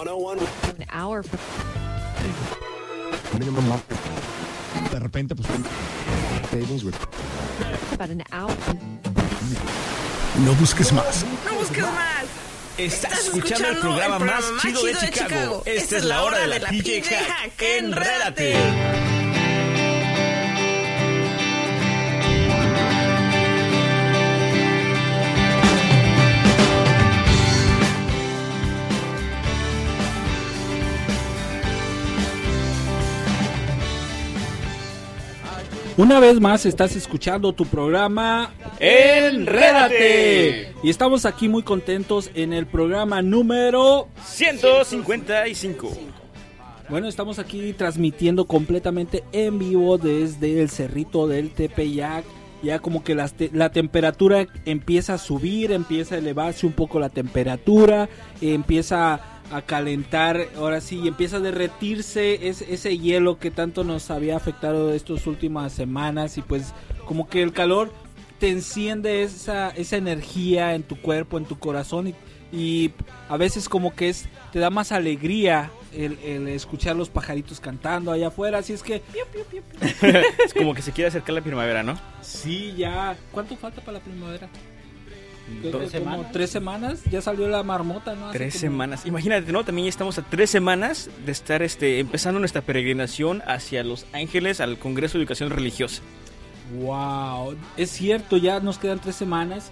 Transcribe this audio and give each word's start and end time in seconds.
An 0.00 0.86
hour 0.94 1.22
from 1.22 1.38
De 4.90 4.98
repente, 4.98 5.34
pues. 5.34 5.46
about 7.92 8.08
an 8.08 8.22
hour. 8.32 8.50
No 10.38 10.54
busques 10.54 10.90
más. 10.94 11.26
No 11.44 11.54
busques 11.58 11.84
más. 11.84 12.24
Estás 12.78 13.26
escuchando 13.26 13.68
el 13.68 13.76
programa 13.76 14.18
más 14.20 14.42
chido 14.62 14.82
de 14.84 14.94
Chicago. 14.96 15.62
Esta 15.66 15.98
es 15.98 16.04
la 16.04 16.22
hora 16.22 16.38
de 16.38 16.46
la 16.46 16.60
PJ 16.60 17.02
Hack. 17.02 17.60
¡Enrédate! 17.60 18.99
Una 36.00 36.18
vez 36.18 36.40
más 36.40 36.64
estás 36.64 36.96
escuchando 36.96 37.52
tu 37.52 37.66
programa 37.66 38.54
¡Enrédate! 38.78 40.72
Y 40.82 40.88
estamos 40.88 41.26
aquí 41.26 41.46
muy 41.50 41.62
contentos 41.62 42.30
en 42.34 42.54
el 42.54 42.64
programa 42.66 43.20
número... 43.20 44.08
155. 44.24 45.90
Bueno, 46.88 47.06
estamos 47.06 47.38
aquí 47.38 47.74
transmitiendo 47.74 48.46
completamente 48.46 49.24
en 49.32 49.58
vivo 49.58 49.98
desde 49.98 50.62
el 50.62 50.70
cerrito 50.70 51.28
del 51.28 51.50
Tepeyac. 51.50 52.24
Ya 52.62 52.78
como 52.78 53.04
que 53.04 53.14
te- 53.36 53.50
la 53.52 53.70
temperatura 53.70 54.46
empieza 54.64 55.12
a 55.14 55.18
subir, 55.18 55.70
empieza 55.70 56.14
a 56.14 56.18
elevarse 56.18 56.64
un 56.66 56.72
poco 56.72 56.98
la 56.98 57.10
temperatura, 57.10 58.08
empieza 58.40 59.20
a 59.50 59.62
calentar, 59.62 60.48
ahora 60.56 60.80
sí, 60.80 61.06
empieza 61.06 61.36
a 61.36 61.40
derretirse 61.40 62.48
ese, 62.48 62.72
ese 62.72 62.98
hielo 62.98 63.38
que 63.38 63.50
tanto 63.50 63.84
nos 63.84 64.10
había 64.10 64.36
afectado 64.36 64.92
estas 64.94 65.26
últimas 65.26 65.72
semanas 65.72 66.38
y 66.38 66.42
pues 66.42 66.72
como 67.04 67.28
que 67.28 67.42
el 67.42 67.52
calor 67.52 67.92
te 68.38 68.48
enciende 68.48 69.22
esa, 69.22 69.70
esa 69.70 69.96
energía 69.96 70.74
en 70.74 70.82
tu 70.82 71.00
cuerpo, 71.00 71.36
en 71.36 71.44
tu 71.44 71.58
corazón 71.58 72.08
y, 72.08 72.14
y 72.52 72.92
a 73.28 73.36
veces 73.36 73.68
como 73.68 73.94
que 73.94 74.08
es 74.08 74.28
te 74.52 74.58
da 74.58 74.70
más 74.70 74.92
alegría 74.92 75.70
el, 75.92 76.18
el 76.24 76.48
escuchar 76.48 76.96
los 76.96 77.08
pajaritos 77.08 77.60
cantando 77.60 78.12
allá 78.12 78.28
afuera, 78.28 78.58
así 78.58 78.72
es 78.72 78.82
que 78.82 79.02
Es 80.44 80.54
como 80.54 80.74
que 80.74 80.82
se 80.82 80.92
quiere 80.92 81.08
acercar 81.08 81.34
la 81.34 81.42
primavera, 81.42 81.82
¿no? 81.82 81.98
sí, 82.22 82.74
ya, 82.76 83.16
¿cuánto 83.32 83.56
falta 83.56 83.80
para 83.80 83.98
la 83.98 84.04
primavera? 84.04 84.48
Dos 85.62 85.92
como 85.92 86.26
tres 86.32 86.50
semanas, 86.50 87.02
ya 87.10 87.20
salió 87.20 87.48
la 87.48 87.62
marmota, 87.62 88.14
¿no? 88.14 88.28
Hace 88.28 88.38
Tres 88.38 88.54
como- 88.54 88.60
semanas. 88.60 89.04
Imagínate, 89.06 89.52
¿no? 89.52 89.64
También 89.64 89.86
ya 89.86 89.90
estamos 89.90 90.18
a 90.18 90.22
tres 90.22 90.48
semanas 90.50 91.10
de 91.26 91.32
estar 91.32 91.62
este, 91.62 91.98
empezando 91.98 92.38
nuestra 92.40 92.62
peregrinación 92.62 93.42
hacia 93.46 93.84
Los 93.84 94.06
Ángeles 94.12 94.60
al 94.60 94.78
Congreso 94.78 95.18
de 95.18 95.22
Educación 95.24 95.50
Religiosa. 95.50 96.02
Wow, 96.80 97.56
es 97.76 97.90
cierto, 97.90 98.36
ya 98.36 98.60
nos 98.60 98.78
quedan 98.78 99.00
tres 99.00 99.16
semanas. 99.16 99.70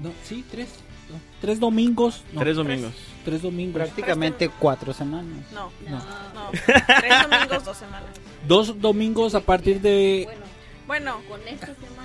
No, 0.00 0.10
sí, 0.24 0.44
tres. 0.50 0.68
no, 1.10 1.16
tres 1.40 1.60
domingos. 1.60 2.24
no, 2.32 2.40
Tres 2.40 2.56
domingos. 2.56 2.92
Tres 3.24 3.42
domingos. 3.42 3.74
Prácticamente 3.74 4.50
cuatro 4.58 4.92
semanas. 4.92 5.44
No, 5.52 5.70
No. 5.88 5.98
no. 5.98 6.50
Tres 6.50 7.22
domingos, 7.30 7.64
dos 7.64 7.76
semanas. 7.76 8.08
Dos 8.48 8.80
domingos 8.80 9.34
a 9.36 9.40
partir 9.40 9.80
de 9.80 10.22
Bueno, 10.26 10.41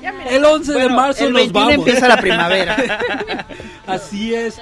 ya 0.02 0.12
mira, 0.14 0.30
el 0.30 0.46
11 0.46 0.72
de 0.72 0.78
Bueno, 0.80 0.96
marzo 0.96 1.26
el 1.26 1.34
nos 1.34 1.42
21 1.42 1.66
vamos. 1.68 1.88
empieza 1.88 2.08
la 2.08 2.18
primera. 2.18 3.00
Así 3.88 4.34
es. 4.36 4.60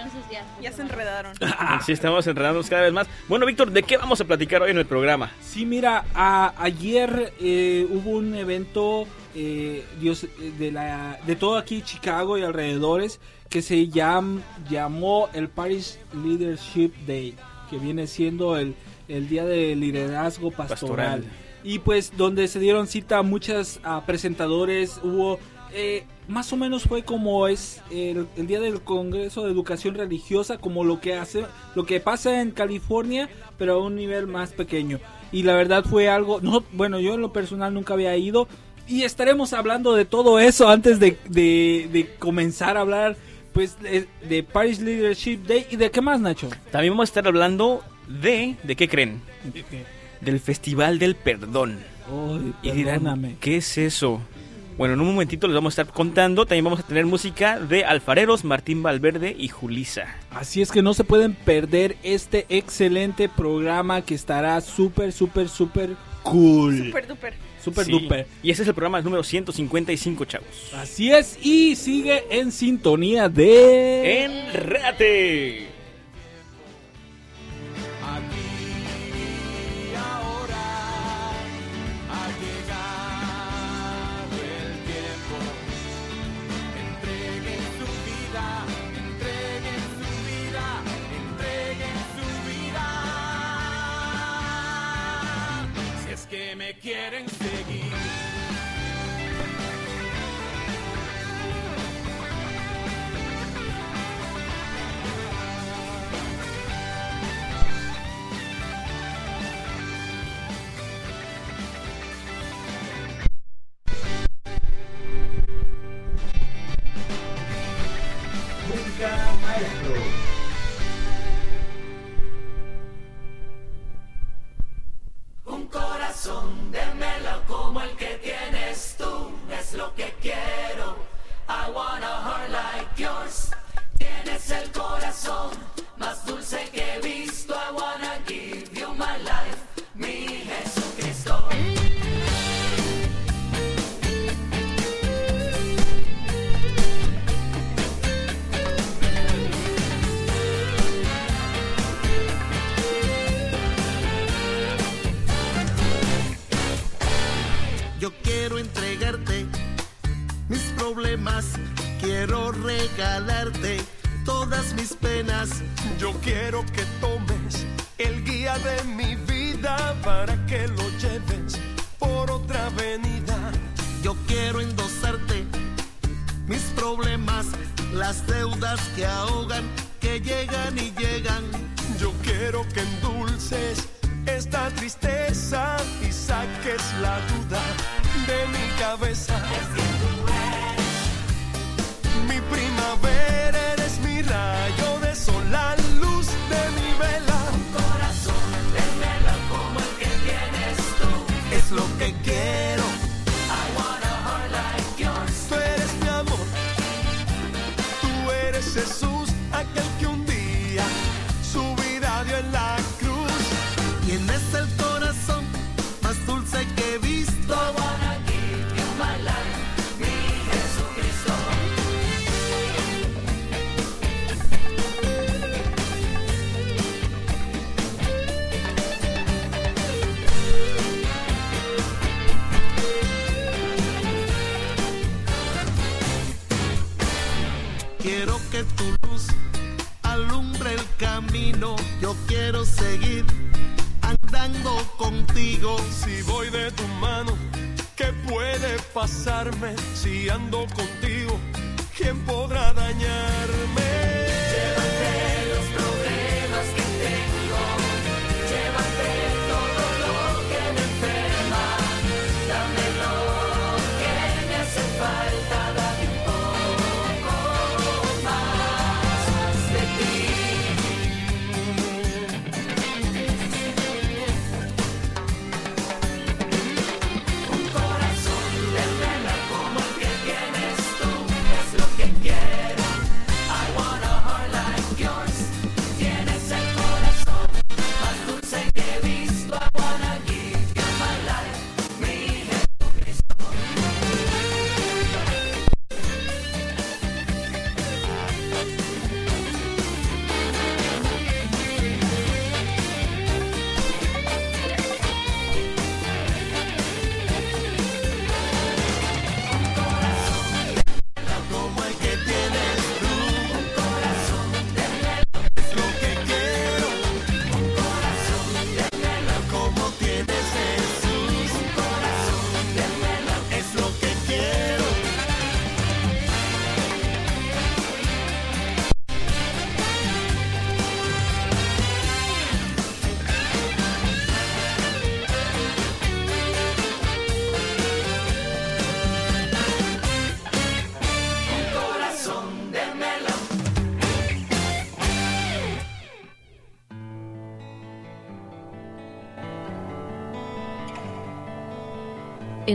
ya 0.61 0.71
se 0.71 0.81
enredaron. 0.81 1.33
Sí, 1.85 1.91
estamos 1.91 2.25
enredándonos 2.27 2.69
cada 2.69 2.83
vez 2.83 2.93
más. 2.93 3.07
Bueno, 3.27 3.45
Víctor, 3.45 3.71
¿de 3.71 3.83
qué 3.83 3.97
vamos 3.97 4.19
a 4.21 4.25
platicar 4.25 4.61
hoy 4.61 4.71
en 4.71 4.77
el 4.77 4.85
programa? 4.85 5.31
Sí, 5.41 5.65
mira, 5.65 6.05
a- 6.13 6.53
ayer 6.57 7.33
eh, 7.39 7.85
hubo 7.89 8.11
un 8.11 8.33
evento 8.35 9.07
eh, 9.35 9.85
Dios, 9.99 10.23
eh, 10.23 10.53
de, 10.57 10.71
la, 10.71 11.19
de 11.25 11.35
todo 11.35 11.57
aquí 11.57 11.81
Chicago 11.81 12.37
y 12.37 12.43
alrededores 12.43 13.19
que 13.49 13.61
se 13.61 13.75
llam- 13.87 14.41
llamó 14.69 15.29
el 15.33 15.49
Paris 15.49 15.99
Leadership 16.13 16.91
Day, 17.05 17.35
que 17.69 17.77
viene 17.77 18.07
siendo 18.07 18.57
el, 18.57 18.75
el 19.07 19.27
día 19.27 19.43
del 19.45 19.79
liderazgo 19.79 20.51
pastoral. 20.51 21.21
Pastoral. 21.21 21.44
Y 21.65 21.79
pues 21.79 22.13
donde 22.15 22.47
se 22.47 22.59
dieron 22.59 22.87
cita 22.87 23.21
muchas 23.23 23.79
ah, 23.83 24.03
presentadores, 24.05 24.99
hubo... 25.03 25.39
eh, 25.73 26.05
más 26.27 26.53
o 26.53 26.57
menos 26.57 26.83
fue 26.83 27.03
como 27.03 27.47
es 27.47 27.81
el, 27.91 28.27
el 28.37 28.47
día 28.47 28.59
del 28.59 28.81
Congreso 28.81 29.43
de 29.43 29.51
Educación 29.51 29.95
Religiosa, 29.95 30.57
como 30.57 30.83
lo 30.83 30.99
que 31.01 31.15
hace, 31.15 31.45
lo 31.75 31.85
que 31.85 31.99
pasa 31.99 32.41
en 32.41 32.51
California, 32.51 33.29
pero 33.57 33.73
a 33.73 33.77
un 33.79 33.95
nivel 33.95 34.25
más 34.27 34.51
pequeño. 34.51 34.99
Y 35.31 35.43
la 35.43 35.55
verdad 35.55 35.83
fue 35.83 36.07
algo, 36.07 36.39
no, 36.41 36.63
bueno, 36.71 36.99
yo 36.99 37.15
en 37.15 37.21
lo 37.21 37.33
personal 37.33 37.73
nunca 37.73 37.93
había 37.95 38.15
ido. 38.15 38.47
Y 38.87 39.01
estaremos 39.03 39.53
hablando 39.53 39.93
de 39.95 40.05
todo 40.05 40.39
eso 40.39 40.69
antes 40.69 40.99
de, 40.99 41.17
de- 41.29 41.89
de 41.91 42.15
comenzar 42.19 42.77
a 42.77 42.81
hablar, 42.81 43.17
pues, 43.53 43.79
de, 43.81 44.07
de 44.29 44.43
Paris 44.43 44.79
Leadership 44.79 45.37
Day 45.47 45.65
y 45.71 45.75
de 45.75 45.89
qué 45.91 46.01
más, 46.01 46.19
Nacho. 46.21 46.49
También 46.71 46.93
vamos 46.93 47.09
a 47.09 47.11
estar 47.11 47.27
hablando 47.27 47.83
de... 48.07 48.55
¿De 48.63 48.75
qué 48.75 48.87
creen? 48.87 49.21
Del 50.21 50.39
Festival 50.39 50.99
del 50.99 51.15
Perdón. 51.15 51.79
Y 52.61 52.71
dirán. 52.71 53.37
¿qué 53.39 53.57
es 53.57 53.77
eso? 53.77 54.21
Bueno, 54.77 54.93
en 54.95 54.99
un 55.01 55.07
momentito 55.07 55.47
les 55.47 55.55
vamos 55.55 55.77
a 55.77 55.81
estar 55.81 55.93
contando. 55.95 56.45
También 56.45 56.65
vamos 56.65 56.81
a 56.81 56.83
tener 56.83 57.05
música 57.05 57.59
de 57.59 57.85
Alfareros, 57.85 58.43
Martín 58.43 58.83
Valverde 58.83 59.33
y 59.37 59.47
Julisa. 59.47 60.15
Así 60.31 60.61
es 60.61 60.69
que 60.71 60.81
no 60.81 60.93
se 60.93 61.05
pueden 61.05 61.33
perder 61.33 61.95
este 62.03 62.45
excelente 62.49 63.29
programa 63.29 64.01
que 64.01 64.15
estará 64.15 64.59
súper, 64.59 65.13
súper, 65.13 65.47
súper 65.47 65.91
cool. 66.23 66.87
Super 66.87 67.07
duper. 67.07 67.33
Súper 67.63 67.85
Sí. 67.85 67.91
duper. 67.91 68.27
Y 68.43 68.51
ese 68.51 68.61
es 68.63 68.67
el 68.67 68.73
programa 68.75 69.01
número 69.01 69.23
155, 69.23 70.25
chavos. 70.25 70.47
Así 70.75 71.11
es, 71.11 71.39
y 71.41 71.75
sigue 71.77 72.25
en 72.29 72.51
sintonía 72.51 73.29
de... 73.29 74.13
¡Enréate! 96.57 97.75
Yo 97.75 97.84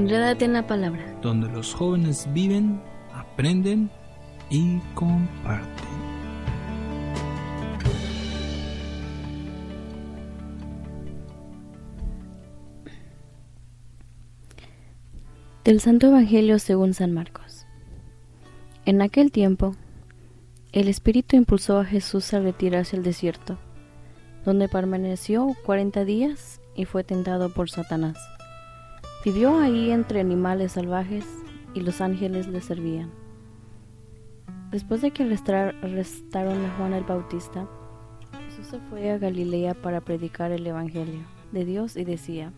Enrédate 0.01 0.47
en 0.47 0.55
la 0.55 0.67
palabra. 0.67 1.05
donde 1.21 1.47
los 1.51 1.75
jóvenes 1.75 2.27
viven, 2.33 2.81
aprenden 3.13 3.91
y 4.49 4.79
comparten. 4.95 5.69
Del 15.65 15.81
Santo 15.81 16.07
Evangelio 16.07 16.59
según 16.59 16.95
San 16.95 17.13
Marcos. 17.13 17.67
En 18.87 19.03
aquel 19.03 19.31
tiempo, 19.31 19.77
el 20.73 20.89
Espíritu 20.89 21.37
impulsó 21.37 21.77
a 21.77 21.85
Jesús 21.85 22.33
a 22.33 22.41
retirarse 22.41 22.97
al 22.97 23.03
desierto, 23.03 23.59
donde 24.47 24.67
permaneció 24.67 25.55
cuarenta 25.67 26.07
días 26.07 26.63
y 26.75 26.87
fue 26.87 27.05
tentado 27.05 27.53
por 27.53 27.69
Satanás. 27.69 28.17
Vivió 29.23 29.59
ahí 29.59 29.91
entre 29.91 30.21
animales 30.21 30.73
salvajes 30.73 31.27
y 31.75 31.81
los 31.81 32.01
ángeles 32.01 32.49
le 32.49 32.63
servían. 32.63 33.11
Después 34.71 35.03
de 35.03 35.11
que 35.11 35.25
arrestaron 35.25 36.65
a 36.65 36.75
Juan 36.79 36.95
el 36.95 37.05
Bautista, 37.05 37.69
Jesús 38.47 38.67
se 38.69 38.79
fue 38.89 39.11
a 39.11 39.19
Galilea 39.19 39.75
para 39.75 40.01
predicar 40.01 40.53
el 40.53 40.67
Evangelio 40.67 41.21
de 41.53 41.67
Dios 41.67 41.97
y 41.97 42.05
decía, 42.05 42.53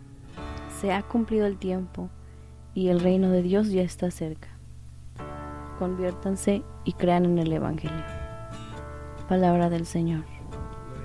se 0.80 0.92
ha 0.92 1.02
cumplido 1.02 1.46
el 1.46 1.58
tiempo 1.58 2.10
y 2.74 2.88
el 2.88 3.00
reino 3.00 3.30
de 3.30 3.42
Dios 3.42 3.70
ya 3.70 3.82
está 3.82 4.12
cerca. 4.12 4.48
Conviértanse 5.80 6.62
y 6.84 6.92
crean 6.92 7.24
en 7.24 7.38
el 7.38 7.52
Evangelio. 7.52 8.04
Palabra 9.28 9.68
del 9.68 9.86
Señor. 9.86 10.24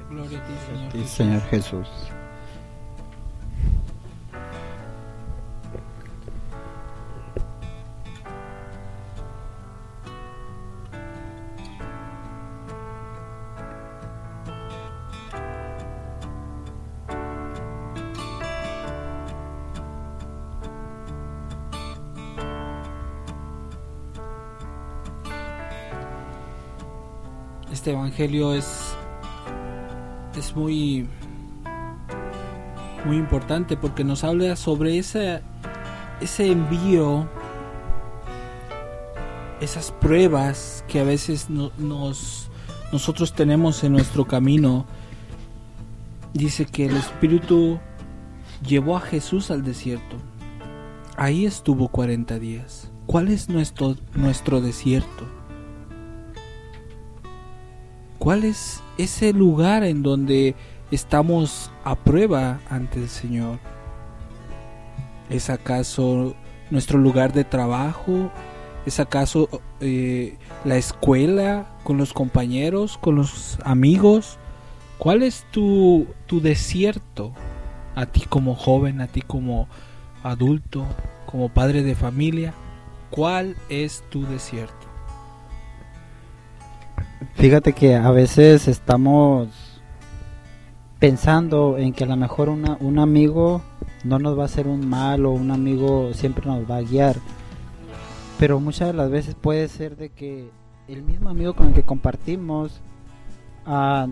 Gloria 0.10 0.40
a 0.40 0.44
ti, 0.44 0.54
Señor. 0.68 1.08
Señor 1.08 1.42
Jesús. 1.50 1.88
Este 27.88 27.96
evangelio 27.96 28.53
es 28.53 28.98
es 30.38 30.53
muy 30.58 31.08
muy 33.06 33.15
importante 33.15 33.77
porque 33.77 34.03
nos 34.03 34.25
habla 34.25 34.58
sobre 34.58 34.98
ese 34.98 35.41
ese 36.20 36.51
envío 36.51 37.29
esas 39.62 39.94
pruebas 39.94 40.84
que 40.89 41.00
a 41.00 41.06
veces 41.06 41.50
no- 41.50 41.72
nos 41.77 42.50
nosotros 42.91 43.32
tenemos 43.32 43.82
en 43.86 43.94
nuestro 43.94 44.25
camino. 44.25 44.86
Dice 46.34 46.65
que 46.65 46.88
el 46.88 46.98
espíritu 46.98 47.79
llevó 48.67 48.98
a 48.98 49.00
Jesús 49.00 49.50
al 49.50 49.63
desierto. 49.63 50.17
Ahí 51.15 51.46
estuvo 51.46 51.88
40 51.88 52.38
días. 52.38 52.91
¿cuál 53.06 53.29
es 53.29 53.48
nuestro 53.48 53.96
nuestro 54.13 54.60
desierto? 54.60 55.37
¿Cuál 58.28 58.44
es 58.44 58.84
ese 58.98 59.32
lugar 59.32 59.86
en 59.86 60.04
donde 60.04 60.54
estamos 60.92 61.72
a 61.86 61.96
prueba 61.96 62.60
ante 62.70 63.00
el 63.00 63.08
Señor? 63.08 63.58
¿Es 65.30 65.50
acaso 65.50 66.36
nuestro 66.70 67.00
lugar 67.00 67.32
de 67.32 67.46
trabajo? 67.46 68.30
¿Es 68.86 69.00
acaso 69.00 69.48
eh, 69.80 70.36
la 70.66 70.76
escuela 70.76 71.70
con 71.86 71.96
los 71.96 72.12
compañeros, 72.12 72.98
con 72.98 73.16
los 73.16 73.60
amigos? 73.64 74.38
¿Cuál 74.98 75.24
es 75.24 75.46
tu, 75.52 76.08
tu 76.26 76.42
desierto? 76.42 77.32
A 77.96 78.08
ti 78.08 78.26
como 78.28 78.56
joven, 78.56 79.00
a 79.00 79.08
ti 79.08 79.22
como 79.22 79.70
adulto, 80.22 80.86
como 81.28 81.48
padre 81.48 81.82
de 81.82 81.96
familia. 81.96 82.54
¿Cuál 83.10 83.56
es 83.70 84.04
tu 84.10 84.26
desierto? 84.26 84.87
Fíjate 87.36 87.74
que 87.74 87.96
a 87.96 88.12
veces 88.12 88.68
estamos 88.68 89.48
pensando 91.00 91.78
en 91.78 91.94
que 91.94 92.04
a 92.04 92.08
lo 92.08 92.16
mejor 92.16 92.50
una- 92.50 92.78
un 92.80 93.00
amigo 93.00 93.62
no 94.04 94.20
nos 94.20 94.38
va 94.38 94.44
a 94.44 94.46
hacer 94.46 94.68
un 94.68 94.88
mal 94.88 95.26
o 95.26 95.32
un 95.32 95.52
amigo 95.52 96.14
siempre 96.14 96.46
nos 96.46 96.70
va 96.70 96.78
a 96.78 96.82
guiar. 96.82 97.16
Pero 98.40 98.60
muchas 98.60 98.88
de 98.90 98.94
las 98.94 99.10
veces 99.10 99.36
puede 99.36 99.68
ser 99.68 99.98
de 99.98 100.10
que 100.10 100.50
el 100.88 101.02
mismo 101.04 101.30
amigo 101.30 101.54
con 101.56 101.68
el 101.68 101.74
que 101.74 101.84
compartimos 101.84 102.82
ah, 103.66 104.08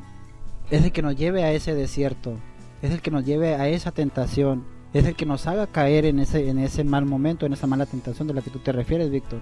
es 0.71 0.83
el 0.83 0.91
que 0.91 1.01
nos 1.01 1.15
lleve 1.15 1.43
a 1.43 1.51
ese 1.51 1.73
desierto, 1.75 2.33
es 2.81 2.91
el 2.91 3.01
que 3.01 3.11
nos 3.11 3.23
lleve 3.23 3.55
a 3.55 3.67
esa 3.69 3.91
tentación, 3.91 4.63
es 4.93 5.05
el 5.05 5.15
que 5.15 5.25
nos 5.25 5.45
haga 5.47 5.67
caer 5.67 6.05
en 6.05 6.19
ese, 6.19 6.49
en 6.49 6.57
ese 6.59 6.83
mal 6.83 7.05
momento, 7.05 7.45
en 7.45 7.53
esa 7.53 7.67
mala 7.67 7.85
tentación 7.85 8.27
de 8.27 8.33
la 8.33 8.41
que 8.41 8.49
tú 8.49 8.59
te 8.59 8.71
refieres, 8.71 9.11
Víctor. 9.11 9.41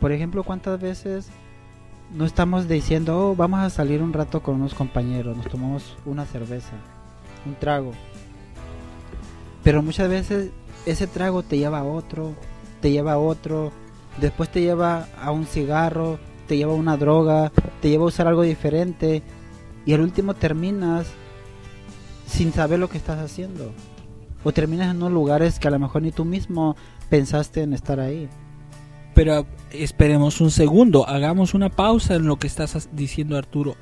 Por 0.00 0.12
ejemplo, 0.12 0.44
¿cuántas 0.44 0.80
veces 0.80 1.30
no 2.14 2.24
estamos 2.24 2.68
diciendo, 2.68 3.30
oh, 3.30 3.36
vamos 3.36 3.60
a 3.60 3.70
salir 3.70 4.02
un 4.02 4.12
rato 4.12 4.42
con 4.42 4.56
unos 4.56 4.74
compañeros, 4.74 5.36
nos 5.36 5.48
tomamos 5.48 5.96
una 6.04 6.26
cerveza, 6.26 6.72
un 7.46 7.54
trago? 7.54 7.92
Pero 9.62 9.82
muchas 9.82 10.08
veces 10.08 10.50
ese 10.86 11.06
trago 11.06 11.42
te 11.42 11.58
lleva 11.58 11.80
a 11.80 11.84
otro, 11.84 12.34
te 12.80 12.90
lleva 12.90 13.12
a 13.12 13.18
otro, 13.18 13.72
después 14.20 14.50
te 14.50 14.60
lleva 14.60 15.08
a 15.20 15.30
un 15.30 15.46
cigarro, 15.46 16.18
te 16.46 16.56
lleva 16.56 16.72
a 16.72 16.76
una 16.76 16.96
droga, 16.96 17.52
te 17.80 17.88
lleva 17.88 18.04
a 18.04 18.08
usar 18.08 18.26
algo 18.26 18.42
diferente 18.42 19.22
y 19.86 19.94
al 19.94 20.00
último 20.00 20.34
terminas 20.34 21.06
sin 22.26 22.52
saber 22.52 22.78
lo 22.78 22.88
que 22.88 22.98
estás 22.98 23.18
haciendo. 23.18 23.72
O 24.44 24.52
terminas 24.52 24.90
en 24.90 24.96
unos 24.96 25.12
lugares 25.12 25.58
que 25.58 25.68
a 25.68 25.70
lo 25.70 25.78
mejor 25.78 26.02
ni 26.02 26.10
tú 26.10 26.24
mismo 26.24 26.76
pensaste 27.08 27.62
en 27.62 27.72
estar 27.72 28.00
ahí. 28.00 28.28
Pero 29.14 29.46
esperemos 29.70 30.40
un 30.40 30.50
segundo, 30.50 31.08
hagamos 31.08 31.54
una 31.54 31.68
pausa 31.68 32.14
en 32.14 32.26
lo 32.26 32.36
que 32.36 32.46
estás 32.46 32.88
diciendo 32.92 33.36
Arturo. 33.36 33.76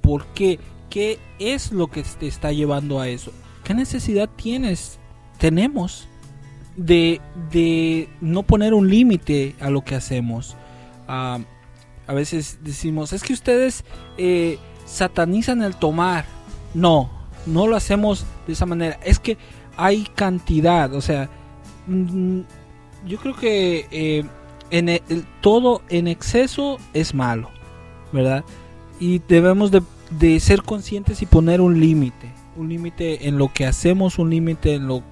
¿Por 0.00 0.26
qué? 0.26 0.58
¿Qué 0.90 1.18
es 1.38 1.72
lo 1.72 1.86
que 1.86 2.02
te 2.02 2.26
está 2.26 2.52
llevando 2.52 3.00
a 3.00 3.08
eso? 3.08 3.32
¿Qué 3.64 3.74
necesidad 3.74 4.28
tienes, 4.36 4.98
tenemos 5.38 6.08
de, 6.76 7.20
de 7.50 8.08
no 8.20 8.42
poner 8.42 8.74
un 8.74 8.90
límite 8.90 9.56
a 9.60 9.70
lo 9.70 9.82
que 9.82 9.94
hacemos? 9.94 10.56
Ah, 11.08 11.38
a 12.06 12.14
veces 12.14 12.58
decimos, 12.62 13.12
es 13.12 13.22
que 13.22 13.32
ustedes 13.32 13.84
eh, 14.18 14.58
satanizan 14.84 15.62
el 15.62 15.76
tomar. 15.76 16.24
No, 16.74 17.10
no 17.46 17.66
lo 17.66 17.76
hacemos 17.76 18.26
de 18.46 18.52
esa 18.52 18.66
manera. 18.66 18.98
Es 19.04 19.18
que 19.18 19.38
hay 19.76 20.04
cantidad, 20.14 20.92
o 20.94 21.00
sea, 21.00 21.30
mm, 21.86 22.40
yo 23.06 23.18
creo 23.18 23.34
que 23.34 23.86
eh, 23.90 24.24
en 24.72 24.88
e- 24.88 25.02
el- 25.08 25.24
todo 25.40 25.82
en 25.88 26.08
exceso 26.08 26.78
es 26.94 27.14
malo, 27.14 27.50
¿verdad? 28.12 28.44
Y 28.98 29.20
debemos 29.28 29.70
de, 29.70 30.40
ser 30.40 30.62
conscientes 30.62 31.22
y 31.22 31.26
poner 31.26 31.60
un 31.60 31.78
límite, 31.78 32.32
un 32.56 32.68
límite 32.68 33.28
en 33.28 33.38
lo 33.38 33.52
que 33.52 33.66
hacemos, 33.66 34.18
un 34.18 34.30
límite 34.30 34.74
en 34.74 34.88
lo 34.88 35.02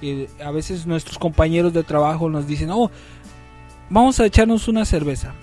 que 0.00 0.28
a 0.44 0.50
veces 0.50 0.86
nuestros 0.86 1.18
compañeros 1.18 1.72
de 1.72 1.84
trabajo 1.84 2.28
nos 2.28 2.46
dicen, 2.46 2.70
oh, 2.70 2.90
vamos 3.88 4.18
a 4.18 4.26
echarnos 4.26 4.68
una 4.68 4.84
cerveza. 4.84 5.34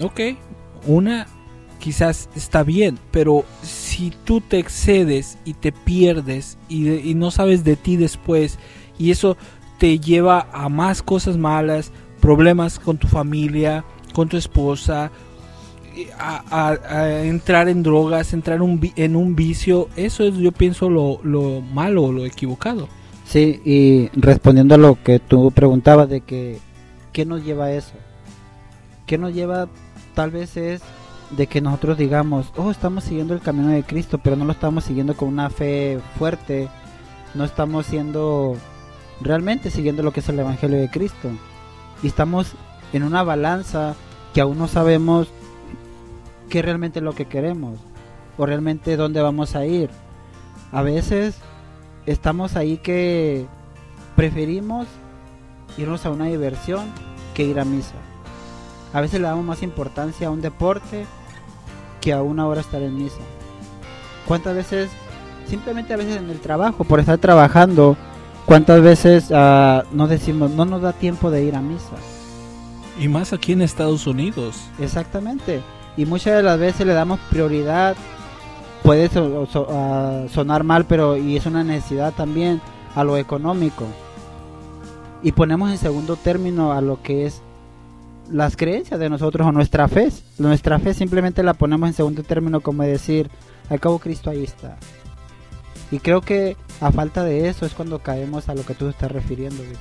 Ok, 0.00 0.20
una 0.86 1.26
quizás 1.78 2.28
está 2.34 2.62
bien, 2.62 2.98
pero 3.10 3.44
si 3.62 4.12
tú 4.24 4.40
te 4.40 4.58
excedes 4.58 5.38
y 5.44 5.54
te 5.54 5.70
pierdes 5.70 6.56
y, 6.68 6.88
y 6.90 7.14
no 7.14 7.30
sabes 7.30 7.62
de 7.62 7.76
ti 7.76 7.96
después 7.96 8.58
y 8.98 9.10
eso 9.10 9.36
te 9.78 9.98
lleva 9.98 10.48
a 10.52 10.68
más 10.68 11.02
cosas 11.02 11.36
malas, 11.36 11.92
problemas 12.24 12.78
con 12.78 12.96
tu 12.96 13.06
familia, 13.06 13.84
con 14.14 14.30
tu 14.30 14.38
esposa, 14.38 15.10
entrar 17.22 17.68
en 17.68 17.82
drogas, 17.82 18.32
entrar 18.32 18.62
un 18.62 18.80
en 18.96 19.14
un 19.14 19.36
vicio, 19.36 19.90
eso 19.94 20.24
es 20.24 20.34
yo 20.36 20.50
pienso 20.50 20.88
lo, 20.88 21.20
lo 21.22 21.60
malo, 21.60 22.12
lo 22.12 22.24
equivocado. 22.24 22.88
Sí, 23.26 23.60
y 23.62 24.08
respondiendo 24.18 24.74
a 24.74 24.78
lo 24.78 24.96
que 25.02 25.18
tú 25.18 25.50
preguntabas 25.50 26.08
de 26.08 26.22
que 26.22 26.60
qué 27.12 27.26
nos 27.26 27.44
lleva 27.44 27.66
a 27.66 27.72
eso. 27.72 27.92
¿Qué 29.04 29.18
nos 29.18 29.34
lleva 29.34 29.68
tal 30.14 30.30
vez 30.30 30.56
es 30.56 30.80
de 31.36 31.46
que 31.46 31.60
nosotros 31.60 31.98
digamos, 31.98 32.54
oh, 32.56 32.70
estamos 32.70 33.04
siguiendo 33.04 33.34
el 33.34 33.40
camino 33.40 33.68
de 33.68 33.82
Cristo, 33.82 34.16
pero 34.16 34.34
no 34.34 34.46
lo 34.46 34.52
estamos 34.52 34.84
siguiendo 34.84 35.14
con 35.14 35.28
una 35.28 35.50
fe 35.50 36.00
fuerte, 36.18 36.70
no 37.34 37.44
estamos 37.44 37.84
siendo 37.84 38.56
realmente 39.20 39.70
siguiendo 39.70 40.02
lo 40.02 40.10
que 40.10 40.20
es 40.20 40.28
el 40.30 40.38
Evangelio 40.38 40.78
de 40.78 40.88
Cristo. 40.88 41.28
Y 42.02 42.08
estamos 42.08 42.52
en 42.92 43.02
una 43.02 43.22
balanza 43.22 43.94
que 44.32 44.40
aún 44.40 44.58
no 44.58 44.68
sabemos 44.68 45.28
qué 46.48 46.62
realmente 46.62 46.98
es 46.98 47.04
lo 47.04 47.14
que 47.14 47.26
queremos 47.26 47.78
o 48.36 48.46
realmente 48.46 48.96
dónde 48.96 49.22
vamos 49.22 49.54
a 49.54 49.64
ir. 49.66 49.90
A 50.72 50.82
veces 50.82 51.36
estamos 52.06 52.56
ahí 52.56 52.78
que 52.78 53.46
preferimos 54.16 54.86
irnos 55.76 56.04
a 56.06 56.10
una 56.10 56.26
diversión 56.26 56.86
que 57.34 57.44
ir 57.44 57.58
a 57.58 57.64
misa. 57.64 57.94
A 58.92 59.00
veces 59.00 59.20
le 59.20 59.26
damos 59.26 59.44
más 59.44 59.62
importancia 59.62 60.28
a 60.28 60.30
un 60.30 60.40
deporte 60.40 61.04
que 62.00 62.12
a 62.12 62.22
una 62.22 62.46
hora 62.46 62.60
estar 62.60 62.82
en 62.82 62.96
misa. 62.96 63.20
¿Cuántas 64.26 64.54
veces, 64.54 64.90
simplemente 65.46 65.92
a 65.92 65.96
veces 65.96 66.16
en 66.16 66.30
el 66.30 66.40
trabajo, 66.40 66.84
por 66.84 67.00
estar 67.00 67.18
trabajando, 67.18 67.96
cuántas 68.46 68.82
veces 68.82 69.30
ah, 69.32 69.84
nos 69.92 70.08
decimos, 70.08 70.50
no 70.50 70.64
nos 70.64 70.82
da 70.82 70.92
tiempo 70.92 71.30
de 71.30 71.44
ir 71.44 71.54
a 71.56 71.60
misa? 71.60 71.96
Y 73.00 73.08
más 73.08 73.32
aquí 73.32 73.52
en 73.52 73.62
Estados 73.62 74.06
Unidos. 74.06 74.56
Exactamente. 74.78 75.60
Y 75.96 76.06
muchas 76.06 76.36
de 76.36 76.42
las 76.42 76.58
veces 76.58 76.86
le 76.86 76.92
damos 76.92 77.18
prioridad. 77.30 77.96
Puede 78.82 79.08
so- 79.08 79.46
so- 79.46 79.66
ah, 79.70 80.24
sonar 80.32 80.62
mal, 80.64 80.84
pero 80.84 81.16
y 81.16 81.36
es 81.36 81.46
una 81.46 81.64
necesidad 81.64 82.12
también 82.12 82.60
a 82.94 83.02
lo 83.02 83.16
económico. 83.16 83.84
Y 85.22 85.32
ponemos 85.32 85.70
en 85.70 85.78
segundo 85.78 86.16
término 86.16 86.72
a 86.72 86.80
lo 86.82 87.02
que 87.02 87.26
es 87.26 87.40
las 88.30 88.56
creencias 88.56 89.00
de 89.00 89.08
nosotros 89.08 89.46
o 89.46 89.52
nuestra 89.52 89.88
fe. 89.88 90.10
Nuestra 90.38 90.78
fe 90.78 90.92
simplemente 90.94 91.42
la 91.42 91.54
ponemos 91.54 91.88
en 91.88 91.94
segundo 91.94 92.22
término 92.22 92.60
como 92.60 92.82
decir, 92.82 93.30
al 93.70 93.80
cabo 93.80 93.98
Cristo 93.98 94.30
ahí 94.30 94.44
está. 94.44 94.76
Y 95.94 96.00
creo 96.00 96.20
que 96.22 96.56
a 96.80 96.90
falta 96.90 97.22
de 97.22 97.48
eso 97.48 97.64
es 97.66 97.72
cuando 97.72 98.00
caemos 98.00 98.48
a 98.48 98.54
lo 98.56 98.66
que 98.66 98.74
tú 98.74 98.88
estás 98.88 99.12
refiriendo. 99.12 99.62
Vic. 99.62 99.78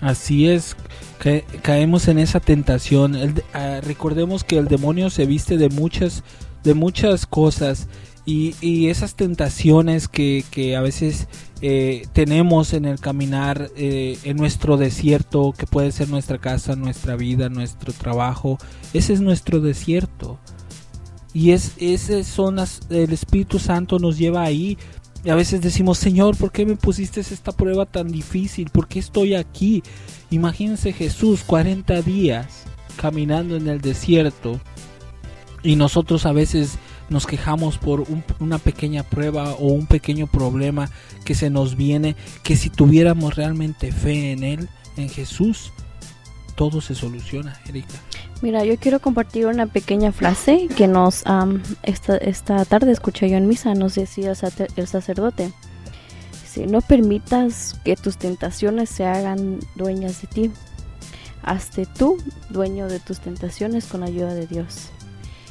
Así 0.00 0.48
es, 0.48 0.76
ca- 1.18 1.42
caemos 1.62 2.06
en 2.06 2.20
esa 2.20 2.38
tentación. 2.38 3.16
El 3.16 3.42
ah, 3.52 3.80
recordemos 3.82 4.44
que 4.44 4.56
el 4.56 4.68
demonio 4.68 5.10
se 5.10 5.26
viste 5.26 5.56
de 5.56 5.68
muchas, 5.68 6.22
de 6.62 6.74
muchas 6.74 7.26
cosas 7.26 7.88
y, 8.24 8.54
y 8.60 8.88
esas 8.90 9.16
tentaciones 9.16 10.06
que, 10.06 10.44
que 10.52 10.76
a 10.76 10.80
veces 10.80 11.26
eh, 11.60 12.06
tenemos 12.12 12.72
en 12.72 12.84
el 12.84 13.00
caminar 13.00 13.68
eh, 13.74 14.16
en 14.22 14.36
nuestro 14.36 14.76
desierto, 14.76 15.52
que 15.58 15.66
puede 15.66 15.90
ser 15.90 16.08
nuestra 16.08 16.38
casa, 16.38 16.76
nuestra 16.76 17.16
vida, 17.16 17.48
nuestro 17.48 17.92
trabajo, 17.92 18.58
ese 18.94 19.12
es 19.14 19.20
nuestro 19.20 19.60
desierto. 19.60 20.38
Y 21.34 21.50
es, 21.50 21.72
ese 21.78 22.24
son 22.24 22.56
las, 22.56 22.80
el 22.90 23.12
Espíritu 23.12 23.58
Santo 23.58 23.98
nos 23.98 24.16
lleva 24.16 24.42
ahí 24.42 24.78
a 25.26 25.34
veces 25.34 25.60
decimos, 25.60 25.98
Señor, 25.98 26.36
¿por 26.36 26.52
qué 26.52 26.64
me 26.64 26.76
pusiste 26.76 27.20
esta 27.20 27.52
prueba 27.52 27.86
tan 27.86 28.08
difícil? 28.08 28.70
¿Por 28.70 28.86
qué 28.88 28.98
estoy 28.98 29.34
aquí? 29.34 29.82
Imagínense 30.30 30.92
Jesús 30.92 31.42
40 31.44 32.02
días 32.02 32.64
caminando 32.96 33.56
en 33.56 33.68
el 33.68 33.80
desierto 33.80 34.60
y 35.62 35.76
nosotros 35.76 36.24
a 36.26 36.32
veces 36.32 36.78
nos 37.10 37.26
quejamos 37.26 37.78
por 37.78 38.02
un- 38.02 38.24
una 38.38 38.58
pequeña 38.58 39.02
prueba 39.02 39.52
o 39.54 39.68
un 39.68 39.86
pequeño 39.86 40.26
problema 40.26 40.90
que 41.24 41.34
se 41.34 41.50
nos 41.50 41.76
viene, 41.76 42.16
que 42.42 42.56
si 42.56 42.70
tuviéramos 42.70 43.34
realmente 43.34 43.92
fe 43.92 44.32
en 44.32 44.44
Él, 44.44 44.68
en 44.96 45.08
Jesús, 45.08 45.72
todo 46.54 46.80
se 46.80 46.94
soluciona, 46.94 47.58
Erika. 47.68 47.94
Mira, 48.40 48.64
yo 48.64 48.76
quiero 48.78 49.00
compartir 49.00 49.46
una 49.46 49.66
pequeña 49.66 50.12
frase 50.12 50.68
que 50.76 50.86
nos 50.86 51.26
am, 51.26 51.60
esta, 51.82 52.16
esta 52.18 52.64
tarde 52.64 52.92
escuché 52.92 53.28
yo 53.28 53.36
en 53.36 53.48
misa, 53.48 53.74
nos 53.74 53.96
decía 53.96 54.30
el 54.30 54.36
sacer- 54.36 54.70
el 54.76 54.86
sacerdote. 54.86 55.52
Si 56.46 56.66
no 56.66 56.80
permitas 56.80 57.78
que 57.84 57.96
tus 57.96 58.16
tentaciones 58.16 58.90
se 58.90 59.06
hagan 59.06 59.58
dueñas 59.74 60.22
de 60.22 60.28
ti, 60.28 60.50
hazte 61.42 61.86
tú 61.86 62.16
dueño 62.50 62.86
de 62.88 63.00
tus 63.00 63.18
tentaciones 63.20 63.86
con 63.86 64.02
ayuda 64.04 64.32
de 64.34 64.46
Dios. 64.46 64.90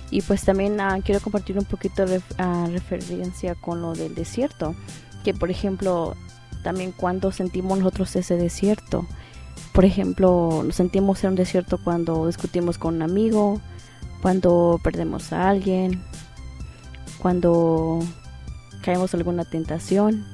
Y 0.10 0.22
pues 0.22 0.44
también 0.44 0.80
ah, 0.80 0.98
quiero 1.04 1.20
compartir 1.20 1.58
un 1.60 1.66
poquito 1.66 2.06
de 2.06 2.20
ref- 2.20 2.36
ah, 2.38 2.68
referencia 2.72 3.56
con 3.56 3.82
lo 3.82 3.94
del 3.94 4.16
desierto, 4.16 4.76
que 5.26 5.34
por 5.34 5.52
ejemplo, 5.52 6.16
también 6.64 6.94
cuando 6.94 7.34
sentimos 7.34 7.80
nosotros 7.80 8.16
ese 8.16 8.38
desierto, 8.38 9.06
por 9.78 9.86
ejemplo, 9.86 10.64
nos 10.66 10.74
sentimos 10.74 11.24
en 11.24 11.30
un 11.30 11.36
desierto 11.36 11.78
cuando 11.78 12.26
discutimos 12.26 12.80
con 12.80 12.96
un 12.96 13.04
amigo, 13.04 13.62
cuando 14.24 14.82
perdemos 14.84 15.32
a 15.32 15.50
alguien, 15.50 16.02
cuando 17.20 18.00
caemos 18.82 19.14
en 19.14 19.20
alguna 19.20 19.46
tentación 19.46 20.26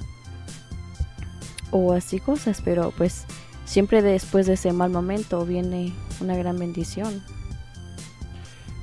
o 1.71 1.91
así 1.91 2.21
cosas, 2.21 2.61
pero 2.63 2.93
pues 2.95 3.25
siempre 3.65 4.01
después 4.01 4.45
de 4.45 4.53
ese 4.53 4.71
mal 4.71 4.91
momento 4.91 5.45
viene 5.45 5.91
una 6.21 6.37
gran 6.37 6.57
bendición. 6.57 7.21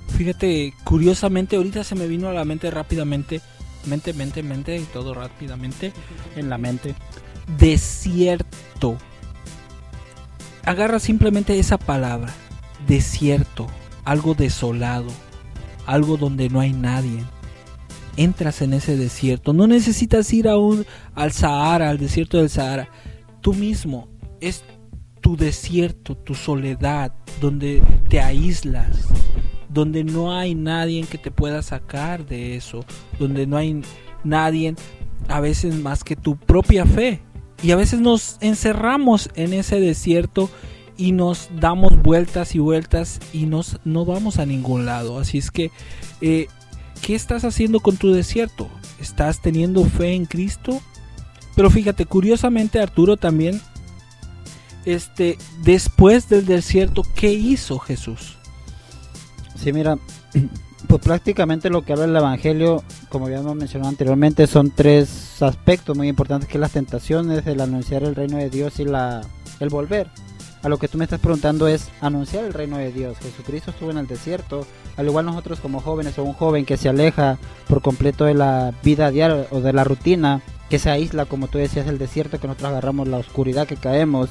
Fíjate, 0.08 0.74
curiosamente 0.84 1.56
ahorita 1.56 1.84
se 1.84 1.94
me 1.94 2.06
vino 2.06 2.28
a 2.28 2.34
la 2.34 2.44
mente 2.44 2.70
rápidamente, 2.70 3.40
mente, 3.86 4.12
mente, 4.12 4.42
mente 4.42 4.76
y 4.76 4.84
todo 4.84 5.14
rápidamente, 5.14 5.94
En 6.36 6.50
la 6.50 6.58
mente. 6.58 6.94
desierto. 7.56 8.98
Agarra 10.70 11.00
simplemente 11.00 11.58
esa 11.58 11.78
palabra, 11.78 12.32
desierto, 12.86 13.66
algo 14.04 14.34
desolado, 14.34 15.08
algo 15.84 16.16
donde 16.16 16.48
no 16.48 16.60
hay 16.60 16.72
nadie. 16.72 17.24
Entras 18.16 18.62
en 18.62 18.74
ese 18.74 18.96
desierto, 18.96 19.52
no 19.52 19.66
necesitas 19.66 20.32
ir 20.32 20.46
a 20.46 20.56
un, 20.58 20.86
al 21.16 21.32
Sahara, 21.32 21.90
al 21.90 21.98
desierto 21.98 22.38
del 22.38 22.50
Sahara. 22.50 22.88
Tú 23.40 23.52
mismo 23.52 24.06
es 24.40 24.62
tu 25.20 25.36
desierto, 25.36 26.16
tu 26.16 26.36
soledad, 26.36 27.14
donde 27.40 27.82
te 28.08 28.20
aíslas, 28.20 29.08
donde 29.68 30.04
no 30.04 30.32
hay 30.32 30.54
nadie 30.54 31.02
que 31.02 31.18
te 31.18 31.32
pueda 31.32 31.62
sacar 31.62 32.24
de 32.24 32.54
eso, 32.54 32.84
donde 33.18 33.44
no 33.44 33.56
hay 33.56 33.82
nadie 34.22 34.76
a 35.26 35.40
veces 35.40 35.74
más 35.74 36.04
que 36.04 36.14
tu 36.14 36.36
propia 36.36 36.86
fe. 36.86 37.22
Y 37.62 37.72
a 37.72 37.76
veces 37.76 38.00
nos 38.00 38.38
encerramos 38.40 39.30
en 39.34 39.52
ese 39.52 39.80
desierto 39.80 40.50
y 40.96 41.12
nos 41.12 41.48
damos 41.58 42.00
vueltas 42.02 42.54
y 42.54 42.58
vueltas 42.58 43.20
y 43.32 43.46
nos, 43.46 43.80
no 43.84 44.04
vamos 44.04 44.38
a 44.38 44.46
ningún 44.46 44.86
lado. 44.86 45.18
Así 45.18 45.38
es 45.38 45.50
que, 45.50 45.70
eh, 46.20 46.46
¿qué 47.02 47.14
estás 47.14 47.44
haciendo 47.44 47.80
con 47.80 47.96
tu 47.96 48.12
desierto? 48.12 48.68
¿Estás 49.00 49.40
teniendo 49.40 49.84
fe 49.84 50.12
en 50.12 50.26
Cristo? 50.26 50.80
Pero 51.54 51.70
fíjate, 51.70 52.06
curiosamente 52.06 52.80
Arturo 52.80 53.16
también, 53.16 53.60
este, 54.84 55.36
después 55.62 56.28
del 56.28 56.46
desierto, 56.46 57.02
¿qué 57.14 57.32
hizo 57.32 57.78
Jesús? 57.78 58.36
Sí, 59.56 59.72
mira, 59.72 59.98
pues 60.90 61.02
prácticamente 61.02 61.70
lo 61.70 61.84
que 61.84 61.92
habla 61.92 62.06
el 62.06 62.16
Evangelio, 62.16 62.82
como 63.10 63.26
habíamos 63.26 63.54
mencionado 63.54 63.90
anteriormente, 63.90 64.48
son 64.48 64.72
tres 64.72 65.40
aspectos 65.40 65.96
muy 65.96 66.08
importantes, 66.08 66.48
que 66.48 66.58
las 66.58 66.72
tentaciones, 66.72 67.46
el 67.46 67.60
anunciar 67.60 68.02
el 68.02 68.16
reino 68.16 68.38
de 68.38 68.50
Dios 68.50 68.80
y 68.80 68.86
la, 68.86 69.20
el 69.60 69.68
volver. 69.68 70.08
A 70.64 70.68
lo 70.68 70.78
que 70.78 70.88
tú 70.88 70.98
me 70.98 71.04
estás 71.04 71.20
preguntando 71.20 71.68
es 71.68 71.90
anunciar 72.00 72.44
el 72.44 72.52
reino 72.52 72.76
de 72.76 72.90
Dios. 72.90 73.18
Jesucristo 73.18 73.70
estuvo 73.70 73.92
en 73.92 73.98
el 73.98 74.08
desierto, 74.08 74.66
al 74.96 75.06
igual 75.06 75.26
nosotros 75.26 75.60
como 75.60 75.78
jóvenes 75.80 76.18
o 76.18 76.24
un 76.24 76.32
joven 76.32 76.66
que 76.66 76.76
se 76.76 76.88
aleja 76.88 77.38
por 77.68 77.82
completo 77.82 78.24
de 78.24 78.34
la 78.34 78.74
vida 78.82 79.12
diaria 79.12 79.46
o 79.52 79.60
de 79.60 79.72
la 79.72 79.84
rutina, 79.84 80.42
que 80.70 80.80
se 80.80 80.90
aísla, 80.90 81.24
como 81.24 81.46
tú 81.46 81.58
decías, 81.58 81.86
el 81.86 81.98
desierto, 81.98 82.40
que 82.40 82.48
nosotros 82.48 82.70
agarramos 82.70 83.06
la 83.06 83.18
oscuridad 83.18 83.68
que 83.68 83.76
caemos. 83.76 84.30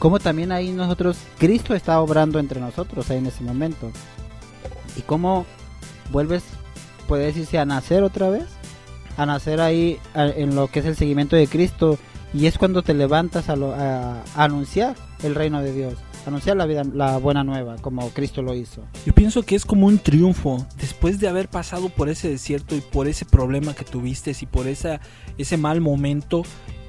Como 0.00 0.18
también 0.18 0.50
ahí 0.50 0.72
nosotros, 0.72 1.16
Cristo 1.38 1.76
está 1.76 2.00
obrando 2.00 2.40
entre 2.40 2.60
nosotros 2.60 3.08
ahí 3.08 3.18
en 3.18 3.26
ese 3.26 3.44
momento. 3.44 3.92
Y 4.96 5.02
cómo 5.02 5.46
vuelves, 6.10 6.42
puede 7.08 7.26
decirse, 7.26 7.58
a 7.58 7.64
nacer 7.64 8.02
otra 8.02 8.28
vez, 8.30 8.44
a 9.16 9.26
nacer 9.26 9.60
ahí 9.60 9.98
a- 10.14 10.26
en 10.26 10.54
lo 10.54 10.68
que 10.68 10.80
es 10.80 10.86
el 10.86 10.96
seguimiento 10.96 11.36
de 11.36 11.46
Cristo. 11.46 11.98
Y 12.32 12.46
es 12.46 12.58
cuando 12.58 12.82
te 12.82 12.94
levantas 12.94 13.48
a, 13.48 13.56
lo- 13.56 13.74
a- 13.74 14.22
a 14.22 14.44
anunciar 14.44 14.94
el 15.24 15.34
reino 15.34 15.62
de 15.62 15.72
Dios, 15.72 15.94
anunciar 16.26 16.56
la 16.56 16.64
vida, 16.66 16.82
la 16.94 17.18
buena 17.18 17.42
nueva, 17.42 17.74
como 17.80 18.08
Cristo 18.10 18.40
lo 18.42 18.54
hizo. 18.54 18.82
Yo 19.04 19.12
pienso 19.12 19.42
que 19.42 19.56
es 19.56 19.64
como 19.64 19.88
un 19.88 19.98
triunfo 19.98 20.64
después 20.78 21.18
de 21.18 21.26
haber 21.28 21.48
pasado 21.48 21.88
por 21.88 22.08
ese 22.08 22.28
desierto 22.30 22.76
y 22.76 22.80
por 22.80 23.08
ese 23.08 23.24
problema 23.24 23.74
que 23.74 23.84
tuviste 23.84 24.32
y 24.40 24.46
por 24.46 24.68
esa, 24.68 25.00
ese 25.38 25.56
mal 25.56 25.80
momento 25.80 26.42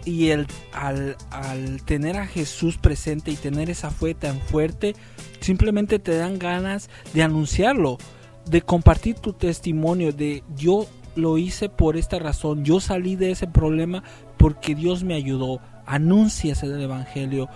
y 0.05 0.29
el, 0.29 0.45
al, 0.73 1.15
al 1.31 1.81
tener 1.83 2.17
a 2.17 2.27
Jesús 2.27 2.77
presente 2.77 3.31
y 3.31 3.35
tener 3.35 3.69
esa 3.71 3.89
fe 3.89 4.13
tan 4.13 4.39
fuerte, 4.41 4.95
simplemente 5.39 5.97
te 5.99 6.15
dan 6.15 6.37
ganas 6.39 6.89
de 7.15 7.23
anunciarlo, 7.23 7.97
de 8.45 8.61
compartir 8.61 9.15
tu 9.15 9.33
testimonio 9.33 10.11
de 10.13 10.43
yo 10.55 10.85
lo 11.15 11.37
hice 11.37 11.69
por 11.69 11.97
esta 11.97 12.19
razón, 12.19 12.63
yo 12.63 12.79
salí 12.79 13.15
de 13.15 13.31
ese 13.31 13.47
problema 13.47 14.03
porque 14.37 14.75
Dios 14.75 15.03
me 15.03 15.13
ayudó, 15.13 15.59
anuncias 15.85 16.63
el 16.63 16.79
Evangelio, 16.81 17.49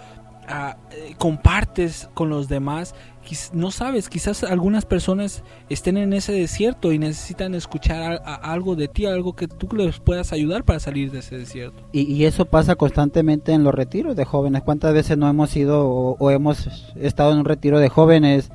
ah, 0.47 0.77
eh, 0.91 1.15
compartes 1.17 2.09
con 2.13 2.29
los 2.29 2.47
demás 2.47 2.93
no 3.53 3.71
sabes, 3.71 4.09
quizás 4.09 4.43
algunas 4.43 4.85
personas 4.85 5.43
estén 5.69 5.97
en 5.97 6.13
ese 6.13 6.31
desierto 6.31 6.91
y 6.91 6.99
necesitan 6.99 7.55
escuchar 7.55 8.21
algo 8.23 8.75
de 8.75 8.87
ti, 8.87 9.05
algo 9.05 9.35
que 9.35 9.47
tú 9.47 9.67
les 9.75 9.99
puedas 9.99 10.31
ayudar 10.31 10.63
para 10.63 10.79
salir 10.79 11.11
de 11.11 11.19
ese 11.19 11.37
desierto. 11.37 11.83
Y, 11.91 12.01
y 12.01 12.25
eso 12.25 12.45
pasa 12.45 12.75
constantemente 12.75 13.53
en 13.53 13.63
los 13.63 13.73
retiros 13.73 14.15
de 14.15 14.25
jóvenes. 14.25 14.63
¿Cuántas 14.63 14.93
veces 14.93 15.17
no 15.17 15.27
hemos 15.27 15.55
ido 15.55 15.87
o 15.87 16.31
hemos 16.31 16.67
estado 16.95 17.31
en 17.31 17.39
un 17.39 17.45
retiro 17.45 17.79
de 17.79 17.89
jóvenes 17.89 18.51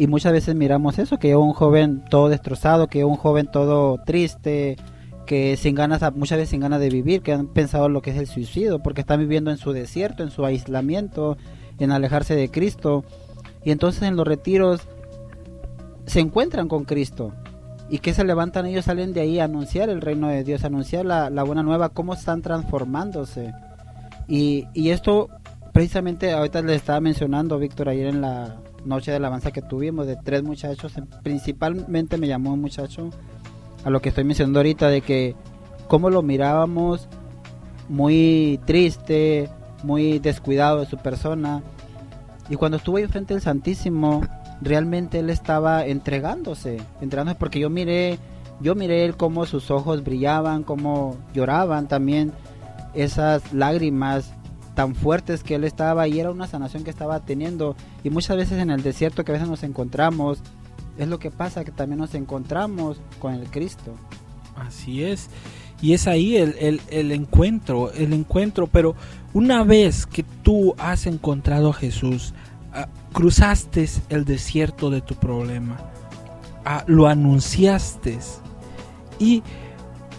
y 0.00 0.06
muchas 0.06 0.32
veces 0.32 0.54
miramos 0.54 0.98
eso, 0.98 1.18
que 1.18 1.36
un 1.36 1.52
joven 1.52 2.02
todo 2.08 2.30
destrozado, 2.30 2.86
que 2.86 3.04
un 3.04 3.16
joven 3.16 3.50
todo 3.52 3.98
triste, 3.98 4.78
que 5.26 5.58
sin 5.58 5.74
ganas, 5.74 6.00
muchas 6.14 6.38
veces 6.38 6.48
sin 6.48 6.60
ganas 6.60 6.80
de 6.80 6.88
vivir, 6.88 7.20
que 7.20 7.34
han 7.34 7.48
pensado 7.48 7.84
en 7.84 7.92
lo 7.92 8.00
que 8.00 8.12
es 8.12 8.16
el 8.16 8.26
suicidio, 8.26 8.78
porque 8.78 9.02
están 9.02 9.20
viviendo 9.20 9.50
en 9.50 9.58
su 9.58 9.74
desierto, 9.74 10.22
en 10.22 10.30
su 10.30 10.46
aislamiento, 10.46 11.36
en 11.78 11.92
alejarse 11.92 12.34
de 12.34 12.50
Cristo. 12.50 13.04
Y 13.62 13.72
entonces 13.72 14.04
en 14.04 14.16
los 14.16 14.26
retiros 14.26 14.80
se 16.06 16.20
encuentran 16.20 16.66
con 16.66 16.84
Cristo. 16.84 17.34
¿Y 17.90 17.98
que 17.98 18.14
se 18.14 18.24
levantan 18.24 18.64
ellos? 18.64 18.86
Salen 18.86 19.12
de 19.12 19.20
ahí 19.20 19.38
a 19.38 19.44
anunciar 19.44 19.90
el 19.90 20.00
reino 20.00 20.28
de 20.28 20.44
Dios, 20.44 20.64
anunciar 20.64 21.04
la, 21.04 21.42
buena 21.42 21.62
nueva, 21.62 21.90
cómo 21.90 22.14
están 22.14 22.40
transformándose. 22.40 23.52
Y, 24.28 24.66
y 24.72 24.92
esto, 24.92 25.28
precisamente, 25.74 26.32
ahorita 26.32 26.62
le 26.62 26.74
estaba 26.74 27.00
mencionando, 27.00 27.58
Víctor, 27.58 27.90
ayer 27.90 28.06
en 28.06 28.22
la 28.22 28.59
noche 28.84 29.10
de 29.10 29.18
alabanza 29.18 29.50
que 29.50 29.62
tuvimos, 29.62 30.06
de 30.06 30.16
tres 30.16 30.42
muchachos, 30.42 30.92
principalmente 31.22 32.16
me 32.16 32.28
llamó 32.28 32.52
un 32.52 32.60
muchacho 32.60 33.10
a 33.84 33.90
lo 33.90 34.00
que 34.00 34.10
estoy 34.10 34.24
mencionando 34.24 34.58
ahorita, 34.60 34.88
de 34.88 35.00
que 35.00 35.34
cómo 35.88 36.10
lo 36.10 36.22
mirábamos 36.22 37.08
muy 37.88 38.60
triste, 38.64 39.48
muy 39.82 40.18
descuidado 40.18 40.80
de 40.80 40.86
su 40.86 40.96
persona. 40.96 41.62
Y 42.48 42.56
cuando 42.56 42.76
estuvo 42.76 42.96
ahí 42.96 43.06
frente 43.06 43.34
al 43.34 43.40
Santísimo, 43.40 44.22
realmente 44.60 45.18
él 45.20 45.30
estaba 45.30 45.86
entregándose, 45.86 46.78
entregándose 47.00 47.38
porque 47.38 47.60
yo 47.60 47.70
miré, 47.70 48.18
yo 48.60 48.74
miré 48.74 49.04
él 49.04 49.16
cómo 49.16 49.46
sus 49.46 49.70
ojos 49.70 50.04
brillaban, 50.04 50.62
cómo 50.62 51.16
lloraban 51.34 51.88
también 51.88 52.32
esas 52.94 53.52
lágrimas 53.52 54.32
tan 54.80 54.94
fuertes 54.94 55.42
que 55.42 55.56
él 55.56 55.64
estaba 55.64 56.08
y 56.08 56.20
era 56.20 56.30
una 56.30 56.46
sanación 56.46 56.84
que 56.84 56.90
estaba 56.90 57.20
teniendo 57.20 57.76
y 58.02 58.08
muchas 58.08 58.38
veces 58.38 58.58
en 58.62 58.70
el 58.70 58.82
desierto 58.82 59.26
que 59.26 59.32
a 59.32 59.34
veces 59.34 59.46
nos 59.46 59.62
encontramos 59.62 60.38
es 60.96 61.06
lo 61.06 61.18
que 61.18 61.30
pasa 61.30 61.66
que 61.66 61.70
también 61.70 61.98
nos 61.98 62.14
encontramos 62.14 62.98
con 63.18 63.34
el 63.34 63.50
Cristo. 63.50 63.94
Así 64.56 65.04
es. 65.04 65.28
Y 65.82 65.92
es 65.92 66.06
ahí 66.06 66.38
el, 66.38 66.80
el, 66.88 67.12
encuentro, 67.12 67.92
el 67.92 68.14
encuentro. 68.14 68.68
Pero 68.68 68.94
una 69.34 69.64
vez 69.64 70.06
que 70.06 70.22
tú 70.22 70.74
has 70.78 71.04
encontrado 71.04 71.68
a 71.68 71.74
Jesús, 71.74 72.32
ah, 72.72 72.88
cruzaste 73.12 73.86
el 74.08 74.24
desierto 74.24 74.88
de 74.88 75.02
tu 75.02 75.14
problema, 75.14 75.76
ah, 76.64 76.84
lo 76.86 77.06
anunciaste 77.06 78.18
y 79.18 79.42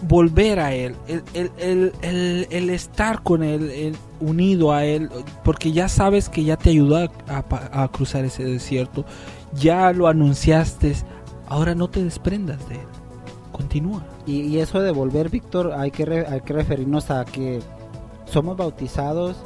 volver 0.02 0.58
a 0.58 0.74
Él, 0.74 0.94
el, 1.06 1.22
el, 1.34 1.92
el, 2.02 2.46
el- 2.50 2.70
estar 2.70 3.22
con 3.22 3.42
Él, 3.42 3.96
unido 4.20 4.72
a 4.72 4.84
Él, 4.84 5.08
porque 5.44 5.72
ya 5.72 5.88
sabes 5.88 6.28
que 6.28 6.44
ya 6.44 6.56
te 6.56 6.70
ayudó 6.70 7.08
a, 7.28 7.88
cruzar 7.88 8.24
ese 8.24 8.44
desierto, 8.44 9.04
ya 9.54 9.92
lo 9.92 10.08
anunciaste, 10.08 10.94
ahora 11.46 11.74
no 11.74 11.88
te 11.88 12.02
desprendas 12.02 12.68
de 12.68 12.76
Él, 12.76 12.86
continúa. 13.52 14.04
Y, 14.26 14.58
eso 14.58 14.80
de 14.80 14.90
volver, 14.90 15.30
Víctor, 15.30 15.72
hay 15.76 15.90
que, 15.90 16.26
hay 16.28 16.40
que 16.40 16.52
referirnos 16.52 17.10
a 17.10 17.24
que 17.24 17.60
somos 18.24 18.56
bautizados 18.56 19.36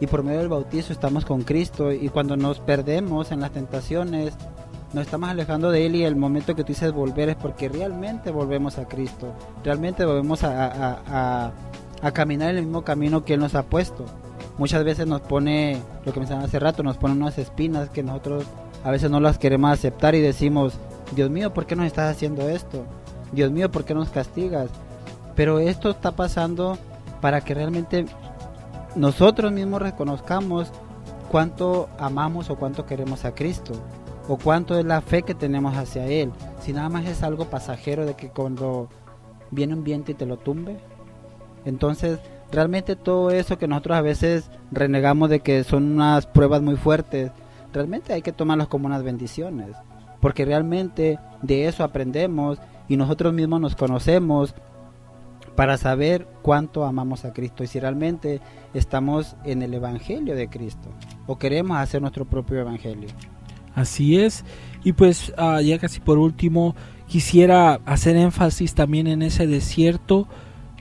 y 0.00 0.06
por 0.06 0.24
medio 0.24 0.40
del 0.40 0.48
bautizo 0.48 0.92
estamos 0.92 1.24
con 1.24 1.42
Cristo 1.42 1.92
y 1.92 2.08
cuando 2.08 2.36
nos 2.36 2.58
perdemos 2.58 3.30
en 3.30 3.40
las 3.40 3.52
tentaciones, 3.52 4.34
nos 4.92 5.04
estamos 5.06 5.28
alejando 5.30 5.70
de 5.70 5.86
Él 5.86 5.96
y 5.96 6.04
el 6.04 6.16
momento 6.16 6.54
que 6.54 6.64
tú 6.64 6.68
dices 6.68 6.92
volver 6.92 7.30
es 7.30 7.36
porque 7.36 7.68
realmente 7.68 8.30
volvemos 8.30 8.78
a 8.78 8.86
Cristo, 8.86 9.32
realmente 9.64 10.04
volvemos 10.04 10.44
a, 10.44 10.66
a- 10.66 11.52
a- 12.02 12.12
caminar 12.12 12.50
en 12.50 12.56
el 12.58 12.64
mismo 12.64 12.82
camino 12.82 13.24
que 13.24 13.34
Él 13.34 13.40
nos 13.40 13.54
ha 13.54 13.62
puesto. 13.62 14.04
Muchas 14.58 14.84
veces 14.84 15.06
nos 15.06 15.20
pone, 15.22 15.80
lo 16.04 16.12
que 16.12 16.18
mencionaba 16.20 16.46
hace 16.46 16.58
rato, 16.58 16.82
nos 16.82 16.96
pone 16.98 17.14
unas 17.14 17.38
espinas 17.38 17.88
que 17.90 18.02
nosotros 18.02 18.44
a 18.84 18.90
veces 18.90 19.10
no 19.10 19.20
las 19.20 19.38
queremos 19.38 19.70
aceptar 19.72 20.14
y 20.14 20.20
decimos, 20.20 20.74
Dios 21.14 21.30
mío, 21.30 21.54
¿por 21.54 21.64
qué 21.64 21.76
nos 21.76 21.86
estás 21.86 22.10
haciendo 22.14 22.48
esto? 22.48 22.84
Dios 23.32 23.50
mío, 23.50 23.70
¿por 23.70 23.84
qué 23.84 23.94
nos 23.94 24.10
castigas? 24.10 24.68
Pero 25.36 25.58
esto 25.60 25.90
está 25.90 26.10
pasando 26.12 26.76
para 27.20 27.40
que 27.40 27.54
realmente 27.54 28.04
nosotros 28.94 29.52
mismos 29.52 29.80
reconozcamos 29.80 30.70
cuánto 31.30 31.88
amamos 31.98 32.50
o 32.50 32.56
cuánto 32.56 32.84
queremos 32.84 33.24
a 33.24 33.34
Cristo 33.34 33.72
o 34.28 34.36
cuánto 34.36 34.78
es 34.78 34.84
la 34.84 35.00
fe 35.00 35.22
que 35.22 35.34
tenemos 35.34 35.76
hacia 35.76 36.06
Él. 36.06 36.32
Si 36.60 36.72
nada 36.72 36.88
más 36.88 37.06
es 37.06 37.22
algo 37.22 37.46
pasajero 37.46 38.06
de 38.06 38.14
que 38.14 38.30
cuando 38.30 38.88
viene 39.52 39.74
un 39.74 39.84
viento 39.84 40.10
y 40.10 40.14
te 40.14 40.26
lo 40.26 40.38
tumbe. 40.38 40.78
Entonces, 41.64 42.18
realmente 42.50 42.96
todo 42.96 43.30
eso 43.30 43.58
que 43.58 43.68
nosotros 43.68 43.96
a 43.96 44.02
veces 44.02 44.50
renegamos 44.72 45.30
de 45.30 45.40
que 45.40 45.62
son 45.62 45.92
unas 45.92 46.26
pruebas 46.26 46.62
muy 46.62 46.76
fuertes, 46.76 47.30
realmente 47.72 48.12
hay 48.12 48.22
que 48.22 48.32
tomarlas 48.32 48.68
como 48.68 48.86
unas 48.86 49.04
bendiciones, 49.04 49.76
porque 50.20 50.44
realmente 50.44 51.18
de 51.42 51.68
eso 51.68 51.84
aprendemos 51.84 52.58
y 52.88 52.96
nosotros 52.96 53.32
mismos 53.32 53.60
nos 53.60 53.76
conocemos 53.76 54.54
para 55.54 55.76
saber 55.76 56.26
cuánto 56.40 56.84
amamos 56.84 57.24
a 57.24 57.32
Cristo 57.32 57.62
y 57.62 57.66
si 57.66 57.78
realmente 57.78 58.40
estamos 58.74 59.36
en 59.44 59.62
el 59.62 59.74
Evangelio 59.74 60.34
de 60.34 60.48
Cristo 60.48 60.88
o 61.26 61.38
queremos 61.38 61.76
hacer 61.76 62.00
nuestro 62.00 62.24
propio 62.24 62.60
Evangelio. 62.60 63.08
Así 63.74 64.18
es. 64.18 64.44
Y 64.84 64.92
pues 64.92 65.32
ah, 65.36 65.60
ya 65.62 65.78
casi 65.78 66.00
por 66.00 66.18
último, 66.18 66.74
quisiera 67.06 67.74
hacer 67.86 68.16
énfasis 68.16 68.74
también 68.74 69.06
en 69.06 69.22
ese 69.22 69.46
desierto 69.46 70.28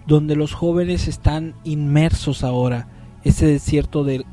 donde 0.07 0.35
los 0.35 0.53
jóvenes 0.53 1.07
están 1.07 1.53
inmersos 1.63 2.43
ahora. 2.43 2.87
Ese 3.23 3.45
desierto 3.45 4.03
de, 4.03 4.25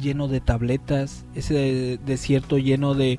lleno 0.00 0.28
de 0.28 0.40
tabletas, 0.40 1.24
ese 1.34 1.54
de- 1.54 1.98
desierto 2.06 2.58
lleno 2.58 2.94
de, 2.94 3.18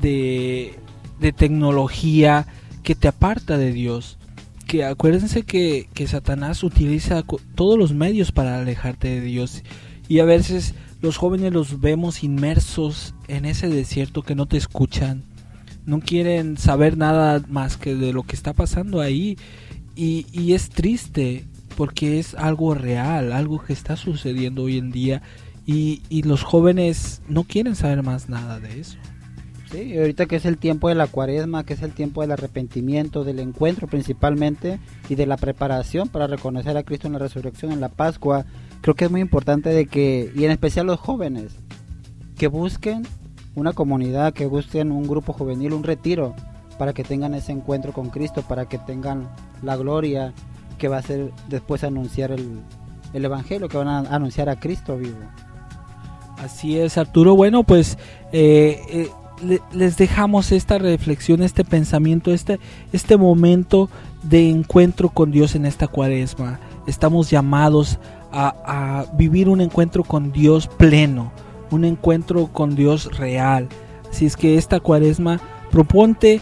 de, 0.00 0.78
de 1.20 1.32
tecnología 1.32 2.46
que 2.82 2.94
te 2.94 3.08
aparta 3.08 3.58
de 3.58 3.72
Dios. 3.72 4.18
Que 4.66 4.84
acuérdense 4.84 5.44
que, 5.44 5.88
que 5.94 6.08
Satanás 6.08 6.64
utiliza 6.64 7.22
todos 7.54 7.78
los 7.78 7.94
medios 7.94 8.32
para 8.32 8.58
alejarte 8.60 9.08
de 9.08 9.20
Dios. 9.20 9.62
Y 10.08 10.18
a 10.18 10.24
veces 10.24 10.74
los 11.00 11.16
jóvenes 11.16 11.52
los 11.52 11.80
vemos 11.80 12.24
inmersos 12.24 13.14
en 13.28 13.44
ese 13.44 13.68
desierto 13.68 14.22
que 14.22 14.34
no 14.34 14.46
te 14.46 14.56
escuchan. 14.56 15.24
No 15.84 16.00
quieren 16.00 16.56
saber 16.56 16.96
nada 16.96 17.42
más 17.48 17.76
que 17.76 17.94
de 17.94 18.12
lo 18.12 18.24
que 18.24 18.36
está 18.36 18.52
pasando 18.52 19.00
ahí. 19.00 19.36
Y, 19.94 20.52
es 20.52 20.68
triste 20.68 21.44
porque 21.76 22.18
es 22.18 22.34
algo 22.34 22.74
real, 22.74 23.32
algo 23.32 23.62
que 23.62 23.72
está 23.72 23.96
sucediendo 23.96 24.64
hoy 24.64 24.78
en 24.78 24.90
día. 24.90 25.22
Y, 25.64 26.02
los 26.22 26.42
jóvenes 26.42 27.22
no 27.28 27.44
quieren 27.44 27.76
saber 27.76 28.02
más 28.02 28.28
nada 28.28 28.60
de 28.60 28.80
eso. 28.80 28.98
Sí, 29.70 29.98
ahorita 29.98 30.26
que 30.26 30.36
es 30.36 30.44
el 30.44 30.58
tiempo 30.58 30.88
de 30.88 30.94
la 30.94 31.08
cuaresma, 31.08 31.64
que 31.64 31.74
es 31.74 31.82
el 31.82 31.92
tiempo 31.92 32.20
del 32.20 32.30
arrepentimiento, 32.30 33.24
del 33.24 33.40
encuentro 33.40 33.88
principalmente 33.88 34.78
y 35.08 35.16
de 35.16 35.26
la 35.26 35.36
preparación 35.36 36.08
para 36.08 36.28
reconocer 36.28 36.76
a 36.76 36.84
Cristo 36.84 37.08
en 37.08 37.14
la 37.14 37.18
resurrección, 37.18 37.72
en 37.72 37.80
la 37.80 37.88
Pascua, 37.88 38.46
creo 38.80 38.94
que 38.94 39.06
es 39.06 39.10
muy 39.10 39.20
importante 39.20 39.70
de 39.70 39.86
que, 39.86 40.30
y 40.36 40.44
en 40.44 40.52
especial 40.52 40.86
los 40.86 41.00
jóvenes, 41.00 41.56
que 42.36 42.48
busquen 42.48 43.02
una 43.54 43.72
comunidad, 43.72 44.32
que 44.34 44.46
busquen 44.46 44.92
un 44.92 45.04
grupo 45.08 45.32
juvenil, 45.32 45.72
un 45.72 45.82
retiro, 45.84 46.34
para 46.78 46.92
que 46.92 47.04
tengan 47.04 47.34
ese 47.34 47.52
encuentro 47.52 47.92
con 47.92 48.10
Cristo, 48.10 48.42
para 48.42 48.66
que 48.66 48.76
tengan 48.78 49.28
la 49.62 49.76
gloria 49.76 50.32
que 50.78 50.88
va 50.88 50.98
a 50.98 51.02
ser 51.02 51.32
después 51.48 51.82
anunciar 51.84 52.32
el, 52.32 52.60
el 53.14 53.24
Evangelio, 53.24 53.68
que 53.68 53.78
van 53.78 53.88
a 53.88 53.98
anunciar 54.14 54.50
a 54.50 54.60
Cristo 54.60 54.98
vivo. 54.98 55.16
Así 56.38 56.78
es, 56.78 56.98
Arturo. 56.98 57.34
Bueno, 57.34 57.62
pues 57.62 57.96
eh, 58.30 58.82
eh, 58.90 59.10
le- 59.42 59.62
les 59.72 59.96
dejamos 59.96 60.52
esta 60.52 60.76
reflexión, 60.76 61.42
este 61.42 61.64
pensamiento, 61.64 62.30
este, 62.30 62.60
este 62.92 63.16
momento 63.16 63.88
de 64.22 64.50
encuentro 64.50 65.08
con 65.08 65.30
Dios 65.30 65.54
en 65.54 65.64
esta 65.64 65.88
cuaresma. 65.88 66.60
Estamos 66.86 67.30
llamados 67.30 67.98
a, 68.30 68.54
a 68.66 69.16
vivir 69.16 69.48
un 69.48 69.62
encuentro 69.62 70.04
con 70.04 70.30
Dios 70.30 70.66
pleno, 70.68 71.32
un 71.70 71.84
encuentro 71.84 72.46
con 72.48 72.74
Dios 72.74 73.16
real. 73.18 73.68
Así 74.10 74.26
es 74.26 74.36
que 74.36 74.56
esta 74.56 74.80
cuaresma 74.80 75.40
proponte 75.70 76.40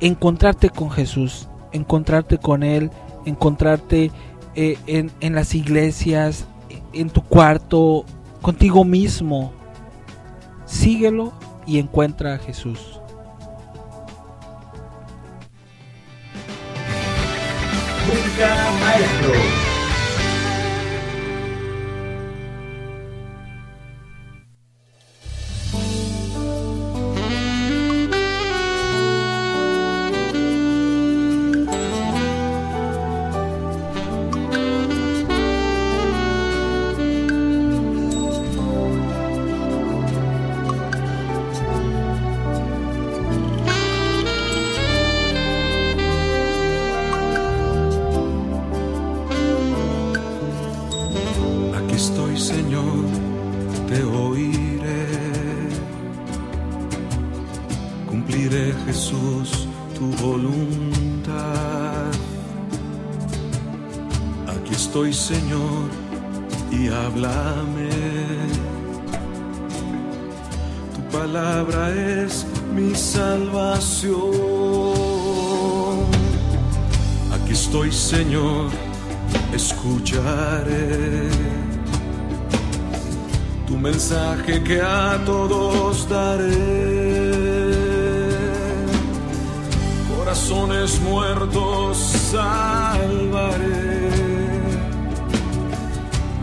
encontrarte 0.00 0.70
con 0.70 0.90
Jesús, 0.90 1.48
encontrarte 1.72 2.38
con 2.38 2.62
Él, 2.62 2.90
encontrarte 3.24 4.10
eh, 4.54 4.78
en, 4.86 5.10
en 5.20 5.34
las 5.34 5.54
iglesias, 5.54 6.46
en 6.92 7.10
tu 7.10 7.22
cuarto, 7.22 8.04
contigo 8.40 8.84
mismo. 8.84 9.52
Síguelo 10.64 11.32
y 11.66 11.78
encuentra 11.78 12.34
a 12.34 12.38
Jesús. 12.38 13.00
Música 18.06 18.70
Maestro. 18.80 19.69
Señor 78.10 78.70
escucharé 79.54 81.30
tu 83.68 83.76
mensaje 83.76 84.60
que 84.64 84.80
a 84.80 85.16
todos 85.24 86.08
daré. 86.08 87.70
Corazones 90.12 91.00
muertos 91.02 91.98
salvaré 92.32 94.10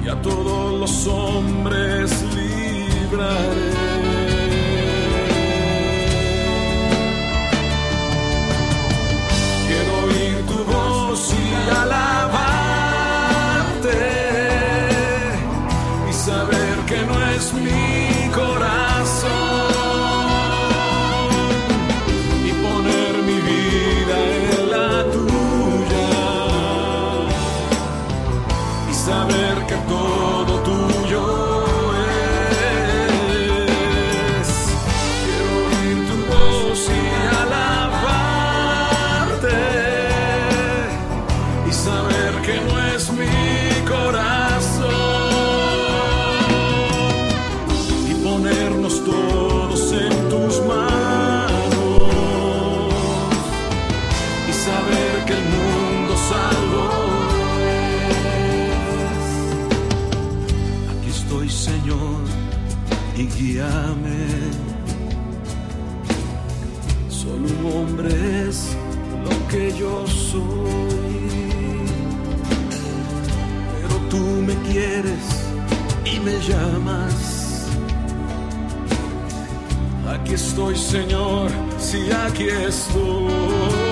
y 0.05 0.07
a 0.07 0.21
todos 0.21 0.79
los 0.79 1.05
hombres 1.07 2.09
libraré. 2.33 3.86
Y 11.19 11.71
alabarte 11.71 12.37
y 16.09 16.13
saber 16.13 16.75
que 16.87 16.99
no 17.07 17.15
es 17.31 17.53
mi 17.53 17.76
que 55.27 55.33
el 55.33 55.45
mundo 55.55 56.13
salvo. 56.31 56.83
Aquí 60.91 61.09
estoy, 61.09 61.49
Señor, 61.49 62.21
y 63.15 63.23
guíame. 63.35 64.23
Solo 67.09 67.45
un 67.57 67.61
hombre 67.75 68.09
es 68.47 68.75
lo 69.25 69.47
que 69.49 69.77
yo 69.77 70.07
soy. 70.07 71.17
Pero 73.75 73.95
tú 74.09 74.23
me 74.47 74.55
quieres 74.69 75.25
y 76.05 76.19
me 76.21 76.35
llamas. 76.47 77.67
Aquí 80.13 80.33
estoy, 80.35 80.75
Señor, 80.75 81.51
si 81.79 81.99
aquí 82.11 82.47
estoy. 82.47 83.86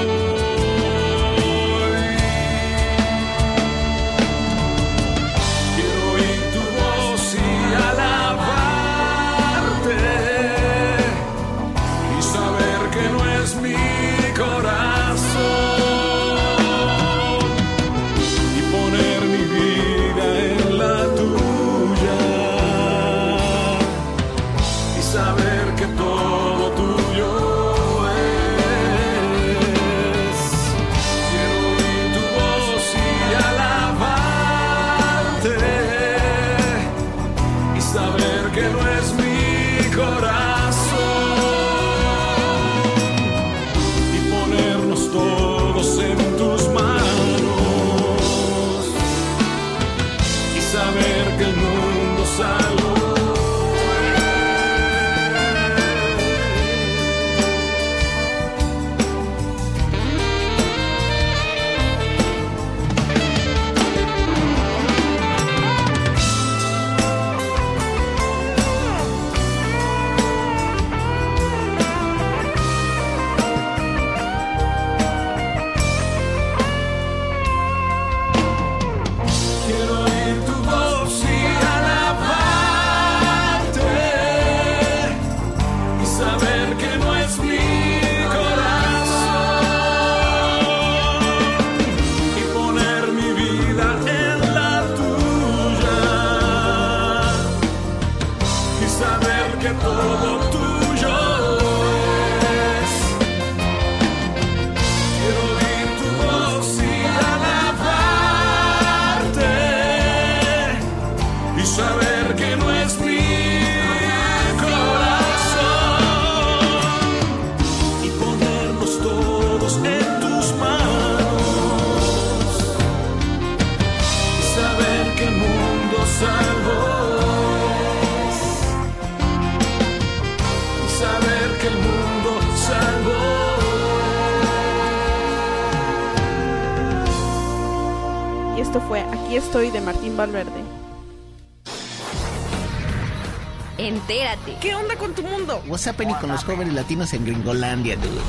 What's 145.75 145.89
happening 145.89 146.15
con 146.21 146.31
los 146.31 146.45
jóvenes 146.45 146.73
latinos 146.73 147.13
en 147.13 147.25
Gringolandia, 147.25 147.97
dude? 147.97 148.21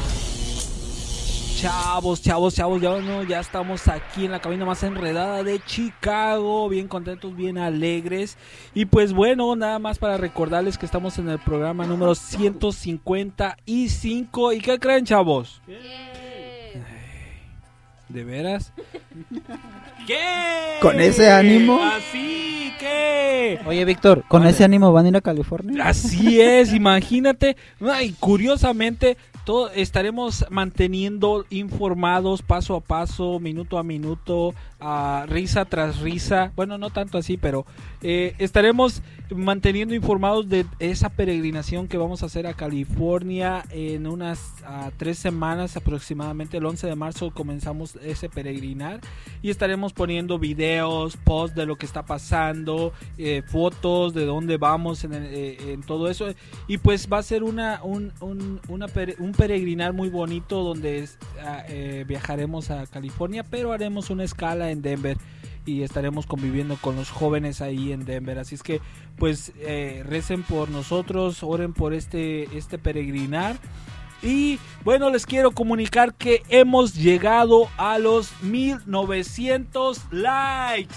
Chavos, 1.61 2.20
chavos, 2.20 2.56
chavos, 2.56 2.82
ya, 2.82 3.00
no, 3.00 3.22
ya 3.22 3.38
estamos 3.38 3.87
aquí 3.87 4.24
en 4.24 4.32
la 4.32 4.40
cabina 4.40 4.64
más 4.64 4.82
enredada 4.82 5.44
de 5.44 5.61
Chicago, 5.64 6.68
bien 6.68 6.88
contentos, 6.88 7.37
bien 7.37 7.56
alegres. 7.56 8.37
Y 8.74 8.87
pues 8.87 9.12
bueno, 9.12 9.54
nada 9.54 9.78
más 9.78 10.00
para 10.00 10.16
recordarles 10.16 10.76
que 10.76 10.87
estamos 10.87 11.18
en 11.18 11.28
el 11.28 11.38
programa 11.38 11.87
número 11.87 12.16
155. 12.16 14.52
¿Y 14.52 14.61
qué 14.61 14.80
creen, 14.80 15.04
chavos? 15.04 15.62
¿De 18.16 18.24
veras? 18.24 18.72
¿Qué? 20.07 20.16
¿Con 20.81 20.98
ese 21.02 21.31
ánimo? 21.31 21.79
Así 21.83 22.72
que... 22.81 23.61
Oye, 23.66 23.85
Víctor, 23.85 24.24
¿con 24.26 24.46
ese 24.46 24.64
ánimo 24.64 24.90
van 24.90 25.05
a 25.05 25.09
ir 25.09 25.16
a 25.18 25.20
California? 25.20 25.85
Así 25.85 26.40
es, 26.40 26.72
imagínate. 26.72 27.59
Ay, 27.79 28.14
curiosamente, 28.18 29.18
todo, 29.46 29.70
estaremos 29.70 30.44
manteniendo 30.50 31.46
informados 31.50 32.42
paso 32.42 32.74
a 32.74 32.80
paso, 32.80 33.38
minuto 33.38 33.78
a 33.78 33.85
minuto, 33.85 34.54
a 34.80 35.24
risa 35.28 35.64
tras 35.64 36.00
risa. 36.00 36.52
Bueno, 36.56 36.76
no 36.78 36.90
tanto 36.90 37.16
así, 37.16 37.37
pero 37.37 37.64
eh, 38.02 38.35
estaremos 38.38 39.02
manteniendo 39.30 39.94
informados 39.94 40.48
de 40.48 40.66
esa 40.78 41.09
peregrinación 41.09 41.88
que 41.88 41.96
vamos 41.96 42.22
a 42.22 42.26
hacer 42.26 42.46
a 42.46 42.54
California 42.54 43.64
en 43.70 44.06
unas 44.06 44.40
ah, 44.64 44.90
tres 44.96 45.18
semanas 45.18 45.76
aproximadamente. 45.76 46.56
El 46.59 46.66
11 46.66 46.87
de 46.88 46.94
marzo 46.96 47.30
comenzamos 47.32 47.96
ese 48.04 48.28
peregrinar 48.28 49.00
y 49.42 49.50
estaremos 49.50 49.92
poniendo 49.92 50.38
videos, 50.38 51.16
posts 51.16 51.56
de 51.56 51.66
lo 51.66 51.76
que 51.76 51.87
está 51.87 52.04
pasando, 52.04 52.92
eh, 53.18 53.42
fotos 53.46 54.12
de 54.12 54.26
dónde 54.26 54.56
vamos 54.56 55.04
en, 55.04 55.14
el- 55.14 55.35
eh, 55.35 55.72
en 55.72 55.82
todo 55.82 56.09
eso. 56.11 56.26
Y 56.68 56.78
pues 56.78 57.09
va 57.12 57.18
a 57.18 57.22
ser 57.22 57.42
una, 57.44 57.80
un, 57.82 58.12
un, 58.20 58.61
una 58.68 58.87
un 59.18 59.32
peregrinar 59.37 59.92
muy 59.92 60.09
bonito 60.09 60.62
donde 60.62 61.01
es- 61.01 61.18
ah, 61.42 61.62
eh, 61.68 62.05
viajaremos 62.07 62.70
a 62.70 62.87
California, 62.87 63.44
pero 63.44 63.72
haremos 63.72 64.11
una 64.11 64.25
escala 64.25 64.70
en 64.70 64.83
Denver 64.83 65.16
y 65.64 65.83
estaremos 65.83 66.27
conviviendo 66.27 66.77
con 66.81 66.94
los 66.96 67.11
jóvenes 67.11 67.61
ahí 67.61 67.92
en 67.92 68.05
Denver. 68.05 68.38
Así 68.38 68.55
es 68.55 68.62
que 68.62 68.81
pues 69.18 69.53
eh, 69.59 70.03
recen 70.07 70.42
por 70.42 70.70
nosotros, 70.70 71.42
oren 71.42 71.72
por 71.72 71.92
este, 71.94 72.44
este 72.57 72.79
peregrinar. 72.79 73.57
Y 74.22 74.59
bueno, 74.83 75.11
les 75.11 75.27
quiero 75.27 75.51
comunicar 75.51 76.14
que 76.14 76.42
hemos 76.49 76.94
llegado 76.94 77.68
a 77.77 77.99
los 77.99 78.33
1900 78.42 80.01
likes. 80.11 80.94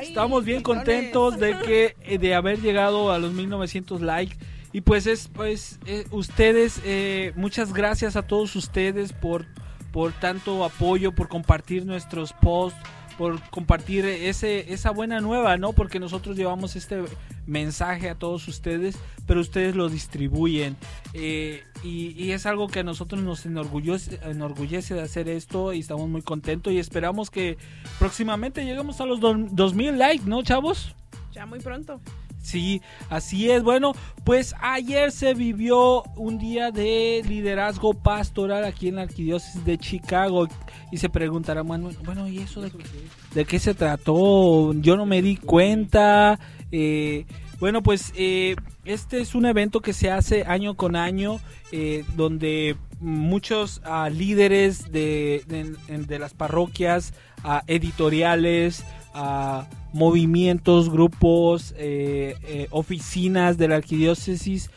Estamos 0.00 0.44
bien 0.44 0.62
contentos 0.62 1.38
de 1.38 1.58
que 1.66 1.96
eh, 2.02 2.18
de 2.18 2.34
haber 2.34 2.60
llegado 2.60 3.10
a 3.12 3.18
los 3.18 3.32
1900 3.32 4.00
likes 4.02 4.36
y 4.72 4.80
pues 4.82 5.06
es 5.06 5.28
pues 5.28 5.78
eh, 5.86 6.06
ustedes 6.10 6.80
eh, 6.84 7.32
muchas 7.36 7.72
gracias 7.72 8.16
a 8.16 8.22
todos 8.22 8.54
ustedes 8.56 9.12
por 9.12 9.46
por 9.92 10.12
tanto 10.12 10.64
apoyo, 10.64 11.12
por 11.12 11.28
compartir 11.28 11.86
nuestros 11.86 12.34
posts, 12.34 12.78
por 13.16 13.40
compartir 13.50 14.04
ese 14.04 14.72
esa 14.72 14.90
buena 14.90 15.20
nueva, 15.20 15.56
¿no? 15.56 15.72
Porque 15.72 15.98
nosotros 15.98 16.36
llevamos 16.36 16.76
este 16.76 17.02
mensaje 17.46 18.10
a 18.10 18.14
todos 18.14 18.46
ustedes, 18.46 18.96
pero 19.26 19.40
ustedes 19.40 19.74
lo 19.74 19.88
distribuyen 19.88 20.76
eh, 21.14 21.62
y, 21.82 22.10
y 22.22 22.32
es 22.32 22.44
algo 22.44 22.68
que 22.68 22.80
a 22.80 22.82
nosotros 22.82 23.22
nos 23.22 23.46
enorgullece, 23.46 24.20
enorgullece 24.24 24.92
de 24.92 25.00
hacer 25.00 25.30
esto 25.30 25.72
y 25.72 25.78
estamos 25.80 26.06
muy 26.10 26.20
contentos 26.20 26.70
y 26.74 26.78
esperamos 26.78 27.30
que 27.30 27.56
próximamente 27.98 28.66
lleguemos 28.66 29.00
a 29.00 29.06
los 29.06 29.18
do- 29.20 29.34
2000 29.50 29.96
likes, 29.98 30.24
¿no, 30.26 30.42
chavos? 30.42 30.94
Ya 31.32 31.46
muy 31.46 31.60
pronto. 31.60 32.00
Sí, 32.48 32.80
así 33.10 33.50
es. 33.50 33.62
Bueno, 33.62 33.92
pues 34.24 34.54
ayer 34.62 35.12
se 35.12 35.34
vivió 35.34 36.02
un 36.16 36.38
día 36.38 36.70
de 36.70 37.22
liderazgo 37.28 37.92
pastoral 37.92 38.64
aquí 38.64 38.88
en 38.88 38.96
la 38.96 39.02
arquidiócesis 39.02 39.64
de 39.66 39.76
Chicago 39.76 40.48
y 40.90 40.96
se 40.96 41.10
preguntarán, 41.10 41.66
bueno, 41.68 41.90
bueno 42.06 42.26
¿y 42.26 42.38
eso 42.38 42.62
de, 42.62 42.70
qué- 42.70 43.58
se 43.58 43.74
trató? 43.74 44.72
Yo 44.74 44.96
no 44.96 45.04
me 45.04 45.20
di 45.20 45.36
cuenta. 45.36 46.38
Eh, 46.72 47.26
bueno, 47.60 47.82
pues 47.82 48.12
eh, 48.16 48.56
este 48.86 49.20
es 49.20 49.34
un 49.34 49.44
evento 49.44 49.80
que 49.80 49.92
se 49.92 50.10
hace 50.10 50.44
año 50.44 50.74
con 50.74 50.96
año 50.96 51.40
eh, 51.70 52.04
donde 52.16 52.76
muchos 53.00 53.82
ah, 53.84 54.08
líderes 54.08 54.90
de, 54.90 55.42
de- 55.48 55.76
las 56.18 56.32
parroquias, 56.32 57.12
ah, 57.44 57.62
editoriales, 57.66 58.84
ah, 59.12 59.66
movimientos, 59.92 60.90
grupos, 60.90 61.74
eh, 61.76 62.36
eh, 62.42 62.68
oficinas 62.70 63.58
de 63.58 63.68
la 63.68 63.76
arquidiócesis 63.76 64.70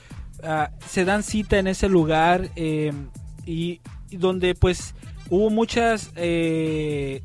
ah, 0.43 0.71
se 0.87 1.05
dan 1.05 1.23
cita 1.23 1.59
en 1.59 1.67
ese 1.67 1.89
lugar 1.89 2.49
eh, 2.55 2.91
y, 3.45 3.81
y 4.09 4.17
donde 4.17 4.55
pues 4.55 4.95
hubo 5.31 5.49
muchas 5.49 6.11
eh, 6.15 7.23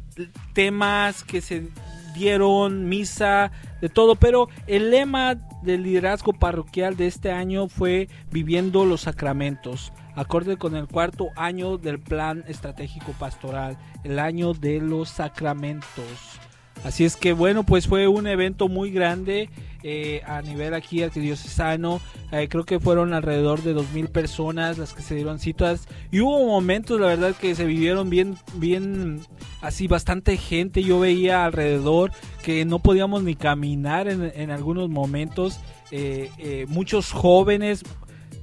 temas 0.54 1.24
que 1.24 1.42
se 1.42 1.68
dieron, 2.14 2.88
misa, 2.88 3.50
de 3.82 3.90
todo, 3.90 4.14
pero 4.14 4.48
el 4.66 4.90
lema 4.90 5.34
del 5.62 5.82
liderazgo 5.82 6.32
parroquial 6.32 6.96
de 6.96 7.08
este 7.08 7.30
año 7.30 7.68
fue 7.68 8.08
viviendo 8.30 8.86
los 8.86 9.02
sacramentos, 9.02 9.92
acorde 10.14 10.56
con 10.56 10.76
el 10.76 10.86
cuarto 10.86 11.28
año 11.36 11.76
del 11.76 11.98
plan 12.00 12.44
estratégico 12.48 13.12
pastoral, 13.18 13.76
el 14.04 14.18
año 14.18 14.54
de 14.54 14.80
los 14.80 15.10
sacramentos. 15.10 16.40
Así 16.84 17.04
es 17.04 17.16
que 17.16 17.32
bueno, 17.32 17.64
pues 17.64 17.88
fue 17.88 18.06
un 18.06 18.26
evento 18.28 18.68
muy 18.68 18.90
grande 18.92 19.50
eh, 19.82 20.22
a 20.26 20.40
nivel 20.42 20.72
aquí 20.72 21.02
arquidiocesano. 21.02 22.00
Eh, 22.30 22.46
creo 22.48 22.64
que 22.64 22.78
fueron 22.78 23.12
alrededor 23.12 23.62
de 23.62 23.72
dos 23.72 23.90
mil 23.92 24.08
personas 24.08 24.78
las 24.78 24.92
que 24.92 25.02
se 25.02 25.16
dieron 25.16 25.40
citas. 25.40 25.88
Y 26.12 26.20
hubo 26.20 26.46
momentos, 26.46 27.00
la 27.00 27.08
verdad, 27.08 27.34
que 27.34 27.54
se 27.56 27.64
vivieron 27.64 28.08
bien, 28.08 28.36
bien, 28.54 29.20
así 29.62 29.88
bastante 29.88 30.36
gente. 30.36 30.82
Yo 30.82 31.00
veía 31.00 31.44
alrededor 31.44 32.12
que 32.44 32.64
no 32.64 32.78
podíamos 32.78 33.24
ni 33.24 33.34
caminar 33.34 34.06
en, 34.06 34.30
en 34.34 34.50
algunos 34.52 34.88
momentos. 34.88 35.58
Eh, 35.90 36.30
eh, 36.38 36.66
muchos 36.68 37.10
jóvenes. 37.10 37.82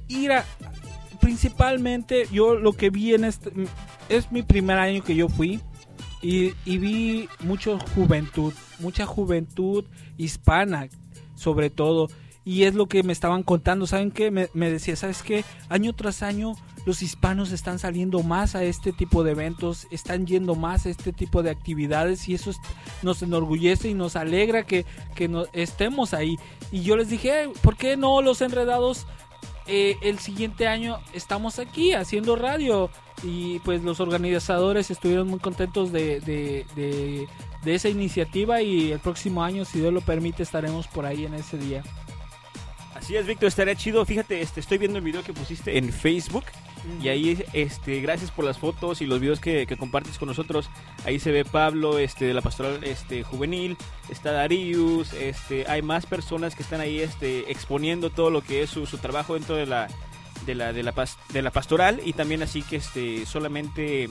Ir 0.08 0.32
a- 0.32 0.44
principalmente 1.20 2.26
yo 2.30 2.56
lo 2.56 2.74
que 2.74 2.90
vi 2.90 3.14
en 3.14 3.24
este... 3.24 3.50
Es 4.10 4.30
mi 4.30 4.42
primer 4.42 4.78
año 4.78 5.02
que 5.02 5.14
yo 5.14 5.30
fui. 5.30 5.60
Y, 6.24 6.54
vi 6.78 7.28
mucha 7.40 7.78
juventud, 7.94 8.52
mucha 8.78 9.04
juventud 9.06 9.84
hispana, 10.16 10.88
sobre 11.36 11.68
todo. 11.70 12.08
Y 12.46 12.64
es 12.64 12.74
lo 12.74 12.86
que 12.86 13.02
me 13.02 13.12
estaban 13.12 13.42
contando. 13.42 13.86
¿Saben 13.86 14.10
qué? 14.10 14.30
Me, 14.30 14.48
decía, 14.70 14.96
¿sabes 14.96 15.22
qué? 15.22 15.44
Año 15.68 15.92
tras 15.94 16.22
año 16.22 16.54
los 16.86 17.02
hispanos 17.02 17.52
están 17.52 17.78
saliendo 17.78 18.22
más 18.22 18.54
a 18.54 18.62
este 18.64 18.92
tipo 18.92 19.24
de 19.24 19.30
eventos, 19.32 19.86
están 19.90 20.26
yendo 20.26 20.54
más 20.54 20.84
a 20.84 20.90
este 20.90 21.12
tipo 21.14 21.42
de 21.42 21.48
actividades 21.50 22.28
y 22.28 22.34
eso 22.34 22.50
es- 22.50 22.58
nos 23.02 23.22
enorgullece 23.22 23.88
y 23.88 23.94
nos 23.94 24.16
alegra 24.16 24.64
que, 24.64 24.84
que 25.14 25.26
no- 25.28 25.46
estemos 25.54 26.12
ahí. 26.12 26.36
Y 26.70 26.82
yo 26.82 26.96
les 26.96 27.08
dije, 27.08 27.44
"Eh, 27.44 27.48
¿por 27.62 27.76
qué 27.78 27.96
no 27.96 28.20
los 28.20 28.42
enredados? 28.42 29.06
Eh, 29.66 29.96
el 30.02 30.18
siguiente 30.18 30.66
año 30.68 30.98
estamos 31.12 31.58
aquí 31.58 31.92
haciendo 31.94 32.36
radio 32.36 32.90
y 33.22 33.58
pues 33.60 33.82
los 33.82 34.00
organizadores 34.00 34.90
estuvieron 34.90 35.28
muy 35.28 35.38
contentos 35.38 35.92
de, 35.92 36.20
de, 36.20 36.66
de- 36.76 37.26
de 37.62 37.74
esa 37.74 37.88
iniciativa 37.88 38.60
y 38.60 38.92
el 38.92 38.98
próximo 38.98 39.42
año, 39.42 39.64
si 39.64 39.80
Dios 39.80 39.90
lo 39.90 40.02
permite, 40.02 40.42
estaremos 40.42 40.86
por 40.86 41.06
ahí 41.06 41.24
en 41.24 41.32
ese 41.32 41.56
día. 41.56 41.82
Así 42.94 43.16
es, 43.16 43.26
Víctor, 43.26 43.48
estaría 43.48 43.74
chido. 43.74 44.04
Fíjate, 44.04 44.42
este, 44.42 44.60
estoy 44.60 44.76
viendo 44.76 44.98
el 44.98 45.04
video 45.04 45.22
que 45.22 45.32
pusiste 45.32 45.78
en 45.78 45.90
Facebook. 45.90 46.44
Y 47.02 47.08
ahí, 47.08 47.42
este, 47.52 48.00
gracias 48.00 48.30
por 48.30 48.44
las 48.44 48.58
fotos 48.58 49.00
y 49.00 49.06
los 49.06 49.20
videos 49.20 49.40
que, 49.40 49.66
que 49.66 49.76
compartes 49.76 50.18
con 50.18 50.28
nosotros. 50.28 50.68
Ahí 51.04 51.18
se 51.18 51.32
ve 51.32 51.44
Pablo, 51.44 51.98
este, 51.98 52.26
de 52.26 52.34
la 52.34 52.42
pastoral 52.42 52.84
este, 52.84 53.22
juvenil, 53.22 53.76
está 54.10 54.32
Darius, 54.32 55.12
este, 55.14 55.66
hay 55.68 55.82
más 55.82 56.06
personas 56.06 56.54
que 56.54 56.62
están 56.62 56.80
ahí, 56.80 57.00
este, 57.00 57.50
exponiendo 57.50 58.10
todo 58.10 58.30
lo 58.30 58.42
que 58.42 58.62
es 58.62 58.70
su, 58.70 58.86
su 58.86 58.98
trabajo 58.98 59.34
dentro 59.34 59.56
de 59.56 59.66
la, 59.66 59.88
de 60.46 60.54
la, 60.54 60.72
de 60.72 60.82
la, 60.82 60.94
de 61.32 61.42
la 61.42 61.50
pastoral 61.50 62.00
y 62.04 62.12
también 62.12 62.42
así 62.42 62.62
que, 62.62 62.76
este, 62.76 63.24
solamente, 63.26 64.08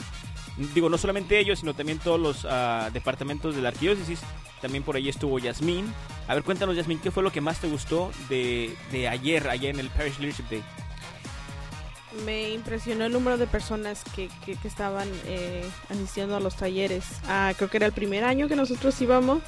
digo, 0.74 0.90
no 0.90 0.98
solamente 0.98 1.40
ellos, 1.40 1.60
sino 1.60 1.74
también 1.74 2.00
todos 2.00 2.20
los 2.20 2.48
ah, 2.50 2.90
departamentos 2.92 3.56
de 3.56 3.62
la 3.62 3.70
arquidiócesis. 3.70 4.20
También 4.62 4.86
por 4.86 4.96
ahí 4.96 5.10
estuvo 5.10 5.40
Yasmín. 5.40 5.94
A 6.26 6.36
ver, 6.36 6.44
cuéntanos, 6.44 6.78
Yasmín, 6.78 6.98
¿qué 7.00 7.12
fue 7.12 7.22
lo 7.22 7.34
que 7.34 7.42
más 7.42 7.60
te 7.60 7.68
gustó 7.68 8.14
de, 8.30 8.74
de 8.94 9.10
ayer, 9.10 9.50
allá 9.50 9.70
en 9.70 9.78
el 9.78 9.90
Parish 9.90 10.20
Leadership 10.20 10.46
Day? 10.50 10.64
Me 12.26 12.52
impresionó 12.52 13.06
el 13.06 13.14
número 13.14 13.38
de 13.38 13.48
personas 13.48 14.04
que, 14.16 14.30
que, 14.46 14.56
estaban 14.68 15.10
eh, 15.26 15.68
asistiendo 15.90 16.36
a 16.36 16.40
los 16.40 16.56
talleres. 16.56 17.06
Ah, 17.28 17.54
creo 17.58 17.70
que 17.70 17.78
era 17.78 17.86
el 17.86 17.92
primer 17.92 18.24
año 18.24 18.48
que 18.48 18.56
nosotros 18.56 19.02
íbamos. 19.02 19.42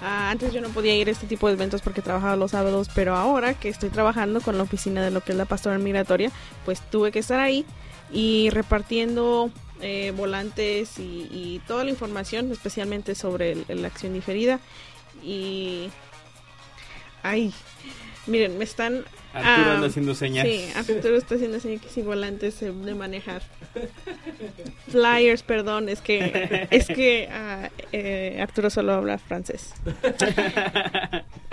Ah, 0.00 0.30
antes 0.30 0.52
yo 0.52 0.60
no 0.60 0.68
podía 0.70 0.94
ir 0.94 1.08
a 1.08 1.12
este 1.12 1.26
tipo 1.26 1.46
de 1.46 1.54
eventos 1.54 1.82
porque 1.82 2.02
trabajaba 2.02 2.36
los 2.36 2.50
sábados, 2.50 2.88
pero 2.94 3.14
ahora 3.16 3.54
que 3.54 3.68
estoy 3.68 3.90
trabajando 3.90 4.40
con 4.40 4.56
la 4.56 4.64
oficina 4.64 5.02
de 5.02 5.10
lo 5.10 5.22
que 5.22 5.32
es 5.32 5.38
la 5.38 5.44
pastoral 5.44 5.78
migratoria, 5.78 6.30
pues 6.64 6.80
tuve 6.90 7.12
que 7.12 7.18
estar 7.18 7.40
ahí 7.40 7.64
y 8.12 8.50
repartiendo 8.50 9.50
eh, 9.80 10.12
volantes 10.16 10.98
y, 10.98 11.28
y 11.30 11.62
toda 11.66 11.84
la 11.84 11.90
información, 11.90 12.50
especialmente 12.52 13.14
sobre 13.14 13.56
la 13.68 13.88
acción 13.88 14.12
diferida. 14.12 14.60
Y... 15.22 15.90
Ay, 17.22 17.52
miren, 18.26 18.58
me 18.58 18.64
están... 18.64 19.04
Arturo 19.36 19.70
ah, 19.70 19.74
anda 19.74 19.86
haciendo 19.86 20.14
señas. 20.14 20.46
Sí, 20.46 20.68
Arturo 20.74 21.16
está 21.16 21.34
haciendo 21.36 21.60
señas 21.60 21.82
que 21.82 21.88
sin 21.88 22.06
volantes 22.06 22.60
de 22.60 22.94
manejar. 22.94 23.42
Flyers, 24.88 25.42
perdón, 25.42 25.88
es 25.88 26.00
que 26.00 26.66
es 26.70 26.86
que 26.86 27.28
ah, 27.30 27.70
eh, 27.92 28.38
Arturo 28.40 28.70
solo 28.70 28.92
habla 28.92 29.18
francés. 29.18 29.74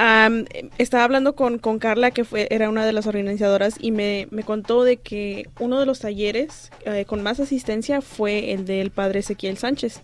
Eh, 0.06 0.70
estaba 0.78 1.04
hablando 1.04 1.36
con, 1.36 1.60
con 1.60 1.80
Carla, 1.80 2.12
que 2.12 2.24
fue, 2.26 2.48
era 2.50 2.70
una 2.70 2.86
de 2.86 2.94
las 2.94 3.08
organizadoras, 3.08 3.76
y 3.80 3.92
me, 3.92 4.28
me 4.32 4.44
contó 4.44 4.84
de 4.84 4.98
que 4.98 5.48
uno 5.60 5.80
de 5.80 5.86
los 5.86 6.00
talleres 6.00 6.72
eh, 6.86 7.06
con 7.06 7.24
más 7.24 7.40
asistencia 7.40 8.02
fue 8.02 8.52
el 8.52 8.66
del 8.66 8.92
padre 8.92 9.20
Ezequiel 9.20 9.58
Sánchez. 9.58 10.02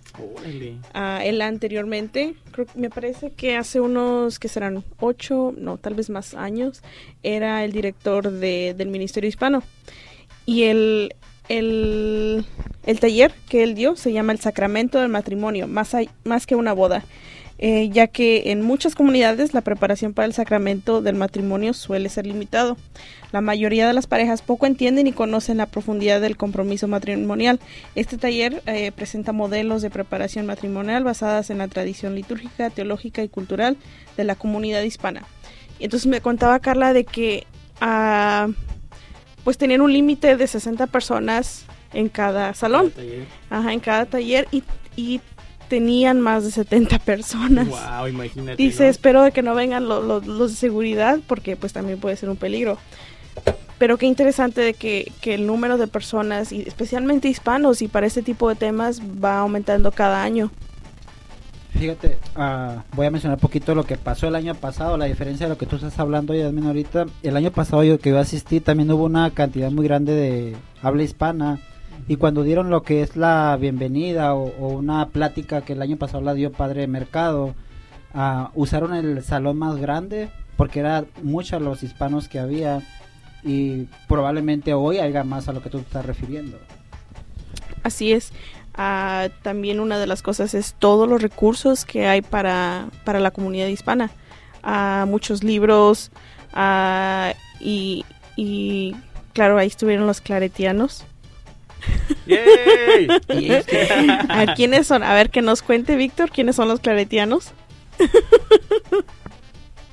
Ah, 0.93 1.21
él 1.23 1.41
anteriormente, 1.41 2.35
creo, 2.51 2.67
me 2.75 2.89
parece 2.89 3.31
que 3.31 3.57
hace 3.57 3.79
unos, 3.79 4.39
que 4.39 4.47
serán 4.47 4.83
ocho, 4.99 5.53
no, 5.57 5.77
tal 5.77 5.95
vez 5.95 6.09
más 6.09 6.33
años, 6.33 6.81
era 7.23 7.63
el 7.65 7.71
director 7.71 8.31
de- 8.31 8.73
del 8.77 8.89
Ministerio 8.89 9.27
Hispano. 9.27 9.63
Y 10.45 10.63
el, 10.63 11.13
el, 11.47 12.45
el 12.85 12.99
taller 12.99 13.31
que 13.49 13.63
él 13.63 13.75
dio 13.75 13.95
se 13.95 14.11
llama 14.13 14.31
el 14.33 14.39
Sacramento 14.39 14.99
del 14.99 15.09
Matrimonio, 15.09 15.67
más, 15.67 15.93
hay- 15.93 16.09
más 16.23 16.45
que 16.45 16.55
una 16.55 16.73
boda. 16.73 17.03
eh, 17.61 17.89
ya 17.91 18.07
que 18.07 18.51
en 18.51 18.61
muchas 18.61 18.95
comunidades 18.95 19.53
la 19.53 19.59
preparación 19.59 20.13
para 20.13 20.25
el 20.25 20.31
sacramento 20.33 21.01
del 21.01 21.15
matrimonio 21.15 21.73
suele 21.73 22.07
ser 22.07 22.25
limitado. 22.25 22.77
La 23.33 23.41
mayoría 23.41 23.85
de 23.85 23.93
las 23.93 24.07
parejas 24.07 24.41
poco 24.41 24.65
entienden 24.65 25.07
y 25.07 25.11
conocen 25.11 25.57
la 25.57 25.65
profundidad 25.65 26.21
del 26.21 26.37
compromiso 26.37 26.87
matrimonial. 26.87 27.59
Este 27.95 28.17
taller 28.17 28.63
eh, 28.65 28.93
presenta 28.93 29.33
modelos 29.33 29.81
de 29.81 29.89
preparación 29.89 30.45
matrimonial 30.45 31.03
basadas 31.03 31.49
en 31.49 31.57
la 31.57 31.67
tradición 31.67 32.15
litúrgica, 32.15 32.69
teológica 32.69 33.23
y 33.23 33.27
cultural 33.27 33.75
de 34.15 34.23
la 34.23 34.35
comunidad 34.35 34.81
hispana. 34.83 35.25
Y 35.79 35.85
entonces 35.85 36.07
me 36.07 36.21
contaba 36.21 36.59
Carla 36.59 36.93
de 36.93 37.05
que 37.05 37.47
ah, 37.81 38.47
pues 39.43 39.57
tenían 39.57 39.81
un 39.81 39.91
límite 39.93 40.35
de 40.37 40.47
60 40.47 40.87
personas 40.87 41.65
en 41.93 42.09
cada 42.09 42.53
salón, 42.53 42.91
Ajá, 43.49 43.73
en 43.73 43.79
cada 43.79 44.05
taller 44.05 44.47
y, 44.51 44.63
y 44.95 45.21
tenían 45.69 46.19
más 46.21 46.43
de 46.43 46.51
70 46.51 46.99
personas. 46.99 47.67
Wow, 47.67 48.07
imagínate. 48.07 48.61
Dice, 48.61 48.83
¿no? 48.83 48.89
espero 48.89 49.23
de 49.23 49.31
que 49.31 49.41
no 49.41 49.55
vengan 49.55 49.87
lo- 49.87 50.01
lo- 50.03 50.19
los 50.19 50.51
de 50.51 50.57
seguridad 50.57 51.19
porque 51.27 51.55
pues 51.55 51.73
también 51.73 51.99
puede 51.99 52.15
ser 52.15 52.29
un 52.29 52.37
peligro. 52.37 52.77
Pero 53.77 53.97
qué 53.97 54.05
interesante 54.07 54.59
de 54.59 54.73
que, 54.73 55.09
que 55.21 55.35
el 55.35 55.47
número 55.47 55.77
de 55.77 55.87
personas, 55.87 56.51
y 56.51 56.63
especialmente 56.67 57.29
hispanos, 57.29 57.81
y 57.81 57.87
para 57.87 58.07
este 58.07 58.21
tipo 58.21 58.49
de 58.49 58.55
temas 58.55 59.01
va 59.01 59.39
aumentando 59.39 59.91
cada 59.93 60.21
año. 60.21 60.51
Fíjate, 61.71 62.17
ah, 62.35 62.83
voy 62.93 63.05
a 63.05 63.11
mencionar 63.11 63.37
un 63.37 63.41
poquito 63.41 63.75
lo 63.75 63.85
que 63.85 63.97
pasó 63.97 64.27
el 64.27 64.35
año 64.35 64.55
pasado, 64.55 64.97
la 64.97 65.05
diferencia 65.05 65.45
de 65.45 65.53
lo 65.53 65.57
que 65.57 65.65
tú 65.65 65.75
estás 65.75 65.97
hablando, 65.99 66.33
Yasmin, 66.33 66.65
ahorita. 66.65 67.05
El 67.23 67.37
año 67.37 67.51
pasado 67.51 67.83
yo 67.83 67.99
que 67.99 68.09
yo 68.09 68.19
asistí 68.19 68.59
también 68.59 68.91
hubo 68.91 69.05
una 69.05 69.29
cantidad 69.31 69.71
muy 69.71 69.85
grande 69.85 70.13
de 70.13 70.57
habla 70.81 71.03
hispana. 71.03 71.59
Y 72.07 72.15
cuando 72.15 72.43
dieron 72.43 72.69
lo 72.69 72.81
que 72.81 73.01
es 73.01 73.15
la 73.15 73.55
bienvenida 73.59 74.33
o, 74.33 74.45
o 74.59 74.69
una 74.69 75.07
plática 75.09 75.61
que 75.61 75.73
el 75.73 75.81
año 75.81 75.97
pasado 75.97 76.23
la 76.23 76.33
dio 76.33 76.51
Padre 76.51 76.87
Mercado, 76.87 77.53
ah, 78.13 78.51
usaron 78.55 78.95
el 78.95 79.23
salón 79.23 79.57
más 79.57 79.77
grande 79.77 80.29
porque 80.57 80.79
era 80.81 81.05
muchos 81.23 81.61
los 81.61 81.83
hispanos 81.83 82.27
que 82.27 82.39
había 82.39 82.81
y 83.43 83.83
probablemente 84.07 84.73
hoy 84.73 84.97
haya 84.97 85.23
más 85.23 85.47
a 85.47 85.53
lo 85.53 85.61
que 85.61 85.69
tú 85.69 85.77
estás 85.77 86.05
refiriendo. 86.05 86.57
Así 87.83 88.11
es. 88.11 88.33
Ah, 88.81 89.27
también 89.41 89.81
una 89.81 89.99
de 89.99 90.07
las 90.07 90.21
cosas 90.21 90.53
es 90.53 90.73
todos 90.79 91.05
los 91.05 91.21
recursos 91.21 91.83
que 91.83 92.07
hay 92.07 92.21
para, 92.21 92.87
para 93.03 93.19
la 93.19 93.29
comunidad 93.29 93.67
hispana. 93.67 94.09
Ah, 94.63 95.03
muchos 95.05 95.43
libros 95.43 96.11
ah, 96.53 97.33
y, 97.59 98.05
y 98.37 98.95
claro, 99.33 99.57
ahí 99.57 99.67
estuvieron 99.67 100.07
los 100.07 100.21
claretianos. 100.21 101.03
¡Yay! 102.25 103.09
A 104.29 104.37
ver, 104.37 104.53
¿quiénes 104.55 104.87
son? 104.87 105.03
A 105.03 105.13
ver, 105.13 105.29
que 105.29 105.41
nos 105.41 105.61
cuente 105.61 105.97
Víctor, 105.97 106.31
¿quiénes 106.31 106.55
son 106.55 106.69
los 106.69 106.79
claretianos? 106.79 107.51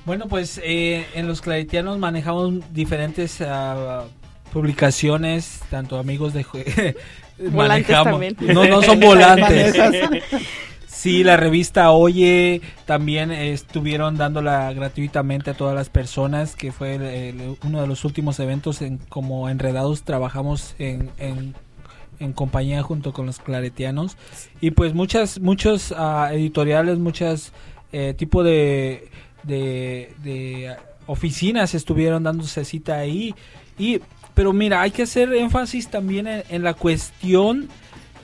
Bueno, 0.05 0.28
pues 0.28 0.61
eh, 0.62 1.07
en 1.14 1.26
los 1.26 1.41
claretianos 1.41 1.99
manejamos 1.99 2.72
diferentes 2.72 3.43
publicaciones, 4.53 5.59
tanto 5.70 5.99
amigos 5.99 6.34
de... 6.34 6.95
Volantes 7.39 7.89
manejamos- 7.97 8.11
también. 8.12 8.37
No, 8.55 8.64
no 8.66 8.82
son 8.82 9.01
volantes. 9.01 9.74
Sí, 10.87 11.22
la 11.22 11.37
revista 11.37 11.91
Oye 11.93 12.62
también 12.87 13.30
estuvieron 13.30 14.16
dándola 14.16 14.72
gratuitamente 14.72 15.51
a 15.51 15.55
todas 15.55 15.74
las 15.74 15.89
personas, 15.91 16.57
que 16.57 16.72
fue 16.72 16.95
el- 16.97 17.03
el- 17.03 17.57
uno 17.64 17.80
de 17.80 17.87
los 17.87 18.05
últimos 18.05 18.41
eventos 18.41 18.82
en 18.82 18.99
como 19.09 19.49
Enredados 19.49 20.03
trabajamos 20.03 20.74
en, 20.78 21.11
en, 21.18 21.55
en 22.18 22.32
compañía 22.32 22.82
junto 22.82 23.12
con 23.12 23.26
los 23.26 23.39
claretianos 23.39 24.16
y 24.61 24.70
pues 24.72 24.95
muchas 24.95 25.39
muchos 25.39 25.95
ah, 25.97 26.30
editoriales, 26.32 26.99
muchas 26.99 27.53
eh, 27.93 28.14
tipo 28.16 28.43
de, 28.43 29.09
de, 29.45 30.12
de, 30.24 30.74
oficinas 31.07 31.74
estuvieron 31.74 32.22
dándose 32.24 32.64
cita 32.64 32.97
ahí 32.97 33.34
y 33.78 34.01
pero 34.37 34.53
mira 34.53 34.82
hay 34.82 34.91
que 34.91 35.05
hacer 35.05 35.32
énfasis 35.32 35.89
también 35.89 36.26
en, 36.26 36.45
en 36.51 36.62
la 36.62 36.74
cuestión 36.74 37.68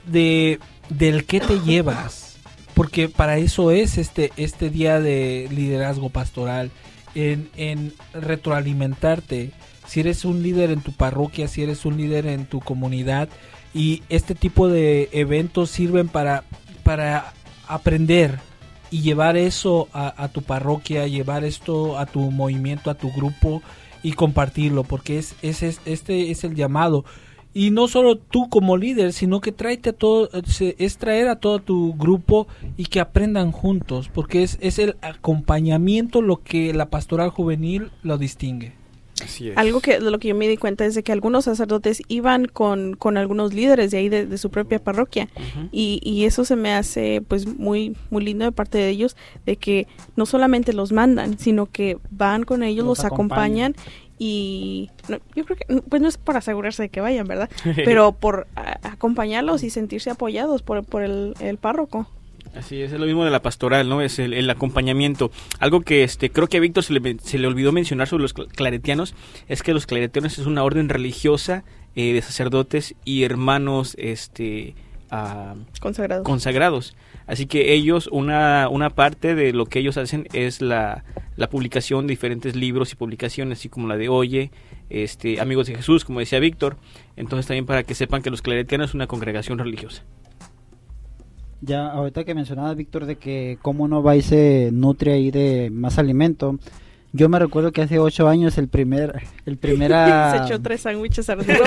de 0.06 0.60
del 0.90 1.24
que 1.24 1.40
te 1.40 1.58
llevas 1.66 2.36
porque 2.74 3.08
para 3.08 3.38
eso 3.38 3.70
es 3.70 3.96
este 3.96 4.30
este 4.36 4.68
día 4.68 5.00
de 5.00 5.48
liderazgo 5.50 6.10
pastoral 6.10 6.70
en, 7.14 7.50
en 7.56 7.92
retroalimentarte. 8.14 9.50
Si 9.86 10.00
eres 10.00 10.24
un 10.24 10.42
líder 10.42 10.70
en 10.70 10.80
tu 10.82 10.92
parroquia 10.92 11.48
si 11.48 11.62
eres 11.62 11.86
un 11.86 11.96
líder 11.96 12.26
en 12.26 12.44
tu 12.44 12.60
comunidad 12.60 13.30
y 13.74 14.02
este 14.10 14.34
tipo 14.34 14.68
de 14.68 15.08
eventos 15.12 15.70
sirven 15.70 16.08
para 16.08 16.44
para 16.82 17.32
aprender 17.68 18.38
y 18.90 19.00
llevar 19.00 19.38
eso 19.38 19.88
a, 19.94 20.22
a 20.22 20.28
tu 20.28 20.42
parroquia 20.42 21.06
llevar 21.06 21.44
esto 21.44 21.98
a 21.98 22.04
tu 22.04 22.30
movimiento 22.30 22.90
a 22.90 22.94
tu 22.94 23.10
grupo 23.12 23.62
y 24.02 24.12
compartirlo 24.12 24.84
porque 24.84 25.18
es, 25.18 25.34
es, 25.42 25.62
es- 25.62 25.80
este 25.84 26.30
es 26.30 26.44
el 26.44 26.54
llamado. 26.54 27.04
Y 27.54 27.70
no 27.70 27.86
solo 27.86 28.16
tú 28.16 28.48
como 28.48 28.78
líder 28.78 29.12
sino 29.12 29.40
que 29.42 29.52
tráete 29.52 29.90
a 29.90 29.92
todo 29.92 30.30
es 30.78 30.96
traer 30.96 31.28
a 31.28 31.36
todo 31.36 31.58
tu 31.58 31.92
grupo 31.94 32.46
y 32.78 32.86
que 32.86 32.98
aprendan 32.98 33.52
juntos 33.52 34.08
porque 34.08 34.42
es, 34.42 34.56
es 34.62 34.78
el 34.78 34.96
acompañamiento 35.02 36.22
lo 36.22 36.42
que 36.42 36.72
la 36.72 36.88
pastoral 36.88 37.28
juvenil 37.28 37.90
lo 38.02 38.16
distingue 38.16 38.72
Así 39.24 39.48
es. 39.50 39.56
Algo 39.56 39.80
que 39.80 39.98
de 40.00 40.10
lo 40.10 40.18
que 40.18 40.28
yo 40.28 40.34
me 40.34 40.48
di 40.48 40.56
cuenta 40.56 40.84
es 40.84 40.94
de 40.94 41.02
que 41.02 41.12
algunos 41.12 41.44
sacerdotes 41.44 42.02
iban 42.08 42.46
con, 42.46 42.94
con 42.94 43.16
algunos 43.16 43.54
líderes 43.54 43.90
de 43.90 43.98
ahí 43.98 44.08
de, 44.08 44.26
de 44.26 44.38
su 44.38 44.50
propia 44.50 44.78
parroquia. 44.78 45.28
Y, 45.70 46.00
y 46.02 46.24
eso 46.24 46.44
se 46.44 46.56
me 46.56 46.72
hace 46.72 47.22
pues 47.26 47.46
muy 47.46 47.96
muy 48.10 48.24
lindo 48.24 48.44
de 48.44 48.52
parte 48.52 48.78
de 48.78 48.88
ellos 48.88 49.16
de 49.46 49.56
que 49.56 49.86
no 50.16 50.26
solamente 50.26 50.72
los 50.72 50.92
mandan 50.92 51.38
sino 51.38 51.66
que 51.66 51.98
van 52.10 52.44
con 52.44 52.62
ellos 52.62 52.84
los, 52.86 52.98
Los 52.98 53.04
acompañan, 53.04 53.74
y 54.18 54.90
no, 55.08 55.18
yo 55.34 55.44
creo 55.44 55.56
que 55.56 55.80
pues 55.88 56.00
no 56.02 56.08
es 56.08 56.16
por 56.16 56.36
asegurarse 56.36 56.82
de 56.84 56.88
que 56.90 57.00
vayan 57.00 57.26
verdad 57.26 57.50
pero 57.84 58.12
por 58.12 58.46
a- 58.56 58.78
acompañarlos 58.82 59.62
y 59.64 59.70
sentirse 59.70 60.10
apoyados 60.10 60.62
por, 60.62 60.84
por 60.84 61.02
el, 61.02 61.34
el 61.40 61.56
párroco 61.58 62.06
Así 62.54 62.82
es, 62.82 62.92
es 62.92 63.00
lo 63.00 63.06
mismo 63.06 63.24
de 63.24 63.30
la 63.30 63.40
pastoral, 63.40 63.88
¿no? 63.88 64.02
Es 64.02 64.18
el, 64.18 64.34
el 64.34 64.48
acompañamiento. 64.50 65.30
Algo 65.58 65.80
que 65.80 66.04
este 66.04 66.30
creo 66.30 66.48
que 66.48 66.58
a 66.58 66.60
Víctor 66.60 66.84
se 66.84 66.92
le, 66.92 67.18
se 67.18 67.38
le 67.38 67.46
olvidó 67.46 67.72
mencionar 67.72 68.08
sobre 68.08 68.22
los 68.22 68.34
cl- 68.34 68.48
claretianos 68.48 69.14
es 69.48 69.62
que 69.62 69.72
los 69.72 69.86
claretianos 69.86 70.38
es 70.38 70.46
una 70.46 70.62
orden 70.62 70.90
religiosa 70.90 71.64
eh, 71.96 72.12
de 72.12 72.20
sacerdotes 72.20 72.94
y 73.04 73.22
hermanos 73.22 73.94
este 73.98 74.74
ah, 75.10 75.54
consagrados 75.80 76.24
consagrados. 76.24 76.94
Así 77.26 77.46
que 77.46 77.72
ellos, 77.72 78.08
una, 78.12 78.68
una 78.68 78.90
parte 78.90 79.34
de 79.34 79.52
lo 79.52 79.64
que 79.66 79.78
ellos 79.78 79.96
hacen 79.96 80.28
es 80.34 80.60
la, 80.60 81.04
la 81.36 81.48
publicación 81.48 82.06
de 82.06 82.12
diferentes 82.12 82.54
libros 82.54 82.92
y 82.92 82.96
publicaciones, 82.96 83.60
así 83.60 83.68
como 83.70 83.88
la 83.88 83.96
de 83.96 84.08
Oye, 84.08 84.50
este, 84.90 85.40
Amigos 85.40 85.68
de 85.68 85.76
Jesús, 85.76 86.04
como 86.04 86.18
decía 86.18 86.38
Víctor. 86.40 86.76
Entonces 87.16 87.46
también 87.46 87.64
para 87.64 87.84
que 87.84 87.94
sepan 87.94 88.22
que 88.22 88.30
los 88.30 88.42
claretianos 88.42 88.90
es 88.90 88.94
una 88.94 89.06
congregación 89.06 89.58
religiosa. 89.58 90.02
Ya, 91.64 91.86
ahorita 91.86 92.24
que 92.24 92.34
mencionaba 92.34 92.74
Víctor 92.74 93.06
de 93.06 93.16
que 93.16 93.56
cómo 93.62 93.84
uno 93.84 94.02
va 94.02 94.16
y 94.16 94.22
se 94.22 94.70
nutre 94.72 95.12
ahí 95.12 95.30
de 95.30 95.70
más 95.70 95.96
alimento, 95.96 96.58
yo 97.12 97.28
me 97.28 97.38
recuerdo 97.38 97.70
que 97.70 97.82
hace 97.82 98.00
ocho 98.00 98.26
años 98.26 98.58
el 98.58 98.66
primer, 98.66 99.22
el 99.46 99.58
primera... 99.58 100.32
se 100.38 100.44
echó 100.44 100.60
tres 100.60 100.80
sándwiches 100.80 101.30
Arturo 101.30 101.62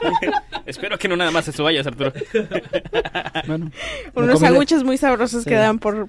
Espero 0.66 0.98
que 0.98 1.08
no 1.08 1.16
nada 1.16 1.30
más 1.30 1.48
eso 1.48 1.64
vayas, 1.64 1.86
Arturo. 1.86 2.12
Bueno, 3.46 3.70
unos 4.14 4.40
sándwiches 4.40 4.84
muy 4.84 4.98
sabrosos 4.98 5.44
Sí. 5.44 5.48
que 5.48 5.54
dan 5.56 5.78
por 5.78 6.08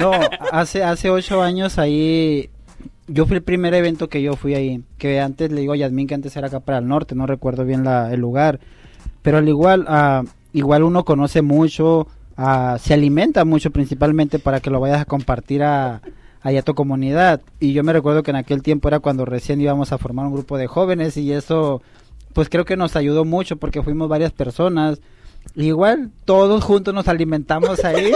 No, 0.00 0.12
hace, 0.50 0.82
hace 0.82 1.10
ocho 1.10 1.42
años 1.42 1.78
ahí, 1.78 2.50
yo 3.06 3.26
fui 3.26 3.36
el 3.36 3.42
primer 3.42 3.72
evento 3.74 4.08
que 4.08 4.20
yo 4.20 4.34
fui 4.34 4.54
ahí, 4.54 4.82
que 4.98 5.20
antes 5.20 5.52
le 5.52 5.60
digo 5.60 5.74
a 5.74 5.76
Yasmín 5.76 6.08
que 6.08 6.14
antes 6.14 6.36
era 6.36 6.48
acá 6.48 6.58
para 6.58 6.78
el 6.78 6.88
norte, 6.88 7.14
no 7.14 7.26
recuerdo 7.26 7.64
bien 7.64 7.84
la, 7.84 8.12
el 8.12 8.20
lugar, 8.20 8.58
pero 9.22 9.38
al 9.38 9.48
igual, 9.48 9.84
ah, 9.86 10.24
igual 10.52 10.82
uno 10.82 11.04
conoce 11.04 11.42
mucho, 11.42 12.08
ah, 12.36 12.76
se 12.80 12.94
alimenta 12.94 13.44
mucho 13.44 13.70
principalmente 13.70 14.38
para 14.38 14.60
que 14.60 14.70
lo 14.70 14.80
vayas 14.80 15.00
a 15.02 15.04
compartir 15.04 15.62
a, 15.62 16.00
allá 16.40 16.60
a 16.60 16.62
tu 16.64 16.74
comunidad. 16.74 17.40
Y 17.60 17.72
yo 17.72 17.82
me 17.84 17.92
recuerdo 17.92 18.22
que 18.22 18.30
en 18.30 18.36
aquel 18.36 18.62
tiempo 18.62 18.88
era 18.88 19.00
cuando 19.00 19.24
recién 19.24 19.60
íbamos 19.60 19.92
a 19.92 19.98
formar 19.98 20.26
un 20.26 20.32
grupo 20.34 20.58
de 20.58 20.66
jóvenes 20.66 21.16
y 21.16 21.32
eso, 21.32 21.82
pues 22.32 22.48
creo 22.48 22.64
que 22.64 22.76
nos 22.76 22.96
ayudó 22.96 23.24
mucho 23.24 23.56
porque 23.56 23.82
fuimos 23.82 24.08
varias 24.08 24.32
personas. 24.32 25.00
Igual 25.56 26.10
todos 26.24 26.62
juntos 26.62 26.94
nos 26.94 27.08
alimentamos 27.08 27.84
ahí. 27.84 28.12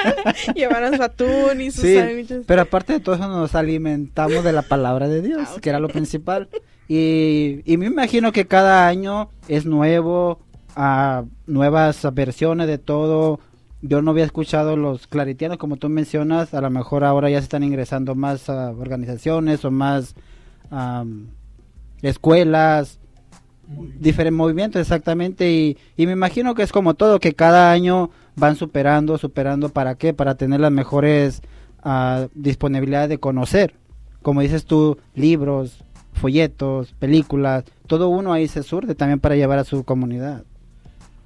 Llevaron 0.54 0.96
su 0.96 1.02
atún 1.02 1.60
y 1.60 1.70
sus 1.70 1.82
Sí, 1.84 1.94
sándwiches. 1.94 2.44
pero 2.46 2.62
aparte 2.62 2.94
de 2.94 3.00
todo 3.00 3.14
eso 3.16 3.28
nos 3.28 3.54
alimentamos 3.54 4.42
de 4.44 4.52
la 4.52 4.62
palabra 4.62 5.06
de 5.06 5.20
Dios, 5.20 5.42
Ah, 5.56 5.60
que 5.60 5.68
era 5.68 5.78
lo 5.78 5.88
principal. 5.92 6.48
Y, 6.88 7.60
y 7.66 7.76
me 7.76 7.86
imagino 7.86 8.32
que 8.32 8.46
cada 8.46 8.86
año 8.88 9.28
es 9.46 9.66
nuevo, 9.66 10.40
ah, 10.74 11.24
nuevas 11.46 12.06
versiones 12.14 12.66
de 12.66 12.78
todo. 12.78 13.40
Yo 13.82 14.02
no 14.02 14.10
había 14.10 14.24
escuchado 14.24 14.76
los 14.76 15.06
claritianos, 15.06 15.58
como 15.58 15.76
tú 15.76 15.88
mencionas, 15.88 16.52
a 16.52 16.60
lo 16.60 16.70
mejor 16.70 17.04
ahora 17.04 17.30
ya 17.30 17.38
se 17.38 17.44
están 17.44 17.62
ingresando 17.62 18.14
más 18.14 18.48
organizaciones 18.48 19.64
o 19.64 19.70
más 19.70 20.14
am, 20.70 21.28
escuelas, 22.02 22.98
diferentes 23.98 24.36
movimientos 24.36 24.80
exactamente 24.80 25.50
y, 25.50 25.78
y 25.96 26.06
me 26.06 26.12
imagino 26.12 26.54
que 26.54 26.62
es 26.62 26.72
como 26.72 26.94
todo 26.94 27.20
que 27.20 27.34
cada 27.34 27.70
año 27.70 28.10
van 28.36 28.56
superando 28.56 29.16
superando 29.16 29.68
para 29.68 29.94
qué 29.94 30.12
para 30.12 30.34
tener 30.34 30.60
las 30.60 30.72
mejores 30.72 31.40
ah, 31.82 32.26
disponibilidades 32.34 33.08
de 33.08 33.18
conocer. 33.18 33.74
Como 34.22 34.40
dices 34.40 34.64
tú 34.64 34.98
libros 35.14 35.84
folletos 36.12 36.92
películas 36.98 37.64
todo 37.86 38.08
uno 38.08 38.32
ahí 38.32 38.48
se 38.48 38.62
surde 38.62 38.94
también 38.94 39.20
para 39.20 39.36
llevar 39.36 39.58
a 39.58 39.64
su 39.64 39.84
comunidad. 39.84 40.44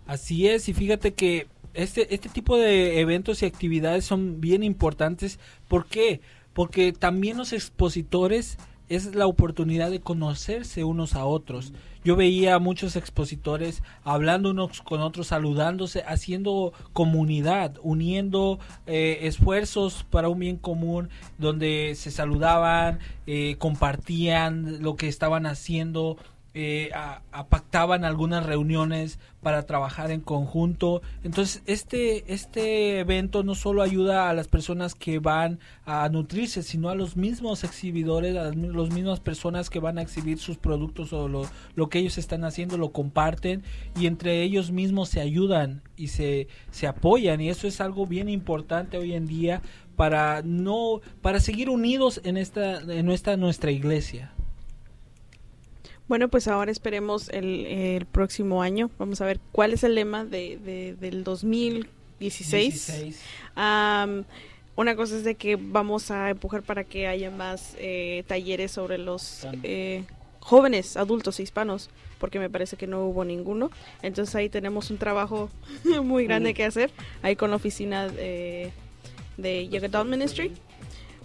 Así 0.06 0.46
es, 0.46 0.68
y 0.68 0.74
fíjate 0.74 1.14
que 1.14 1.46
este, 1.74 2.14
este 2.14 2.28
tipo 2.28 2.56
de 2.56 3.00
eventos 3.00 3.42
y 3.42 3.46
actividades 3.46 4.04
son 4.04 4.40
bien 4.40 4.62
importantes. 4.62 5.38
¿Por 5.68 5.86
qué? 5.86 6.20
Porque 6.52 6.92
también 6.92 7.36
los 7.36 7.52
expositores 7.52 8.58
es 8.88 9.14
la 9.14 9.26
oportunidad 9.26 9.90
de 9.90 10.00
conocerse 10.00 10.84
unos 10.84 11.14
a 11.14 11.24
otros. 11.24 11.72
Yo 12.04 12.16
veía 12.16 12.54
a 12.54 12.58
muchos 12.58 12.96
expositores 12.96 13.82
hablando 14.02 14.50
unos 14.50 14.82
con 14.82 15.00
otros, 15.00 15.28
saludándose, 15.28 16.02
haciendo 16.06 16.74
comunidad, 16.92 17.76
uniendo 17.82 18.58
eh, 18.86 19.20
esfuerzos 19.22 20.04
para 20.10 20.28
un 20.28 20.38
bien 20.38 20.58
común, 20.58 21.08
donde 21.38 21.94
se 21.96 22.10
saludaban, 22.10 22.98
eh, 23.26 23.56
compartían 23.58 24.82
lo 24.82 24.96
que 24.96 25.08
estaban 25.08 25.46
haciendo, 25.46 26.18
eh, 26.54 26.90
a- 26.94 27.20
pactaban 27.48 28.04
algunas 28.04 28.46
reuniones 28.46 29.18
para 29.42 29.64
trabajar 29.66 30.10
en 30.10 30.20
conjunto. 30.20 31.02
Entonces, 31.24 31.62
este, 31.66 32.32
este 32.32 33.00
evento 33.00 33.42
no 33.42 33.54
solo 33.54 33.82
ayuda 33.82 34.30
a 34.30 34.34
las 34.34 34.48
personas 34.48 34.94
que 34.94 35.18
van 35.18 35.58
a 35.84 36.08
nutrirse, 36.08 36.62
sino 36.62 36.88
a 36.88 36.94
los 36.94 37.16
mismos 37.16 37.64
exhibidores, 37.64 38.36
a 38.36 38.44
las 38.44 38.56
mi- 38.56 38.68
las 38.68 38.90
mismas 38.90 39.20
personas 39.20 39.68
que 39.68 39.80
van 39.80 39.98
a 39.98 40.02
exhibir 40.02 40.38
sus 40.38 40.56
productos 40.56 41.12
o 41.12 41.28
lo, 41.28 41.42
lo 41.74 41.88
que 41.88 41.98
ellos 41.98 42.18
están 42.18 42.44
haciendo, 42.44 42.78
lo 42.78 42.92
comparten 42.92 43.62
y 43.98 44.06
entre 44.06 44.42
ellos 44.42 44.70
mismos 44.70 45.08
se 45.08 45.20
ayudan 45.20 45.82
y 45.96 46.08
se, 46.08 46.48
se 46.70 46.86
apoyan. 46.86 47.40
Y 47.40 47.50
eso 47.50 47.66
es 47.66 47.80
algo 47.80 48.06
bien 48.06 48.28
importante 48.28 48.96
hoy 48.96 49.12
en 49.14 49.26
día 49.26 49.60
para 49.96 50.42
no 50.44 51.00
para 51.22 51.38
seguir 51.38 51.70
unidos 51.70 52.20
en 52.24 52.36
esta 52.36 52.80
en 52.80 53.06
nuestra 53.06 53.36
nuestra 53.36 53.70
iglesia. 53.70 54.33
Bueno, 56.06 56.28
pues 56.28 56.48
ahora 56.48 56.70
esperemos 56.70 57.28
el, 57.30 57.66
el 57.66 58.06
próximo 58.06 58.62
año. 58.62 58.90
Vamos 58.98 59.20
a 59.20 59.24
ver 59.26 59.40
cuál 59.52 59.72
es 59.72 59.84
el 59.84 59.94
lema 59.94 60.24
de, 60.24 60.58
de- 60.58 60.94
del 61.00 61.24
2016. 61.24 61.88
16. 62.86 63.20
Am, 63.54 64.24
una 64.76 64.96
cosa 64.96 65.16
es 65.16 65.24
de 65.24 65.34
que 65.36 65.56
vamos 65.56 66.10
a 66.10 66.30
empujar 66.30 66.62
para 66.62 66.84
que 66.84 67.06
haya 67.06 67.30
más 67.30 67.74
eh, 67.78 68.24
talleres 68.26 68.72
sobre 68.72 68.98
los 68.98 69.46
eh, 69.62 70.04
jóvenes, 70.40 70.96
adultos 70.98 71.40
hispanos, 71.40 71.88
porque 72.18 72.38
me 72.38 72.50
parece 72.50 72.76
que 72.76 72.86
no 72.86 73.04
hubo 73.06 73.24
ninguno. 73.24 73.70
Entonces 74.02 74.34
ahí 74.34 74.48
tenemos 74.50 74.90
un 74.90 74.98
trabajo 74.98 75.48
muy 76.02 76.24
grande 76.24 76.52
que 76.54 76.64
hacer, 76.64 76.90
ahí 77.22 77.34
con 77.34 77.48
la 77.50 77.56
oficina 77.56 78.08
de, 78.08 78.72
de 79.38 79.68
Young 79.68 79.84
Adult 79.86 80.10
Ministry. 80.10 80.52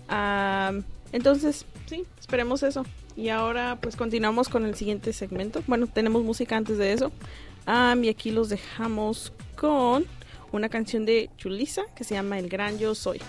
Am, 0.08 0.84
entonces, 1.12 1.66
sí, 1.88 2.04
esperemos 2.20 2.64
eso. 2.64 2.86
Y 3.16 3.30
ahora 3.30 3.78
pues 3.82 3.96
continuamos 3.96 4.48
con 4.50 4.66
el 4.66 4.76
siguiente 4.76 5.12
segmento. 5.14 5.62
Bueno, 5.68 5.88
tenemos 5.88 6.24
música 6.24 6.56
antes 6.56 6.78
de 6.78 6.94
eso. 6.94 7.12
Y 8.02 8.10
aquí 8.10 8.32
los 8.32 8.50
dejamos 8.50 9.34
con 9.56 10.06
una 10.52 10.70
canción 10.70 11.06
de 11.06 11.30
Chulisa 11.38 11.84
que 11.96 12.04
se 12.04 12.16
llama 12.16 12.40
El 12.40 12.50
Gran 12.50 12.80
Yo 12.80 12.96
Soy. 12.96 13.22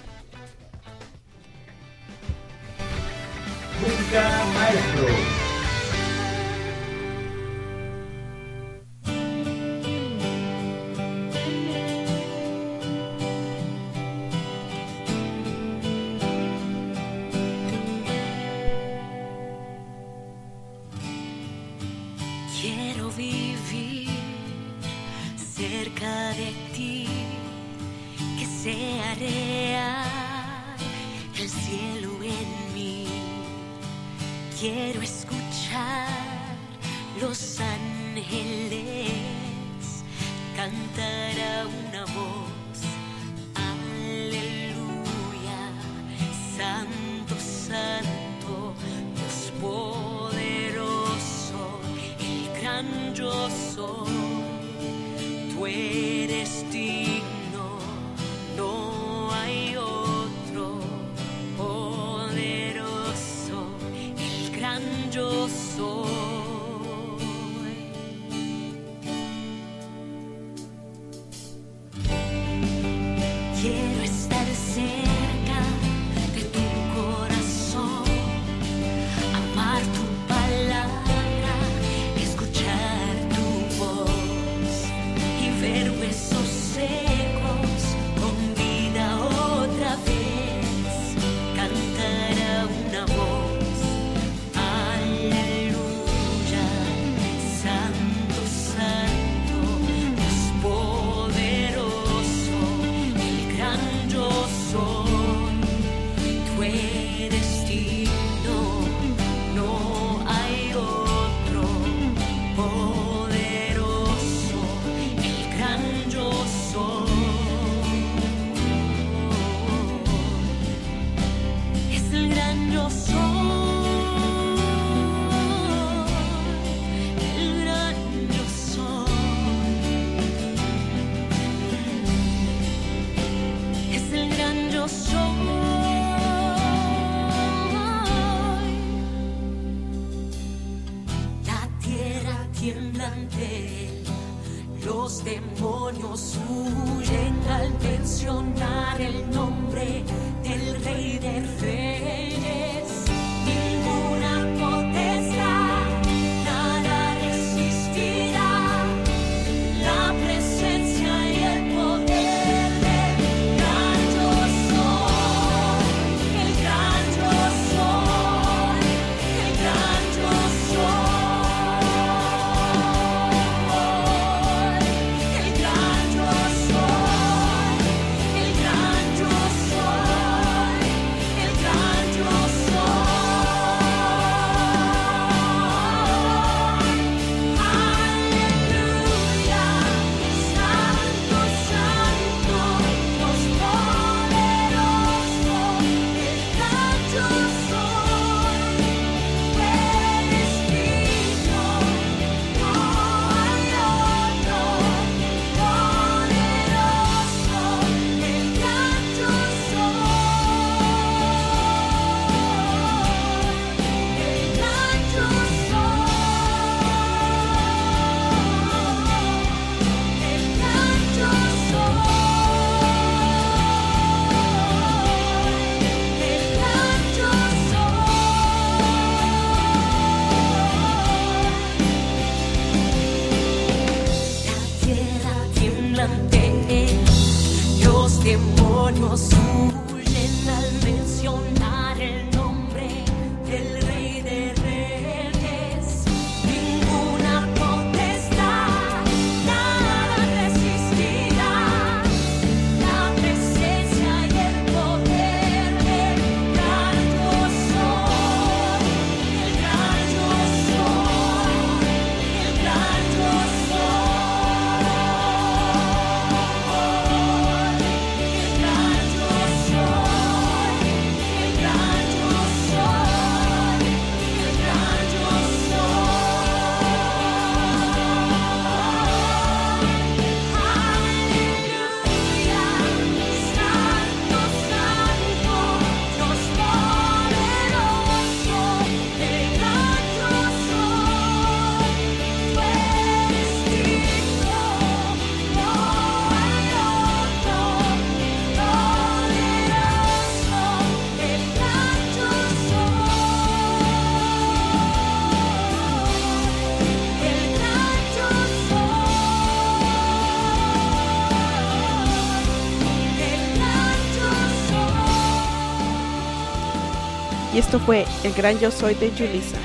Esto 317.71 317.79
fue 317.87 318.05
El 318.25 318.33
Gran 318.33 318.59
Yo 318.59 318.69
Soy 318.73 318.95
de 318.95 319.13
Julissa. 319.13 319.57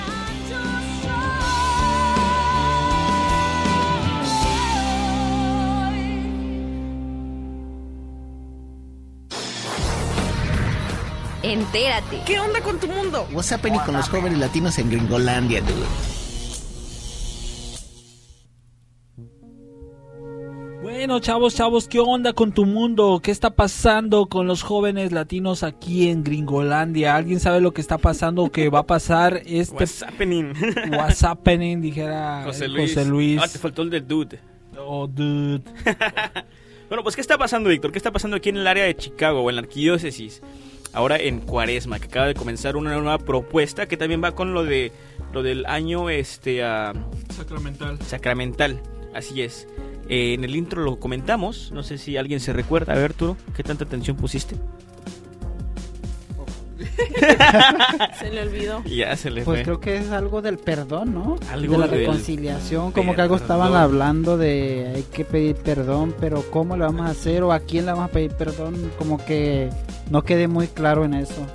Entérate. 11.41 12.21
¿Qué 12.27 12.39
onda 12.39 12.61
con 12.61 12.79
tu 12.79 12.87
mundo? 12.87 13.27
What's 13.31 13.51
happening 13.51 13.79
con 13.79 13.95
los 13.95 14.07
jóvenes 14.07 14.37
latinos 14.37 14.77
en 14.77 14.91
Gringolandia, 14.91 15.61
dude? 15.61 16.14
Bueno, 21.05 21.19
chavos, 21.19 21.53
chavos, 21.53 21.87
¿qué 21.87 21.99
onda 21.99 22.33
con 22.33 22.51
tu 22.51 22.65
mundo? 22.65 23.19
¿Qué 23.21 23.29
está 23.29 23.51
pasando 23.51 24.25
con 24.25 24.47
los 24.47 24.63
jóvenes 24.63 25.11
latinos 25.11 25.61
aquí 25.61 26.09
en 26.09 26.23
Gringolandia? 26.23 27.15
¿Alguien 27.15 27.39
sabe 27.39 27.61
lo 27.61 27.75
que 27.75 27.81
está 27.81 27.99
pasando 27.99 28.41
o 28.41 28.51
que 28.51 28.69
va 28.69 28.79
a 28.79 28.87
pasar 28.87 29.43
este 29.45 29.75
What's 29.75 30.01
happening? 30.01 30.53
What's 30.97 31.23
happening? 31.23 31.79
Dijera 31.79 32.41
José 32.43 32.67
Luis. 32.67 32.95
José 32.95 33.07
Luis. 33.07 33.39
Ah, 33.39 33.47
te 33.47 33.59
faltó 33.59 33.83
el 33.83 33.91
del 33.91 34.07
dude. 34.07 34.39
Oh, 34.79 35.05
dude. 35.05 35.61
Bueno, 36.89 37.03
pues 37.03 37.15
¿qué 37.15 37.21
está 37.21 37.37
pasando, 37.37 37.69
Víctor? 37.69 37.91
¿Qué 37.91 37.99
está 37.99 38.11
pasando 38.11 38.37
aquí 38.37 38.49
en 38.49 38.57
el 38.57 38.65
área 38.65 38.85
de 38.85 38.95
Chicago 38.95 39.41
o 39.41 39.49
en 39.51 39.57
la 39.57 39.61
arquidiócesis? 39.61 40.41
Ahora 40.91 41.17
en 41.17 41.39
Cuaresma, 41.39 41.99
que 41.99 42.05
acaba 42.05 42.25
de 42.25 42.33
comenzar 42.33 42.77
una 42.77 42.93
nueva 42.95 43.19
propuesta 43.19 43.87
que 43.87 43.95
también 43.95 44.23
va 44.23 44.31
con 44.31 44.53
lo 44.55 44.63
de 44.63 44.91
lo 45.33 45.43
del 45.43 45.67
año 45.67 46.09
este 46.09 46.63
ah, 46.63 46.93
Sacramental. 47.29 47.99
sacramental. 48.01 48.81
Así 49.13 49.43
es. 49.43 49.67
Eh, 50.09 50.33
en 50.33 50.43
el 50.43 50.55
intro 50.55 50.83
lo 50.83 50.99
comentamos. 50.99 51.71
No 51.71 51.83
sé 51.83 51.97
si 51.97 52.17
alguien 52.17 52.39
se 52.39 52.53
recuerda. 52.53 52.93
A 52.93 52.95
ver, 52.97 53.13
Turo, 53.13 53.37
¿qué 53.55 53.63
tanta 53.63 53.83
atención 53.85 54.15
pusiste? 54.17 54.55
Se 58.19 58.29
le 58.31 58.41
olvidó. 58.41 58.83
Ya 58.85 59.15
se 59.15 59.29
le 59.29 59.43
Pues 59.43 59.59
fue. 59.59 59.63
creo 59.63 59.79
que 59.79 59.97
es 59.97 60.11
algo 60.11 60.41
del 60.41 60.57
perdón, 60.57 61.13
¿no? 61.13 61.37
Algo 61.51 61.73
de 61.73 61.79
la 61.79 61.87
reconciliación, 61.87 62.91
como 62.91 63.15
que 63.15 63.21
algo 63.21 63.35
estaban 63.35 63.73
hablando 63.73 64.37
de 64.37 64.91
hay 64.95 65.03
que 65.03 65.25
pedir 65.25 65.55
perdón, 65.55 66.13
pero 66.19 66.43
¿cómo 66.51 66.75
le 66.77 66.83
vamos 66.83 67.07
a 67.07 67.11
hacer 67.11 67.43
o 67.43 67.51
a 67.51 67.59
quién 67.59 67.85
le 67.85 67.91
vamos 67.91 68.09
a 68.09 68.11
pedir 68.11 68.31
perdón? 68.31 68.91
Como 68.97 69.23
que 69.23 69.69
no 70.09 70.23
quedé 70.23 70.47
muy 70.47 70.67
claro 70.67 71.05
en 71.05 71.13
eso. 71.13 71.45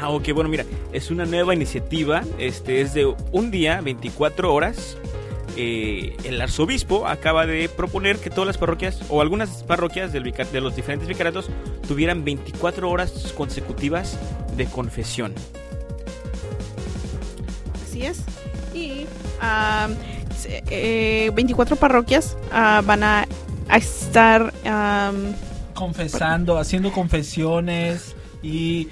Ah, 0.00 0.10
ok, 0.10 0.32
bueno, 0.34 0.50
mira, 0.50 0.64
es 0.92 1.10
una 1.10 1.24
nueva 1.24 1.54
iniciativa, 1.54 2.22
este 2.38 2.80
es 2.80 2.94
de 2.94 3.12
un 3.32 3.50
día, 3.50 3.80
24 3.80 4.52
horas. 4.52 4.96
Eh, 5.60 6.16
el 6.22 6.40
arzobispo 6.40 7.08
acaba 7.08 7.44
de 7.44 7.68
proponer 7.68 8.18
que 8.18 8.30
todas 8.30 8.46
las 8.46 8.58
parroquias, 8.58 9.00
o 9.08 9.20
algunas 9.20 9.64
parroquias 9.64 10.12
del 10.12 10.22
vicar- 10.22 10.46
de 10.46 10.60
los 10.60 10.76
diferentes 10.76 11.08
vicariatos, 11.08 11.50
tuvieran 11.88 12.24
24 12.24 12.88
horas 12.88 13.32
consecutivas 13.36 14.16
de 14.56 14.66
confesión. 14.66 15.34
Así 17.84 18.04
es. 18.06 18.20
Y 18.72 19.06
se- 20.36 20.62
eh, 20.70 21.30
24 21.34 21.74
parroquias 21.74 22.36
ah, 22.52 22.80
van 22.86 23.02
a, 23.02 23.26
a 23.68 23.76
estar... 23.76 24.52
confesando, 25.74 26.58
haciendo 26.58 26.92
confesiones 26.92 28.14
y, 28.42 28.86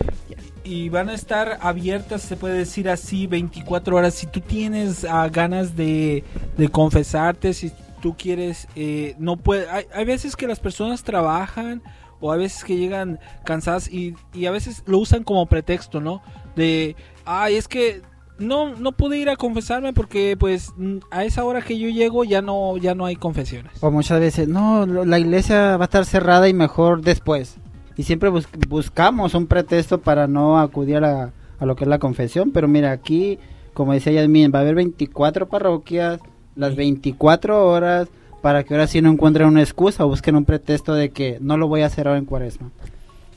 y 0.66 0.88
van 0.88 1.08
a 1.08 1.14
estar 1.14 1.58
abiertas, 1.60 2.22
se 2.22 2.36
puede 2.36 2.58
decir 2.58 2.88
así, 2.88 3.26
24 3.28 3.96
horas. 3.96 4.14
Si 4.14 4.26
tú 4.26 4.40
tienes 4.40 5.04
ah, 5.04 5.28
ganas 5.28 5.76
de, 5.76 6.24
confesarte, 6.72 7.54
si 7.54 7.72
tú 8.02 8.16
quieres, 8.18 8.66
eh, 8.74 9.14
no 9.18 9.36
puede. 9.36 9.66
Hay, 9.70 10.04
veces 10.04 10.34
que 10.34 10.48
las 10.48 10.58
personas 10.58 11.04
trabajan 11.04 11.82
o 12.20 12.32
a 12.32 12.36
veces 12.36 12.64
que 12.64 12.76
llegan 12.76 13.20
cansadas 13.44 13.88
y, 13.88 14.14
y 14.34 14.46
a 14.46 14.50
veces 14.50 14.82
lo 14.86 14.98
usan 14.98 15.22
como 15.22 15.46
pretexto, 15.46 16.00
¿no? 16.00 16.20
De, 16.56 16.96
ay, 17.24 17.54
es 17.54 17.68
que 17.68 18.02
no, 18.38 18.74
no 18.74 18.92
pude 18.92 19.18
ir 19.18 19.30
a 19.30 19.36
confesarme 19.36 19.92
porque 19.92 20.36
pues 20.38 20.72
a 21.10 21.24
esa 21.24 21.44
hora 21.44 21.62
que 21.62 21.78
yo 21.78 21.88
llego 21.88 22.24
ya 22.24 22.42
no, 22.42 22.76
ya 22.76 22.94
no 22.94 23.06
hay 23.06 23.16
confesiones. 23.16 23.72
O 23.80 23.90
muchas 23.90 24.20
veces, 24.20 24.48
no, 24.48 24.84
la 24.86 25.18
iglesia 25.18 25.76
va 25.76 25.84
a 25.84 25.86
estar 25.86 26.04
cerrada 26.04 26.48
y 26.48 26.54
mejor 26.54 27.02
después. 27.02 27.56
Y 27.96 28.02
siempre 28.02 28.28
bus- 28.28 28.48
buscamos 28.68 29.34
un 29.34 29.46
pretexto 29.46 29.98
para 30.00 30.26
no 30.26 30.58
acudir 30.58 30.96
a, 30.96 31.00
la- 31.00 31.30
a 31.58 31.66
lo 31.66 31.76
que 31.76 31.84
es 31.84 31.88
la 31.88 31.98
confesión. 31.98 32.50
Pero 32.52 32.68
mira, 32.68 32.92
aquí, 32.92 33.38
como 33.74 33.92
decía 33.92 34.12
Yasmin, 34.12 34.52
va 34.54 34.58
a 34.58 34.62
haber 34.62 34.74
24 34.74 35.46
parroquias, 35.48 36.20
las 36.56 36.76
24 36.76 37.66
horas, 37.66 38.08
para 38.42 38.64
que 38.64 38.74
ahora 38.74 38.86
sí 38.86 39.00
no 39.00 39.10
encuentren 39.10 39.48
una 39.48 39.62
excusa 39.62 40.04
o 40.04 40.08
busquen 40.08 40.36
un 40.36 40.44
pretexto 40.44 40.94
de 40.94 41.10
que 41.10 41.38
no 41.40 41.56
lo 41.56 41.68
voy 41.68 41.80
a 41.82 41.86
hacer 41.86 42.06
ahora 42.06 42.18
en 42.18 42.26
cuaresma. 42.26 42.70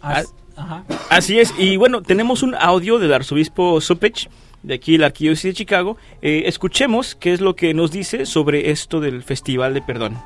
As- 0.01 0.33
ajá. 0.55 0.83
Así 1.09 1.39
es, 1.39 1.53
y 1.57 1.77
bueno, 1.77 2.01
tenemos 2.01 2.43
un 2.43 2.53
audio 2.55 2.99
del 2.99 3.13
arzobispo 3.13 3.79
Supich, 3.81 4.29
de 4.61 4.73
aquí 4.73 4.97
la 4.97 5.07
arquidiócesis 5.07 5.51
de 5.51 5.53
Chicago. 5.57 5.95
Eh, 6.21 6.43
escuchemos 6.47 7.15
qué 7.15 7.31
es 7.33 7.39
lo 7.41 7.55
que 7.55 7.73
nos 7.73 7.91
dice 7.91 8.25
sobre 8.25 8.71
esto 8.71 8.99
del 8.99 9.23
Festival 9.23 9.73
de 9.73 9.81
Perdón. 9.81 10.17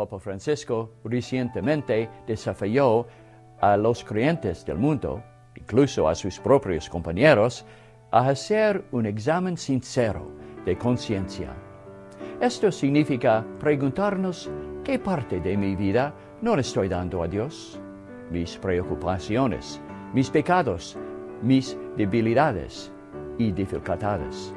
Papa 0.00 0.18
Francisco 0.18 0.94
recientemente 1.04 2.08
desafió 2.26 3.06
a 3.60 3.76
los 3.76 4.02
creyentes 4.02 4.64
del 4.64 4.78
mundo, 4.78 5.22
incluso 5.54 6.08
a 6.08 6.14
sus 6.14 6.38
propios 6.38 6.88
compañeros, 6.88 7.66
a 8.10 8.30
hacer 8.30 8.82
un 8.92 9.04
examen 9.04 9.58
sincero 9.58 10.32
de 10.64 10.78
conciencia. 10.78 11.52
Esto 12.40 12.72
significa 12.72 13.44
preguntarnos 13.58 14.50
qué 14.82 14.98
parte 14.98 15.38
de 15.38 15.54
mi 15.54 15.76
vida 15.76 16.14
no 16.40 16.56
le 16.56 16.62
estoy 16.62 16.88
dando 16.88 17.22
a 17.22 17.28
Dios, 17.28 17.78
mis 18.30 18.56
preocupaciones, 18.56 19.82
mis 20.14 20.30
pecados, 20.30 20.96
mis 21.42 21.76
debilidades 21.98 22.90
y 23.36 23.52
dificultades. 23.52 24.54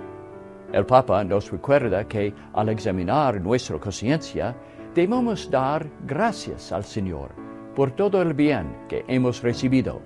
El 0.71 0.85
Papa 0.85 1.21
nos 1.25 1.51
recuerda 1.51 2.07
que 2.07 2.33
al 2.53 2.69
examinar 2.69 3.39
nuestra 3.39 3.77
conciencia, 3.77 4.55
debemos 4.93 5.49
dar 5.49 5.87
gracias 6.05 6.71
al 6.71 6.83
Señor 6.83 7.31
por 7.75 7.91
todo 7.91 8.21
el 8.21 8.33
bien 8.33 8.85
que 8.87 9.03
hemos 9.07 9.41
recibido 9.41 10.01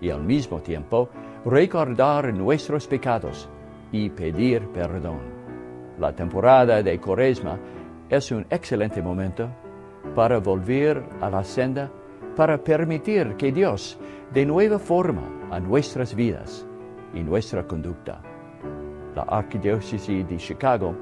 y 0.00 0.10
al 0.10 0.24
mismo 0.24 0.60
tiempo 0.60 1.08
recordar 1.44 2.32
nuestros 2.34 2.86
pecados 2.88 3.48
y 3.92 4.10
pedir 4.10 4.66
perdón. 4.68 5.20
La 5.98 6.12
temporada 6.12 6.82
de 6.82 6.98
Cuaresma 6.98 7.58
es 8.08 8.32
un 8.32 8.44
excelente 8.50 9.00
momento 9.00 9.48
para 10.16 10.38
volver 10.38 11.02
a 11.20 11.30
la 11.30 11.44
senda, 11.44 11.90
para 12.34 12.58
permitir 12.58 13.36
que 13.36 13.52
Dios 13.52 13.98
dé 14.32 14.44
nueva 14.44 14.78
forma 14.78 15.22
a 15.50 15.60
nuestras 15.60 16.14
vidas 16.14 16.66
y 17.14 17.22
nuestra 17.22 17.66
conducta. 17.66 18.20
La 19.14 19.22
Arquidiócesis 19.22 20.26
de 20.26 20.36
Chicago 20.38 20.96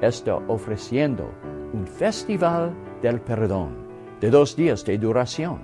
está 0.00 0.34
ofreciendo 0.34 1.30
un 1.72 1.86
festival 1.86 2.72
del 3.00 3.20
perdón 3.20 3.76
de 4.20 4.30
dos 4.30 4.54
días 4.54 4.84
de 4.84 4.98
duración. 4.98 5.60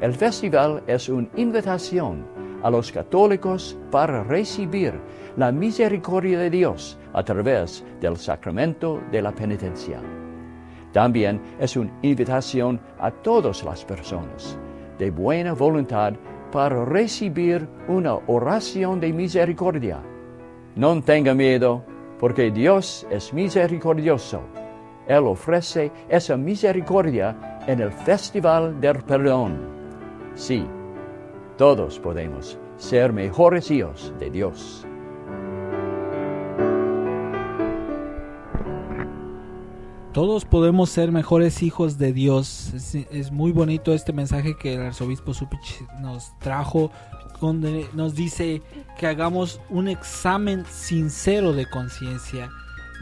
El 0.00 0.14
festival 0.14 0.82
es 0.86 1.08
una 1.08 1.28
invitación 1.36 2.26
a 2.62 2.70
los 2.70 2.90
católicos 2.90 3.76
para 3.90 4.22
recibir 4.24 4.94
la 5.36 5.52
misericordia 5.52 6.38
de 6.38 6.50
Dios 6.50 6.98
a 7.12 7.22
través 7.22 7.84
del 8.00 8.16
sacramento 8.16 9.00
de 9.10 9.22
la 9.22 9.32
penitencia. 9.32 10.00
También 10.92 11.40
es 11.58 11.76
una 11.76 11.92
invitación 12.02 12.80
a 12.98 13.10
todas 13.10 13.64
las 13.64 13.84
personas 13.84 14.58
de 14.98 15.10
buena 15.10 15.52
voluntad 15.52 16.14
para 16.52 16.84
recibir 16.84 17.66
una 17.88 18.14
oración 18.26 19.00
de 19.00 19.12
misericordia. 19.12 20.00
No 20.76 21.00
tenga 21.02 21.34
miedo, 21.34 21.84
porque 22.20 22.50
Dios 22.50 23.06
es 23.10 23.32
misericordioso. 23.32 24.42
Él 25.06 25.24
ofrece 25.26 25.92
esa 26.08 26.36
misericordia 26.36 27.60
en 27.66 27.80
el 27.80 27.92
Festival 27.92 28.80
del 28.80 29.02
Perdón. 29.02 29.58
Sí, 30.34 30.66
todos 31.56 31.98
podemos 31.98 32.58
ser 32.76 33.12
mejores 33.12 33.70
hijos 33.70 34.12
de 34.18 34.30
Dios. 34.30 34.86
Todos 40.14 40.44
podemos 40.44 40.90
ser 40.90 41.10
mejores 41.10 41.60
hijos 41.64 41.98
de 41.98 42.12
Dios. 42.12 42.72
Es, 43.10 43.32
muy 43.32 43.50
bonito 43.50 43.92
este 43.92 44.12
mensaje 44.12 44.56
que 44.56 44.74
el 44.74 44.82
arzobispo 44.82 45.34
Supich 45.34 45.82
nos 46.00 46.38
trajo, 46.38 46.92
donde 47.40 47.88
nos 47.94 48.14
dice 48.14 48.62
que 48.96 49.08
hagamos 49.08 49.60
un 49.70 49.88
examen 49.88 50.64
sincero 50.66 51.52
de 51.52 51.68
conciencia, 51.68 52.48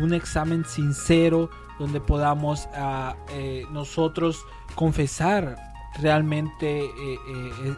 un 0.01 0.15
examen 0.15 0.65
sincero 0.65 1.51
donde 1.83 2.01
podamos 2.01 2.69
ah, 2.75 3.17
eh, 3.33 3.65
nosotros 3.73 4.47
confesar 4.77 5.57
realmente 6.01 6.85
eh, 6.85 6.91
eh, 6.97 7.77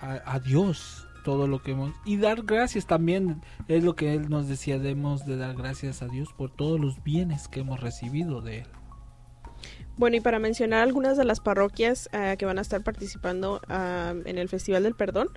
a, 0.00 0.22
a 0.24 0.40
Dios 0.40 1.06
todo 1.22 1.46
lo 1.46 1.62
que 1.62 1.72
hemos 1.72 1.92
y 2.06 2.16
dar 2.16 2.44
gracias 2.44 2.86
también 2.86 3.42
es 3.68 3.84
lo 3.84 3.94
que 3.94 4.14
él 4.14 4.30
nos 4.30 4.48
decía 4.48 4.78
debemos 4.78 5.26
de 5.26 5.36
dar 5.36 5.54
gracias 5.54 6.00
a 6.00 6.08
Dios 6.08 6.32
por 6.32 6.50
todos 6.50 6.80
los 6.80 7.02
bienes 7.04 7.46
que 7.46 7.60
hemos 7.60 7.78
recibido 7.78 8.40
de 8.40 8.60
él 8.60 8.66
Bueno, 9.98 10.16
y 10.16 10.20
para 10.20 10.38
mencionar 10.38 10.82
algunas 10.82 11.18
de 11.18 11.24
las 11.24 11.40
parroquias 11.40 12.08
ah, 12.14 12.36
que 12.38 12.46
van 12.46 12.58
a 12.58 12.62
estar 12.62 12.82
participando 12.82 13.60
ah, 13.68 14.14
en 14.24 14.38
el 14.38 14.48
Festival 14.48 14.82
del 14.84 14.94
Perdón, 14.94 15.28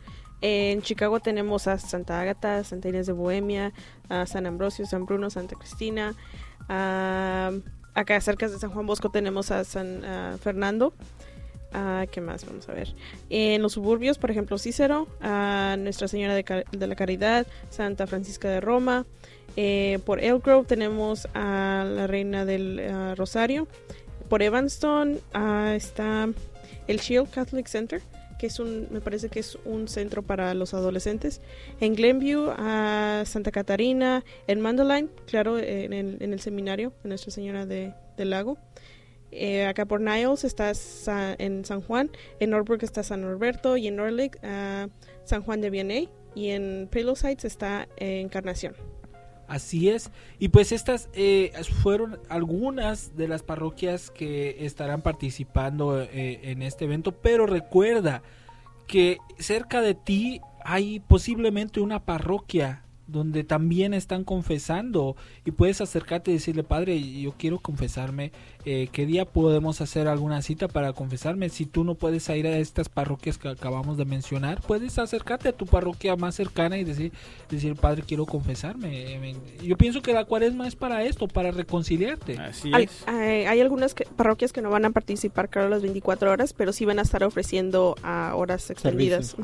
en 0.42 0.82
Chicago 0.82 1.20
tenemos 1.20 1.68
a 1.68 1.78
Santa 1.78 2.20
Ágata, 2.22 2.64
Santa 2.64 2.90
Inés 2.90 3.08
de 3.08 3.14
Bohemia, 3.14 3.74
a 4.10 4.26
San 4.26 4.46
Ambrosio, 4.46 4.86
San 4.86 5.06
Bruno, 5.06 5.30
Santa 5.30 5.56
Cristina. 5.56 6.16
ah, 6.70 7.52
acá 7.96 8.20
cerca 8.22 8.48
de 8.48 8.60
San 8.60 8.70
Juan 8.70 8.86
Bosco 8.86 9.10
tenemos 9.10 9.52
a 9.52 9.64
San 9.64 10.04
Fernando. 10.42 10.94
Ah, 11.74 12.06
¿Qué 12.10 12.22
más? 12.22 12.46
Vamos 12.46 12.70
a 12.70 12.74
ver. 12.74 12.96
En 13.30 13.62
los 13.62 13.74
suburbios, 13.74 14.18
por 14.18 14.32
ejemplo, 14.32 14.58
Cícero, 14.58 15.10
a 15.20 15.76
Nuestra 15.78 16.08
Señora 16.08 16.34
de, 16.34 16.66
de 16.72 16.88
la 16.88 16.96
Caridad, 16.96 17.46
Santa 17.70 18.08
Francisca 18.08 18.48
de 18.48 18.62
Roma. 18.62 19.06
Eh, 19.58 20.00
por 20.06 20.24
Elk 20.24 20.44
Grove 20.46 20.66
tenemos 20.66 21.28
a 21.34 21.86
la 21.86 22.08
Reina 22.08 22.46
del 22.46 22.80
ah, 22.80 23.16
Rosario. 23.16 23.68
Por 24.30 24.42
Evanston 24.42 25.20
ah, 25.34 25.74
está 25.76 26.30
el 26.88 26.98
Shield 27.00 27.30
Catholic 27.30 27.68
Center, 27.68 28.02
es 28.46 28.60
un, 28.60 28.88
me 28.92 29.02
parece 29.02 29.30
que 29.30 29.40
es 29.40 29.58
un 29.66 29.88
centro 29.88 30.22
para 30.24 30.54
los 30.54 30.74
adolescentes. 30.74 31.42
En 31.80 31.96
Glenview, 31.96 32.52
a 32.58 33.24
Santa 33.26 33.52
Catarina, 33.52 34.24
en 34.48 34.62
Mandeline, 34.62 35.10
claro, 35.28 35.58
en 35.60 35.94
el, 35.94 36.18
en 36.22 36.34
el 36.34 36.40
seminario 36.40 36.94
de 37.04 37.10
Nuestra 37.10 37.32
Señora 37.32 37.66
de, 37.66 37.94
del 38.18 38.30
Lago. 38.30 38.58
Eh, 39.32 39.66
acá 39.66 39.86
por 39.86 40.00
Niles 40.00 40.44
está 40.46 40.74
Sa- 40.74 41.36
en 41.38 41.66
San 41.66 41.82
Juan, 41.82 42.10
en 42.40 42.52
Northbrook 42.52 42.84
está 42.84 43.04
San 43.04 43.22
Norberto 43.22 43.76
y 43.76 43.88
en 43.88 43.98
Norlick 43.98 44.40
ah, 44.44 44.88
San 45.26 45.42
Juan 45.42 45.60
de 45.60 45.70
Vianney 45.70 46.10
y 46.36 46.52
en 46.52 46.90
Heights 46.94 47.44
está 47.44 47.90
Encarnación. 47.98 48.76
Así 49.48 49.90
es. 49.90 50.12
Y 50.40 50.50
pues 50.50 50.72
estas 50.72 51.10
eh, 51.14 51.52
fueron 51.84 52.20
algunas 52.30 53.16
de 53.16 53.28
las 53.28 53.44
parroquias 53.44 54.10
que 54.12 54.66
estarán 54.66 55.02
participando 55.02 56.02
eh, 56.02 56.40
en 56.44 56.62
este 56.62 56.86
evento. 56.86 57.12
Pero 57.12 57.46
recuerda 57.46 58.24
que 58.88 59.18
cerca 59.38 59.82
de 59.82 59.96
ti 59.96 60.42
hay 60.64 61.00
posiblemente 61.00 61.80
una 61.80 62.06
parroquia 62.06 62.85
donde 63.08 63.44
también 63.44 63.94
están 63.94 64.24
confesando. 64.24 65.16
Y 65.46 65.52
puedes 65.52 65.82
acercarte 65.82 66.32
y 66.32 66.36
decirle 66.36 66.64
padre 66.64 67.00
yo 67.02 67.34
quiero 67.38 67.60
confesarme 67.60 68.32
eh, 68.66 68.90
qué 68.92 69.06
día 69.06 69.26
podemos 69.26 69.82
hacer 69.82 70.08
alguna 70.08 70.42
cita 70.42 70.68
para 70.68 70.94
confesarme 70.94 71.50
si 71.50 71.66
tú 71.66 71.84
no 71.84 71.96
puedes 71.96 72.28
ir 72.30 72.48
a 72.48 72.58
estas 72.58 72.90
parroquias 72.90 73.38
que 73.38 73.48
acabamos 73.48 73.98
de 73.98 74.06
mencionar 74.06 74.60
puedes 74.62 74.98
acercarte 74.98 75.50
a 75.50 75.52
tu 75.52 75.68
parroquia 75.68 76.16
más 76.16 76.34
cercana 76.34 76.78
y 76.80 76.84
decir 76.84 77.12
decir 77.50 77.76
padre 77.76 78.04
quiero 78.08 78.26
confesarme 78.26 79.16
Eh, 79.30 79.36
yo 79.64 79.78
pienso 79.78 80.02
que 80.02 80.14
la 80.14 80.26
cuaresma 80.26 80.68
es 80.68 80.76
para 80.76 81.04
esto 81.04 81.28
para 81.28 81.52
reconciliarte. 81.52 82.38
Así 82.40 82.72
hay, 82.74 82.88
hay 83.46 83.62
algunas 83.62 83.94
que- 83.94 84.06
parroquias 84.16 84.52
que 84.52 84.62
no 84.64 84.70
van 84.72 84.86
a 84.86 84.90
participar, 84.90 85.50
claro, 85.50 85.70
las 85.70 85.82
24 85.84 86.32
horas, 86.32 86.54
pero 86.54 86.74
sí 86.74 86.86
van 86.86 86.98
a 87.00 87.04
estar 87.04 87.24
ofreciendo 87.24 87.96
a 88.02 88.34
horas 88.36 88.70
extendidas. 88.72 89.36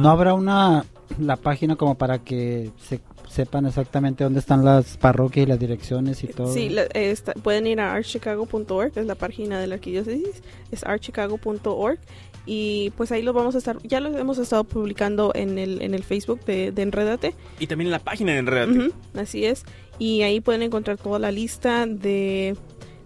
¿No 0.00 0.10
habrá 0.10 0.34
una 0.34 0.84
la 1.18 1.36
página 1.36 1.76
como 1.76 1.94
para 1.96 2.18
que 2.18 2.70
se 2.78 3.00
sepan 3.28 3.66
exactamente 3.66 4.24
dónde 4.24 4.40
están 4.40 4.64
las 4.64 4.96
parroquias 4.96 5.46
y 5.46 5.48
las 5.48 5.58
direcciones 5.58 6.22
y 6.24 6.28
todo? 6.28 6.52
Sí, 6.52 6.68
la- 6.68 6.82
eh, 6.84 7.10
está- 7.10 7.32
pueden 7.34 7.66
ir 7.66 7.80
a 7.80 7.92
archchicago.org, 7.94 8.92
es 8.96 9.06
la 9.06 9.14
página 9.14 9.60
de 9.60 9.66
la 9.66 9.74
arquidiócesis, 9.76 10.42
es 10.70 10.84
archchicago.org 10.84 11.98
y 12.44 12.90
pues 12.96 13.10
ahí 13.12 13.22
lo 13.22 13.32
vamos 13.32 13.54
a 13.54 13.58
estar, 13.58 13.78
ya 13.82 14.00
lo 14.00 14.16
hemos 14.16 14.38
estado 14.38 14.64
publicando 14.64 15.32
en 15.34 15.58
el, 15.58 15.82
en 15.82 15.94
el 15.94 16.04
Facebook 16.04 16.44
de, 16.44 16.70
de 16.72 16.82
Enredate. 16.82 17.34
Y 17.58 17.66
también 17.66 17.86
en 17.88 17.92
la 17.92 17.98
página 17.98 18.32
de 18.32 18.38
Enredate. 18.38 18.92
Así 19.16 19.44
es. 19.44 19.64
Y 19.98 20.22
ahí 20.22 20.40
pueden 20.40 20.62
encontrar 20.62 20.96
toda 20.98 21.18
la 21.18 21.32
lista 21.32 21.86
de, 21.86 22.56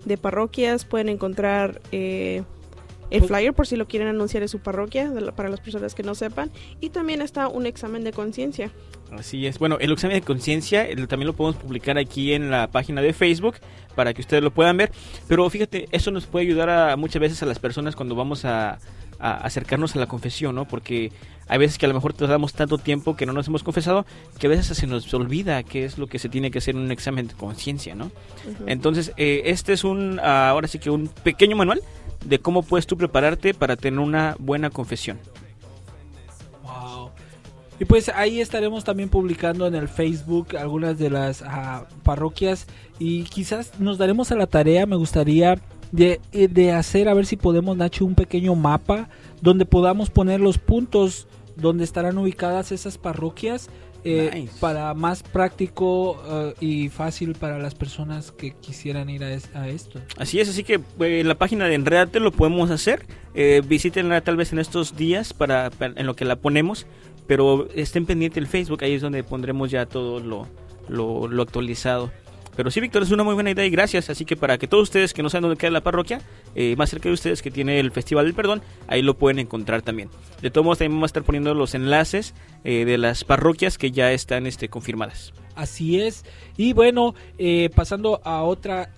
de 0.05 0.17
parroquias, 0.19 0.85
pueden 0.85 1.09
encontrar 1.09 1.81
eh, 1.93 2.43
el 3.11 3.23
flyer 3.25 3.53
por 3.53 3.67
si 3.67 3.77
lo 3.77 3.87
quieren 3.87 4.09
anunciar 4.09 4.43
en 4.43 4.49
su 4.49 4.59
parroquia, 4.61 5.09
la- 5.09 5.33
para 5.33 5.49
las 5.49 5.61
personas 5.61 5.95
que 5.95 6.03
no 6.03 6.15
sepan. 6.15 6.51
Y 6.81 6.91
también 6.91 7.23
está 7.23 7.49
un 7.49 7.67
examen 7.67 8.05
de 8.05 8.13
conciencia. 8.13 8.71
Así 9.13 9.47
es. 9.47 9.59
Bueno, 9.59 9.77
el 9.81 9.91
examen 9.93 10.17
de 10.17 10.23
conciencia 10.23 10.87
también 11.09 11.27
lo 11.27 11.33
podemos 11.35 11.61
publicar 11.61 11.99
aquí 11.99 12.33
en 12.33 12.51
la 12.51 12.69
página 12.69 13.03
de 13.03 13.13
Facebook 13.13 13.57
para 13.97 14.15
que 14.15 14.21
ustedes 14.21 14.43
lo 14.43 14.53
puedan 14.53 14.77
ver. 14.77 14.93
Pero 15.27 15.49
fíjate, 15.51 15.89
eso 15.91 16.11
nos 16.13 16.27
puede 16.27 16.47
ayudar 16.47 16.71
a, 16.71 16.97
muchas 16.97 17.21
veces 17.21 17.43
a 17.43 17.47
las 17.47 17.59
personas 17.59 17.97
cuando 17.97 18.15
vamos 18.15 18.45
a, 18.45 18.79
a 19.21 19.33
acercarnos 19.35 19.95
a 19.95 19.99
la 19.99 20.07
confesión, 20.07 20.55
¿no? 20.55 20.65
Porque 20.67 21.13
hay 21.49 21.59
veces 21.59 21.79
que 21.79 21.87
a 21.87 21.89
lo 21.89 21.95
mejor 21.95 22.13
tardamos 22.13 22.53
tanto 22.53 22.79
tiempo 22.79 23.17
que 23.17 23.27
no 23.27 23.33
nos 23.33 23.49
hemos 23.49 23.63
confesado 23.63 24.07
que 24.39 24.47
a 24.47 24.51
veces 24.51 24.77
se 24.77 24.87
nos 24.87 25.13
olvida 25.13 25.63
qué 25.63 25.85
es 25.85 25.99
lo 25.99 26.07
que 26.07 26.19
se 26.19 26.29
tiene 26.29 26.51
que 26.51 26.59
hacer 26.59 26.77
en 26.77 26.83
un 26.83 26.93
examen 26.93 27.27
de 27.27 27.35
conciencia, 27.35 27.95
¿no? 27.95 28.11
Entonces, 28.67 29.13
eh, 29.17 29.43
este 29.47 29.73
es 29.73 29.85
un, 29.85 30.21
ah, 30.21 30.51
ahora 30.51 30.69
sí 30.69 30.79
que 30.79 30.91
un 30.91 31.09
pequeño 31.09 31.57
manual 31.57 31.83
de 32.25 32.39
cómo 32.39 32.63
puedes 32.63 32.87
tú 32.87 32.97
prepararte 32.97 33.55
para 33.55 33.77
tener 33.77 33.99
una 33.99 34.37
buena 34.39 34.71
confesión. 34.71 35.19
Wow. 36.63 37.11
Y 37.81 37.85
pues 37.85 38.11
ahí 38.11 38.41
estaremos 38.41 38.85
también 38.85 39.09
publicando 39.09 39.67
en 39.67 39.75
el 39.75 39.89
Facebook 39.89 40.57
algunas 40.57 40.99
de 40.99 41.11
las 41.11 41.43
ah, 41.43 41.87
parroquias 42.05 42.67
y 42.99 43.25
quizás 43.25 43.81
nos 43.81 43.99
daremos 43.99 44.31
a 44.31 44.37
la 44.37 44.47
tarea, 44.47 44.87
me 44.87 44.97
gustaría 44.97 45.59
de, 45.93 46.21
eh, 46.33 46.49
de 46.49 46.73
hacer 46.73 47.09
a 47.09 47.15
ver 47.15 47.27
si 47.27 47.37
podemos 47.37 47.77
Nacho 47.77 48.05
un 48.05 48.15
pequeño 48.15 48.55
mapa 48.55 49.09
donde 49.41 49.65
podamos 49.67 50.11
poner 50.11 50.41
los 50.41 50.59
puntos 50.59 51.27
donde 51.57 51.85
estarán 51.85 52.17
ubicadas 52.19 52.73
esas 52.73 52.97
parroquias 52.99 53.69
eh, 54.03 54.31
Nice. 54.33 54.53
para 54.61 54.95
más 54.95 55.23
práctico 55.23 56.23
eh, 56.27 56.55
y 56.61 56.89
fácil 56.89 57.35
para 57.35 57.59
las 57.59 57.75
personas 57.75 58.33
que 58.33 58.53
quisieran 58.53 59.11
ir 59.11 59.23
a, 59.25 59.33
es- 59.35 59.55
a 59.55 59.69
esto. 59.69 60.01
Así 60.17 60.41
es, 60.41 60.49
así 60.49 60.65
que 60.65 60.75
eh, 61.01 61.21
en 61.21 61.29
la 61.29 61.35
página 61.35 61.67
de 61.67 61.75
Enredate 61.75 62.19
lo 62.19 62.33
podemos 62.33 62.71
hacer. 62.71 63.05
Eh, 63.35 63.61
visítenla 63.67 64.23
tal 64.23 64.37
vez 64.37 64.53
en 64.55 64.59
estos 64.59 64.97
días 64.97 65.35
para, 65.35 65.69
para- 65.71 65.93
en 66.01 66.07
lo 66.07 66.17
que 66.17 66.25
la 66.25 66.37
ponemos, 66.37 66.87
pero 67.27 67.69
estén 67.75 68.07
pendientes 68.07 68.37
del 68.37 68.47
Facebook, 68.47 68.83
ahí 68.83 68.95
es 68.95 69.03
donde 69.03 69.23
pondremos 69.23 69.71
ya 69.71 69.85
todo 69.85 70.19
lo, 70.21 70.47
lo, 70.89 71.29
lo 71.29 71.43
actualizado. 71.43 72.11
Pero 72.61 72.71
sí, 72.71 72.79
Víctor, 72.81 73.03
es 73.03 73.11
una 73.11 73.25
muy 73.25 73.33
buena 73.33 73.53
idea 73.53 73.65
y 73.65 73.71
gracias. 73.71 74.11
Así 74.11 74.27
que 74.27 74.37
para 74.37 74.59
que 74.59 74.69
todos 74.69 74.83
ustedes 74.83 75.15
que 75.15 75.23
no 75.23 75.31
saben 75.31 75.45
dónde 75.45 75.57
queda 75.57 75.71
la 75.71 75.81
parroquia, 75.81 76.21
eh, 76.55 76.77
más 76.77 76.91
cerca 76.91 77.09
de 77.09 77.15
ustedes 77.15 77.41
que 77.41 77.51
tiene 77.51 77.81
el 77.81 77.91
Festival 77.91 78.27
del 78.27 78.35
Perdón, 78.35 78.61
ahí 78.87 79.01
lo 79.01 79.17
pueden 79.17 79.39
encontrar 79.39 79.81
también. 79.81 80.11
De 80.43 80.51
todos 80.51 80.67
modos, 80.67 80.77
también 80.77 80.93
vamos 80.99 81.05
a 81.05 81.13
estar 81.13 81.23
poniendo 81.23 81.55
los 81.55 81.75
enlaces 81.75 82.35
eh, 82.65 82.85
de 82.85 82.99
las 82.99 83.25
parroquias 83.25 83.79
que 83.79 83.93
ya 83.93 84.13
están 84.13 84.47
este, 84.47 84.69
confirmadas. 84.69 85.33
Así 85.55 86.03
es. 86.03 86.27
Y 86.59 86.75
bueno, 86.75 87.15
eh, 87.39 87.71
pasando 87.75 88.21
a 88.25 88.43
otra 88.43 88.91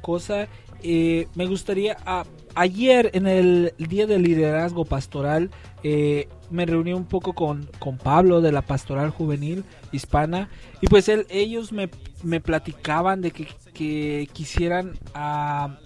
cosa, 0.00 0.48
me 0.82 1.46
gustaría, 1.46 1.98
ayer 2.54 3.10
en 3.12 3.26
el 3.26 3.74
Día 3.76 4.06
del 4.06 4.22
Liderazgo 4.22 4.86
Pastoral, 4.86 5.50
me 5.82 6.66
reuní 6.66 6.94
un 6.94 7.04
poco 7.04 7.34
con, 7.34 7.68
con 7.78 7.98
Pablo 7.98 8.40
de 8.40 8.50
la 8.50 8.62
Pastoral 8.62 9.10
Juvenil 9.10 9.64
Hispana 9.92 10.48
y 10.80 10.86
pues 10.88 11.08
él, 11.08 11.26
ellos 11.30 11.72
me, 11.72 11.88
me 12.22 12.40
platicaban 12.40 13.20
de 13.20 13.30
que, 13.30 13.48
que 13.74 14.28
quisieran 14.32 14.92
ah, 15.14 15.78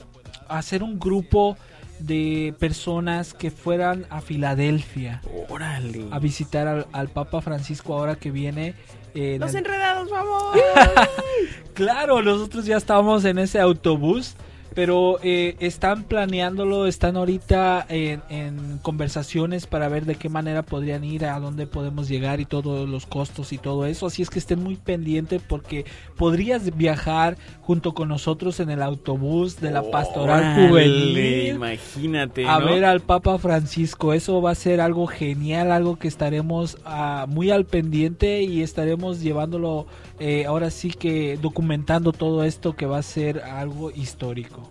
hacer 0.48 0.82
un 0.82 0.98
grupo 0.98 1.56
de 2.00 2.54
personas 2.58 3.34
que 3.34 3.50
fueran 3.50 4.04
a 4.10 4.20
Filadelfia 4.20 5.22
Órale. 5.48 6.06
a 6.10 6.18
visitar 6.18 6.66
al, 6.66 6.86
al 6.92 7.08
Papa 7.08 7.40
Francisco 7.40 7.94
ahora 7.94 8.16
que 8.16 8.30
viene. 8.32 8.74
eh, 9.14 9.34
en 9.36 9.40
Los 9.40 9.52
el- 9.54 9.58
enredados, 9.58 10.10
vamos. 10.10 10.42
Claro, 11.74 12.22
nosotros 12.22 12.66
ya 12.66 12.76
estábamos 12.76 13.24
en 13.24 13.38
ese 13.38 13.58
autobús, 13.60 14.34
pero 14.74 15.18
eh, 15.22 15.56
están 15.60 16.04
planeándolo, 16.04 16.86
están 16.86 17.16
ahorita 17.16 17.86
en, 17.88 18.22
en 18.28 18.78
conversaciones 18.78 19.66
para 19.66 19.88
ver 19.88 20.04
de 20.04 20.16
qué 20.16 20.28
manera 20.28 20.62
podrían 20.62 21.04
ir, 21.04 21.24
a 21.24 21.38
dónde 21.38 21.66
podemos 21.66 22.08
llegar 22.08 22.40
y 22.40 22.44
todos 22.44 22.88
los 22.88 23.06
costos 23.06 23.52
y 23.52 23.58
todo 23.58 23.86
eso. 23.86 24.06
Así 24.06 24.22
es 24.22 24.30
que 24.30 24.38
estén 24.38 24.62
muy 24.62 24.76
pendientes 24.76 25.42
porque 25.46 25.84
podrías 26.16 26.76
viajar 26.76 27.36
junto 27.60 27.94
con 27.94 28.08
nosotros 28.08 28.60
en 28.60 28.70
el 28.70 28.82
autobús 28.82 29.60
de 29.60 29.70
la 29.70 29.82
pastoral 29.82 30.68
juvenil. 30.68 31.54
Imagínate. 31.54 32.46
A 32.46 32.58
¿no? 32.58 32.66
ver 32.66 32.84
al 32.84 33.00
Papa 33.00 33.38
Francisco, 33.38 34.12
eso 34.12 34.42
va 34.42 34.50
a 34.50 34.54
ser 34.54 34.80
algo 34.80 35.06
genial, 35.06 35.72
algo 35.72 35.96
que 35.96 36.08
estaremos 36.08 36.78
ah, 36.84 37.26
muy 37.28 37.50
al 37.50 37.64
pendiente 37.64 38.42
y 38.42 38.62
estaremos 38.62 39.20
llevándolo, 39.20 39.86
eh, 40.18 40.46
ahora 40.46 40.70
sí 40.70 40.90
que 40.90 41.38
documentando 41.40 42.12
todo 42.12 42.44
esto 42.44 42.74
que 42.74 42.86
va 42.86 42.98
a 42.98 43.02
ser 43.02 43.40
algo 43.40 43.90
histórico. 43.90 44.63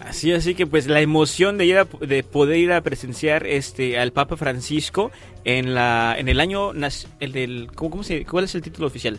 Así, 0.00 0.32
así 0.32 0.54
que 0.54 0.66
pues 0.66 0.86
la 0.86 1.00
emoción 1.00 1.58
de 1.58 1.66
ir 1.66 1.78
a- 1.78 1.84
de 1.84 2.22
poder 2.22 2.58
ir 2.58 2.72
a 2.72 2.80
presenciar 2.82 3.46
este 3.46 3.98
al 3.98 4.12
Papa 4.12 4.36
Francisco 4.36 5.10
en 5.44 5.74
la 5.74 6.14
en 6.18 6.28
el 6.28 6.38
año 6.40 6.72
nas- 6.72 7.06
el 7.20 7.32
del 7.32 7.68
¿cómo, 7.74 7.90
cómo 7.90 8.02
se 8.04 8.24
cuál 8.24 8.44
es 8.44 8.54
el 8.54 8.62
título 8.62 8.86
oficial 8.86 9.18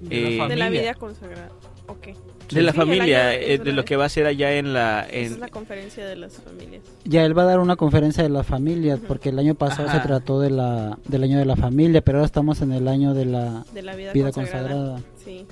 De 0.00 0.08
la 0.08 0.14
Eh, 0.16 0.30
De 0.30 0.36
la 0.36 0.42
familia. 0.48 0.70
vida 0.70 0.94
consagrada. 0.94 1.50
Ok. 1.86 2.08
de 2.50 2.62
la 2.62 2.72
Sí, 2.72 2.78
familia 2.78 3.28
año 3.30 3.38
eh, 3.40 3.58
de 3.58 3.64
la- 3.66 3.72
lo 3.76 3.84
que 3.84 3.94
va 3.94 4.06
a 4.06 4.08
ser 4.08 4.26
allá 4.26 4.52
en 4.54 4.72
la 4.72 5.02
Esa 5.08 5.34
es 5.34 5.38
la 5.38 5.48
conferencia 5.48 6.04
de 6.04 6.16
las 6.16 6.32
familias. 6.38 6.82
Ya 7.04 7.24
él 7.24 7.38
va 7.38 7.42
a 7.42 7.46
dar 7.46 7.60
una 7.60 7.76
conferencia 7.76 8.24
de 8.24 8.28
las 8.28 8.44
familias, 8.44 8.98
porque 9.06 9.28
el 9.28 9.38
año 9.38 9.54
pasado 9.54 9.88
Ajá. 9.88 10.00
se 10.02 10.08
trató 10.08 10.40
de 10.40 10.50
la, 10.50 10.98
del 11.06 11.22
año 11.22 11.38
de 11.38 11.44
la 11.44 11.54
familia, 11.54 12.00
pero 12.00 12.18
ahora 12.18 12.26
estamos 12.26 12.60
en 12.60 12.72
el 12.72 12.88
año 12.88 13.14
de 13.14 13.26
la 13.26 13.64
De 13.72 13.82
la 13.82 13.94
vida, 13.94 14.12
vida 14.12 14.32
consagrada. 14.32 14.68
consagrada. 14.96 15.00
Sí. 15.24 15.46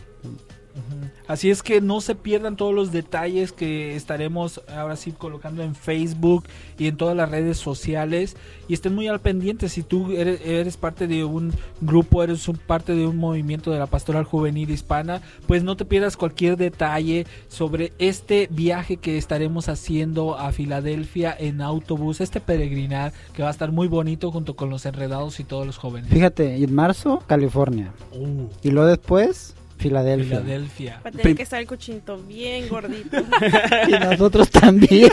Así 1.27 1.51
es 1.51 1.63
que 1.63 1.81
no 1.81 2.01
se 2.01 2.15
pierdan 2.15 2.57
todos 2.57 2.75
los 2.75 2.93
detalles 2.93 3.53
que 3.53 3.97
estaremos 3.97 4.63
ahora 4.69 4.97
sí 4.97 5.13
colocando 5.13 5.63
en 5.63 5.75
Facebook 5.75 6.45
y 6.79 6.87
en 6.87 6.97
todas 6.97 7.17
las 7.17 7.31
redes 7.31 7.59
sociales. 7.59 8.37
Y 8.67 8.75
estén 8.75 8.95
muy 8.95 9.09
al 9.09 9.21
pendiente 9.21 9.69
si 9.69 9.83
tú 9.83 10.13
eres, 10.13 10.41
eres 10.45 10.77
parte 10.77 11.07
de 11.07 11.25
un 11.25 11.53
grupo, 11.81 12.23
eres 12.23 12.49
un, 12.49 12.57
parte 12.57 12.95
de 12.95 13.07
un 13.07 13.17
movimiento 13.17 13.71
de 13.71 13.79
la 13.79 13.87
pastoral 13.87 14.25
juvenil 14.25 14.71
hispana, 14.71 15.23
pues 15.47 15.63
no 15.63 15.77
te 15.77 15.85
pierdas 15.85 16.17
cualquier 16.17 16.57
detalle 16.57 17.27
sobre 17.49 17.93
este 17.99 18.49
viaje 18.51 18.97
que 18.97 19.19
estaremos 19.19 19.69
haciendo 19.69 20.39
a 20.39 20.53
Filadelfia 20.53 21.35
en 21.39 21.61
autobús, 21.61 22.21
este 22.21 22.41
peregrinar 22.41 23.13
que 23.35 23.43
va 23.43 23.49
a 23.49 23.53
estar 23.53 23.73
muy 23.73 23.89
bonito 23.89 24.31
junto 24.31 24.57
con 24.57 24.71
los 24.71 24.87
enredados 24.87 25.41
y 25.41 25.45
todos 25.45 25.67
los 25.67 25.77
jóvenes. 25.77 26.11
Fíjate, 26.11 26.57
en 26.57 26.75
marzo, 26.75 27.23
California. 27.27 27.93
Uh, 28.13 28.47
Y 28.63 28.71
luego 28.71 28.89
después, 28.89 29.55
Filadelfia. 29.79 30.41
Filadelfia. 30.41 31.01
Va 31.05 31.09
a 31.09 31.13
tener 31.13 31.37
que 31.37 31.43
estar 31.43 31.61
el 31.61 31.67
cochinito 31.67 32.19
bien 32.19 32.69
gordito. 32.69 33.17
Y 33.89 33.93
nosotros 33.93 34.51
también. 34.51 35.11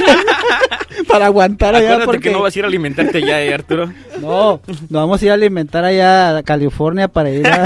Para 1.08 1.28
aguantar 1.28 1.76
allá 1.76 1.86
Acuérdate 1.88 2.06
porque... 2.06 2.30
que 2.30 2.32
no 2.32 2.42
vas 2.42 2.56
a 2.56 2.60
ir 2.60 2.66
a 2.66 2.68
alimentarte 2.68 3.22
ya, 3.22 3.42
eh, 3.44 3.54
Arturo. 3.54 3.92
No, 4.20 4.62
nos 4.68 4.90
vamos 4.90 5.22
a 5.22 5.26
ir 5.26 5.32
a 5.32 5.34
alimentar 5.36 5.84
allá 5.84 6.38
a 6.38 6.44
California 6.44 7.08
para 7.08 7.30
ir 7.30 7.46
a, 7.48 7.66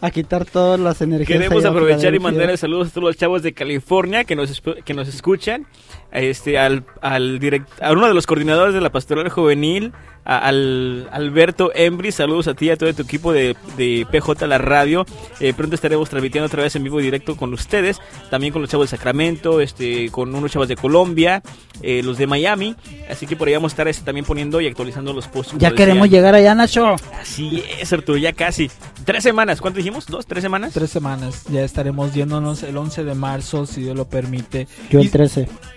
a 0.00 0.10
quitar 0.10 0.44
todas 0.44 0.78
las 0.78 1.00
energías. 1.00 1.38
Queremos 1.38 1.64
aprovechar 1.64 2.14
y 2.14 2.18
Filadelfia. 2.18 2.30
mandar 2.40 2.58
saludos 2.58 2.88
a 2.88 2.90
todos 2.90 3.04
los 3.04 3.16
chavos 3.16 3.42
de 3.42 3.52
California 3.52 4.24
que 4.24 4.36
nos, 4.36 4.62
que 4.84 4.94
nos 4.94 5.08
escuchan. 5.08 5.66
A 6.12 6.20
Este, 6.20 6.58
al, 6.58 6.84
al 7.02 7.38
direct- 7.40 7.66
a 7.82 7.92
uno 7.92 8.06
de 8.08 8.14
los 8.14 8.26
coordinadores 8.26 8.74
de 8.74 8.80
la 8.80 8.90
pastoral 8.90 9.28
juvenil, 9.28 9.92
a- 10.24 10.38
al 10.38 11.08
Alberto 11.12 11.70
Embry, 11.74 12.10
saludos 12.10 12.48
a 12.48 12.54
ti 12.54 12.66
y 12.66 12.70
a 12.70 12.76
todo 12.76 12.92
tu 12.94 13.02
equipo 13.02 13.32
de, 13.32 13.54
de 13.76 14.06
PJ 14.10 14.46
La 14.46 14.58
Radio. 14.58 15.04
Eh, 15.40 15.52
pronto 15.54 15.74
estaremos 15.74 16.08
transmitiendo 16.08 16.46
otra 16.46 16.62
vez 16.62 16.74
en 16.74 16.82
vivo 16.84 16.98
y 17.00 17.04
directo 17.04 17.36
con 17.36 17.52
ustedes, 17.52 17.98
también 18.30 18.52
con 18.52 18.62
los 18.62 18.70
chavos 18.70 18.90
de 18.90 18.96
Sacramento, 18.96 19.60
este, 19.60 20.10
con 20.10 20.34
unos 20.34 20.50
chavos 20.50 20.68
de 20.68 20.74
Colombia, 20.76 21.42
eh, 21.82 22.02
los 22.02 22.18
de 22.18 22.26
Miami. 22.26 22.74
Así 23.10 23.26
que 23.26 23.36
por 23.36 23.46
ahí 23.48 23.54
vamos 23.54 23.72
a 23.72 23.74
estar 23.74 23.88
este, 23.88 24.04
también 24.04 24.24
poniendo 24.24 24.60
y 24.60 24.66
actualizando 24.66 25.12
los 25.12 25.28
posts. 25.28 25.52
Ya 25.58 25.70
decía. 25.70 25.76
queremos 25.86 26.08
llegar 26.10 26.34
allá, 26.34 26.54
Nacho. 26.54 26.96
Así 27.20 27.62
es, 27.80 27.92
Arturo, 27.92 28.16
ya 28.18 28.32
casi. 28.32 28.70
Tres 29.04 29.22
semanas, 29.22 29.60
¿cuánto 29.60 29.76
dijimos? 29.78 30.06
¿Dos? 30.06 30.26
¿Tres 30.26 30.42
semanas? 30.42 30.72
Tres 30.72 30.90
semanas, 30.90 31.44
ya 31.50 31.62
estaremos 31.62 32.12
yéndonos 32.14 32.62
el 32.64 32.76
11 32.76 33.04
de 33.04 33.14
marzo, 33.14 33.66
si 33.66 33.82
Dios 33.82 33.94
lo 33.96 34.08
permite. 34.08 34.66
Yo 34.90 34.98
el 35.00 35.06
Y- 35.06 35.08
13. 35.10 35.42
y 35.42 35.75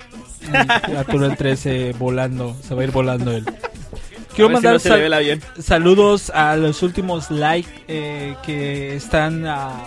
Arturo 0.98 1.26
el 1.26 1.38
13 1.38 1.94
volando, 1.98 2.56
se 2.66 2.76
va 2.76 2.82
a 2.82 2.84
ir 2.86 2.92
volando 2.92 3.32
él. 3.32 3.46
A 3.48 4.34
Quiero 4.36 4.50
ver 4.50 4.58
si 4.60 4.64
mandar 4.64 4.74
no 4.74 4.80
sal- 4.80 5.42
saludos 5.62 6.30
a 6.30 6.56
los 6.56 6.82
últimos 6.84 7.30
like 7.30 7.70
eh, 7.88 8.36
que 8.46 8.96
están 8.96 9.46
ah, 9.46 9.86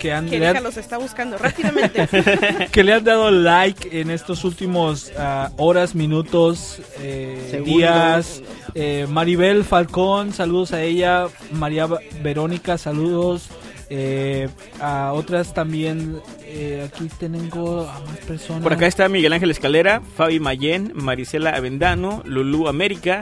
que 0.00 0.12
han, 0.12 0.28
Que 0.28 0.38
le 0.38 0.48
han- 0.48 0.62
los 0.62 0.76
está 0.76 0.98
buscando 0.98 1.38
rápidamente. 1.38 2.08
que 2.72 2.82
le 2.84 2.92
han 2.94 3.04
dado 3.04 3.30
like 3.30 4.00
en 4.00 4.10
estos 4.10 4.44
últimos 4.44 5.12
ah, 5.18 5.50
horas, 5.56 5.94
minutos, 5.94 6.80
eh, 7.00 7.62
días. 7.64 8.42
Eh, 8.74 9.06
Maribel 9.08 9.64
Falcón, 9.64 10.32
saludos 10.32 10.72
a 10.72 10.82
ella. 10.82 11.28
María 11.52 11.86
Verónica, 12.22 12.76
saludos. 12.78 13.48
Eh, 13.88 14.48
a 14.80 15.12
otras 15.12 15.54
también. 15.54 16.20
eh, 16.42 16.88
aquí 16.88 17.08
tengo 17.18 17.82
a 17.88 18.00
más 18.00 18.18
personas. 18.26 18.62
Por 18.62 18.72
acá 18.72 18.86
está 18.86 19.08
Miguel 19.08 19.32
Ángel 19.32 19.50
Escalera, 19.50 20.00
Fabi 20.16 20.40
Mayen, 20.40 20.92
Marisela 20.94 21.50
Avendano, 21.50 22.22
Lulú 22.24 22.68
América, 22.68 23.20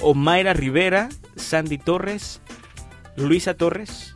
Omaira 0.00 0.52
Rivera, 0.54 1.08
Sandy 1.36 1.78
Torres, 1.78 2.40
Luisa 3.16 3.54
Torres. 3.54 4.14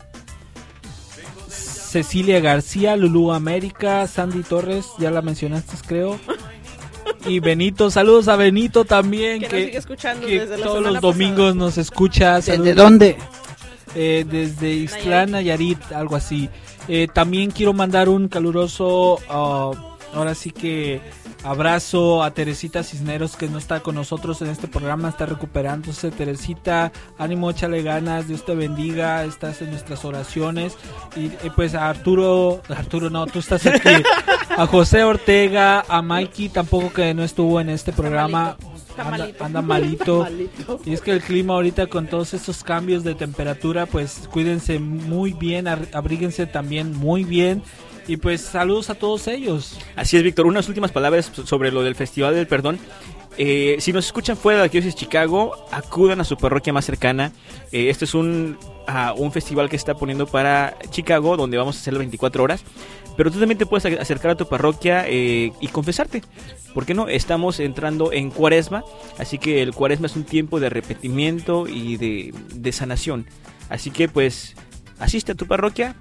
Cecilia 1.49 2.41
García, 2.41 2.97
Lulú 2.97 3.33
América, 3.33 4.07
Sandy 4.07 4.43
Torres, 4.43 4.87
ya 4.99 5.11
la 5.11 5.21
mencionaste, 5.21 5.77
creo. 5.87 6.19
Y 7.27 7.41
Benito, 7.41 7.91
saludos 7.91 8.29
a 8.29 8.37
Benito 8.37 8.85
también, 8.87 9.41
Que 9.41 9.49
que, 9.49 9.57
nos 9.57 9.65
sigue 9.67 9.79
escuchando 9.79 10.27
que 10.27 10.41
desde 10.41 10.57
la 10.57 10.65
todos 10.65 10.83
los 10.83 11.01
domingos 11.03 11.55
nos 11.55 11.77
escucha. 11.77 12.37
¿Desde 12.37 12.53
Saludos. 12.53 12.77
dónde? 12.77 13.17
Eh, 13.95 14.25
desde 14.29 14.73
Ixtlán, 14.73 15.33
Nayarit, 15.33 15.93
algo 15.93 16.17
así. 16.17 16.49
Eh, 16.89 17.09
también 17.13 17.51
quiero 17.51 17.73
mandar 17.73 18.09
un 18.09 18.29
caluroso, 18.29 19.19
ah, 19.29 19.71
ahora 20.15 20.35
sí 20.35 20.51
que 20.51 21.01
abrazo 21.45 22.23
a 22.23 22.33
Teresita 22.33 22.83
Cisneros 22.83 23.37
que 23.37 23.49
no 23.49 23.59
está 23.59 23.81
con 23.81 23.95
nosotros 23.95 24.41
en 24.43 24.49
este 24.49 24.69
programa, 24.69 25.09
está 25.09 25.27
recuperándose. 25.27 26.11
Teresita, 26.11 26.93
ánimo, 27.19 27.51
échale 27.51 27.83
ganas, 27.83 28.29
Dios 28.29 28.45
te 28.45 28.55
bendiga, 28.55 29.25
estás 29.25 29.63
en 29.63 29.71
nuestras 29.71 30.05
oraciones. 30.05 30.77
Y 31.17 31.27
eh, 31.27 31.51
pues 31.55 31.75
a 31.75 31.89
Arturo, 31.89 32.63
Arturo 32.69 33.11
no, 33.11 33.27
tú 33.27 33.41
estás 33.41 33.67
aquí. 33.67 33.89
A 34.55 34.67
José 34.67 35.03
Ortega, 35.03 35.83
a 35.89 36.03
Mikey 36.03 36.51
tampoco 36.51 36.93
que 36.93 37.15
no 37.15 37.25
estuvo 37.25 37.59
en 37.59 37.71
este 37.71 37.91
programa. 37.91 38.59
Está 38.93 39.09
Anda, 39.09 39.19
malito. 39.19 39.45
anda 39.45 39.63
malito. 39.63 40.19
Malito. 40.23 40.81
Y 40.85 40.93
es 40.93 41.01
que 41.01 41.13
el 41.13 41.23
clima 41.23 41.55
ahorita 41.55 41.87
con 41.87 42.07
todos 42.09 42.35
estos 42.35 42.63
cambios 42.63 43.05
de 43.05 43.15
temperatura, 43.15 43.87
pues 43.87 44.29
cuídense 44.31 44.79
muy 44.79 45.33
bien, 45.33 45.67
abríguense 45.67 46.47
también 46.47 46.95
muy 46.95 47.25
bien. 47.25 47.63
Y 48.07 48.19
pues 48.19 48.43
saludos 48.43 48.91
a 48.91 48.95
todos 48.95 49.29
ellos. 49.29 49.79
Así 49.97 50.17
es, 50.17 50.23
Víctor. 50.23 50.47
Unas 50.47 50.69
últimas 50.69 50.93
palabras 50.93 51.31
sobre 51.45 51.73
lo 51.73 51.83
del 51.83 51.95
Festival 51.95 52.35
del 52.35 52.47
Perdón. 52.47 52.79
Eh, 53.39 53.77
si 53.79 53.93
nos 53.95 54.05
escuchan 54.07 54.37
fuera 54.37 54.59
de 54.59 54.67
la 54.67 54.69
diócesis 54.71 54.95
de 54.95 55.01
Chicago, 55.01 55.55
acudan 55.71 56.21
a 56.21 56.25
su 56.25 56.37
parroquia 56.37 56.73
más 56.73 56.85
cercana. 56.85 57.33
Eh, 57.71 57.89
este 57.89 58.05
es 58.05 58.15
un, 58.15 58.59
ah, 58.87 59.15
un 59.17 59.33
festival 59.33 59.71
que 59.71 59.79
se 59.79 59.83
está 59.83 59.95
poniendo 59.95 60.27
para 60.27 60.77
Chicago, 60.91 61.37
donde 61.39 61.57
vamos 61.57 61.77
a 61.77 61.81
hacer 61.81 61.95
las 61.95 62.01
24 62.01 62.43
horas. 62.43 62.63
Pero 63.17 63.31
tú 63.31 63.39
también 63.39 63.59
te 63.59 63.67
puedes 63.67 63.85
acercar 63.99 64.33
a 64.33 64.35
tu 64.37 64.49
parroquia 64.49 65.05
eh, 65.07 65.53
y 65.61 65.69
confesarte. 65.69 66.23
¿Por 66.75 66.87
qué 66.87 66.95
no? 66.95 67.09
Estamos 67.09 67.61
entrando 67.61 68.13
en 68.13 68.31
cuaresma, 68.31 68.85
así 69.19 69.39
que 69.39 69.63
el 69.63 69.73
cuaresma 69.73 70.07
es 70.07 70.17
un 70.17 70.25
tiempo 70.25 70.61
de 70.61 70.67
arrepentimiento 70.67 71.67
y 71.69 71.97
de, 71.97 72.35
de 72.55 72.73
sanación. 72.73 73.27
Así 73.69 73.91
que 73.91 74.09
pues 74.09 74.55
asiste 74.99 75.33
a 75.33 75.35
tu 75.35 75.47
parroquia 75.47 75.95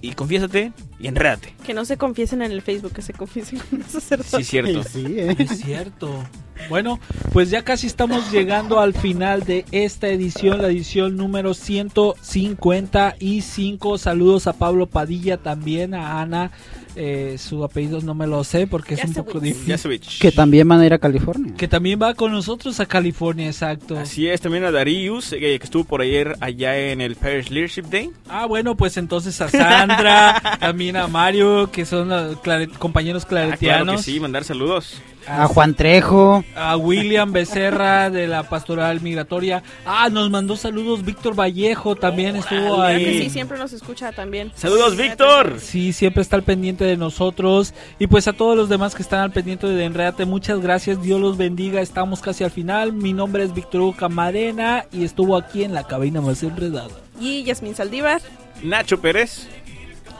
y 0.00 0.12
confiésate 0.12 0.72
y 0.98 1.08
enrédate. 1.08 1.54
Que 1.64 1.74
no 1.74 1.84
se 1.84 1.96
confiesen 1.96 2.42
en 2.42 2.52
el 2.52 2.62
Facebook, 2.62 2.92
que 2.92 3.02
se 3.02 3.12
confiesen 3.12 3.58
con 3.58 3.80
los 3.80 3.88
sacerdotes. 3.88 4.36
Sí, 4.36 4.44
cierto. 4.44 4.84
Sí, 4.84 5.04
¿eh? 5.18 5.34
Es 5.38 5.58
cierto. 5.58 6.24
Bueno, 6.68 7.00
pues 7.32 7.48
ya 7.50 7.62
casi 7.62 7.86
estamos 7.86 8.30
llegando 8.30 8.80
al 8.80 8.92
final 8.94 9.44
de 9.44 9.64
esta 9.72 10.08
edición, 10.08 10.60
la 10.60 10.68
edición 10.68 11.16
número 11.16 11.54
155. 11.54 13.98
Saludos 13.98 14.46
a 14.46 14.52
Pablo 14.52 14.86
Padilla, 14.86 15.38
también 15.38 15.94
a 15.94 16.20
Ana. 16.20 16.50
Eh, 16.96 17.36
su 17.38 17.62
apellido 17.64 18.00
no 18.00 18.14
me 18.14 18.26
lo 18.26 18.42
sé 18.44 18.66
porque 18.66 18.94
es 18.94 19.04
un 19.04 19.14
poco 19.14 19.38
difícil. 19.40 20.00
Que 20.20 20.32
también 20.32 20.66
van 20.68 20.80
a 20.80 20.86
ir 20.86 20.92
a 20.92 20.98
California. 20.98 21.54
Que 21.56 21.68
también 21.68 22.00
va 22.02 22.14
con 22.14 22.32
nosotros 22.32 22.80
a 22.80 22.86
California, 22.86 23.46
exacto. 23.46 23.96
Así 23.98 24.26
es, 24.28 24.40
también 24.40 24.64
a 24.64 24.70
Darius, 24.70 25.32
eh, 25.32 25.38
que 25.38 25.54
estuvo 25.62 25.84
por 25.84 26.00
ayer 26.02 26.36
allá 26.40 26.76
en 26.76 27.00
el 27.00 27.16
Parish 27.16 27.50
Leadership 27.50 27.84
Day. 27.84 28.10
Ah, 28.28 28.46
bueno, 28.46 28.76
pues 28.76 28.96
entonces 28.96 29.40
a 29.40 29.48
Sandra, 29.48 30.40
también 30.60 30.96
a 30.96 31.06
Mario, 31.06 31.70
que 31.70 31.86
son 31.86 32.08
clare- 32.42 32.68
compañeros 32.68 33.24
Ah, 33.24 33.28
claro 33.28 33.50
que 33.52 33.56
claretianos. 33.58 34.02
sí, 34.02 34.18
mandar 34.20 34.44
saludos. 34.44 35.00
A 35.26 35.46
Juan 35.46 35.74
Trejo. 35.74 36.44
a 36.56 36.76
William 36.76 37.30
Becerra 37.32 38.10
de 38.10 38.26
la 38.26 38.42
Pastoral 38.44 39.00
Migratoria. 39.00 39.62
Ah, 39.84 40.08
nos 40.10 40.30
mandó 40.30 40.56
saludos 40.56 41.04
Víctor 41.04 41.34
Vallejo, 41.38 41.94
también 41.96 42.36
estuvo 42.36 42.76
Claro 42.76 42.82
ahí. 42.82 43.04
que 43.04 43.22
sí, 43.24 43.30
siempre 43.30 43.58
nos 43.58 43.72
escucha 43.72 44.12
también. 44.12 44.50
Saludos, 44.54 44.96
Víctor. 44.96 45.56
Sí, 45.60 45.92
siempre 45.92 46.22
está 46.22 46.36
al 46.36 46.42
pendiente 46.42 46.84
de 46.84 46.96
nosotros. 46.96 47.74
Y 47.98 48.06
pues 48.06 48.26
a 48.28 48.32
todos 48.32 48.56
los 48.56 48.68
demás 48.68 48.94
que 48.94 49.02
están 49.02 49.20
al 49.20 49.30
pendiente 49.32 49.66
de 49.66 49.84
Enredate, 49.84 50.24
muchas 50.24 50.60
gracias. 50.60 51.02
Dios 51.02 51.20
los 51.20 51.36
bendiga. 51.36 51.80
Estamos 51.80 52.20
casi 52.20 52.44
al 52.44 52.50
final. 52.50 52.92
Mi 52.92 53.12
nombre 53.12 53.44
es 53.44 53.54
Víctor 53.54 53.82
Hugo 53.82 53.96
Camarena 53.96 54.84
y 54.92 55.04
estuvo 55.04 55.36
aquí 55.36 55.64
en 55.64 55.74
la 55.74 55.84
cabina 55.84 56.20
más 56.20 56.42
enredada. 56.42 56.88
Y 57.20 57.42
Yasmin 57.44 57.74
Saldívar. 57.74 58.20
Nacho 58.62 59.00
Pérez. 59.00 59.48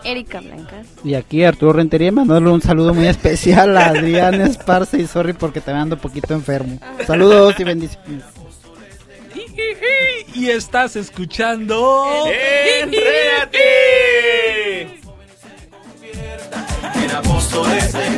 Erika 0.05 0.41
Blancas. 0.41 0.87
Y 1.05 1.15
aquí 1.15 1.45
Arturo 1.45 1.73
Rentería 1.75 2.13
mandándole 2.13 2.55
un 2.55 2.63
saludo 2.63 2.95
muy 2.95 3.07
especial 3.07 3.77
a 3.77 3.87
Adrián 3.87 4.41
Esparce 4.41 4.99
y 4.99 5.07
sorry 5.07 5.33
porque 5.33 5.61
te 5.61 5.71
ando 5.71 5.97
un 5.97 6.01
poquito 6.01 6.35
enfermo. 6.35 6.79
Saludos 7.07 7.55
y 7.59 7.65
bendiciones. 7.65 8.25
Y 10.35 10.49
estás 10.49 10.97
escuchando. 10.97 12.05
¡Enrédate! 12.83 13.61
En 16.95 17.11
apóstoles 17.11 17.93
de 17.93 18.11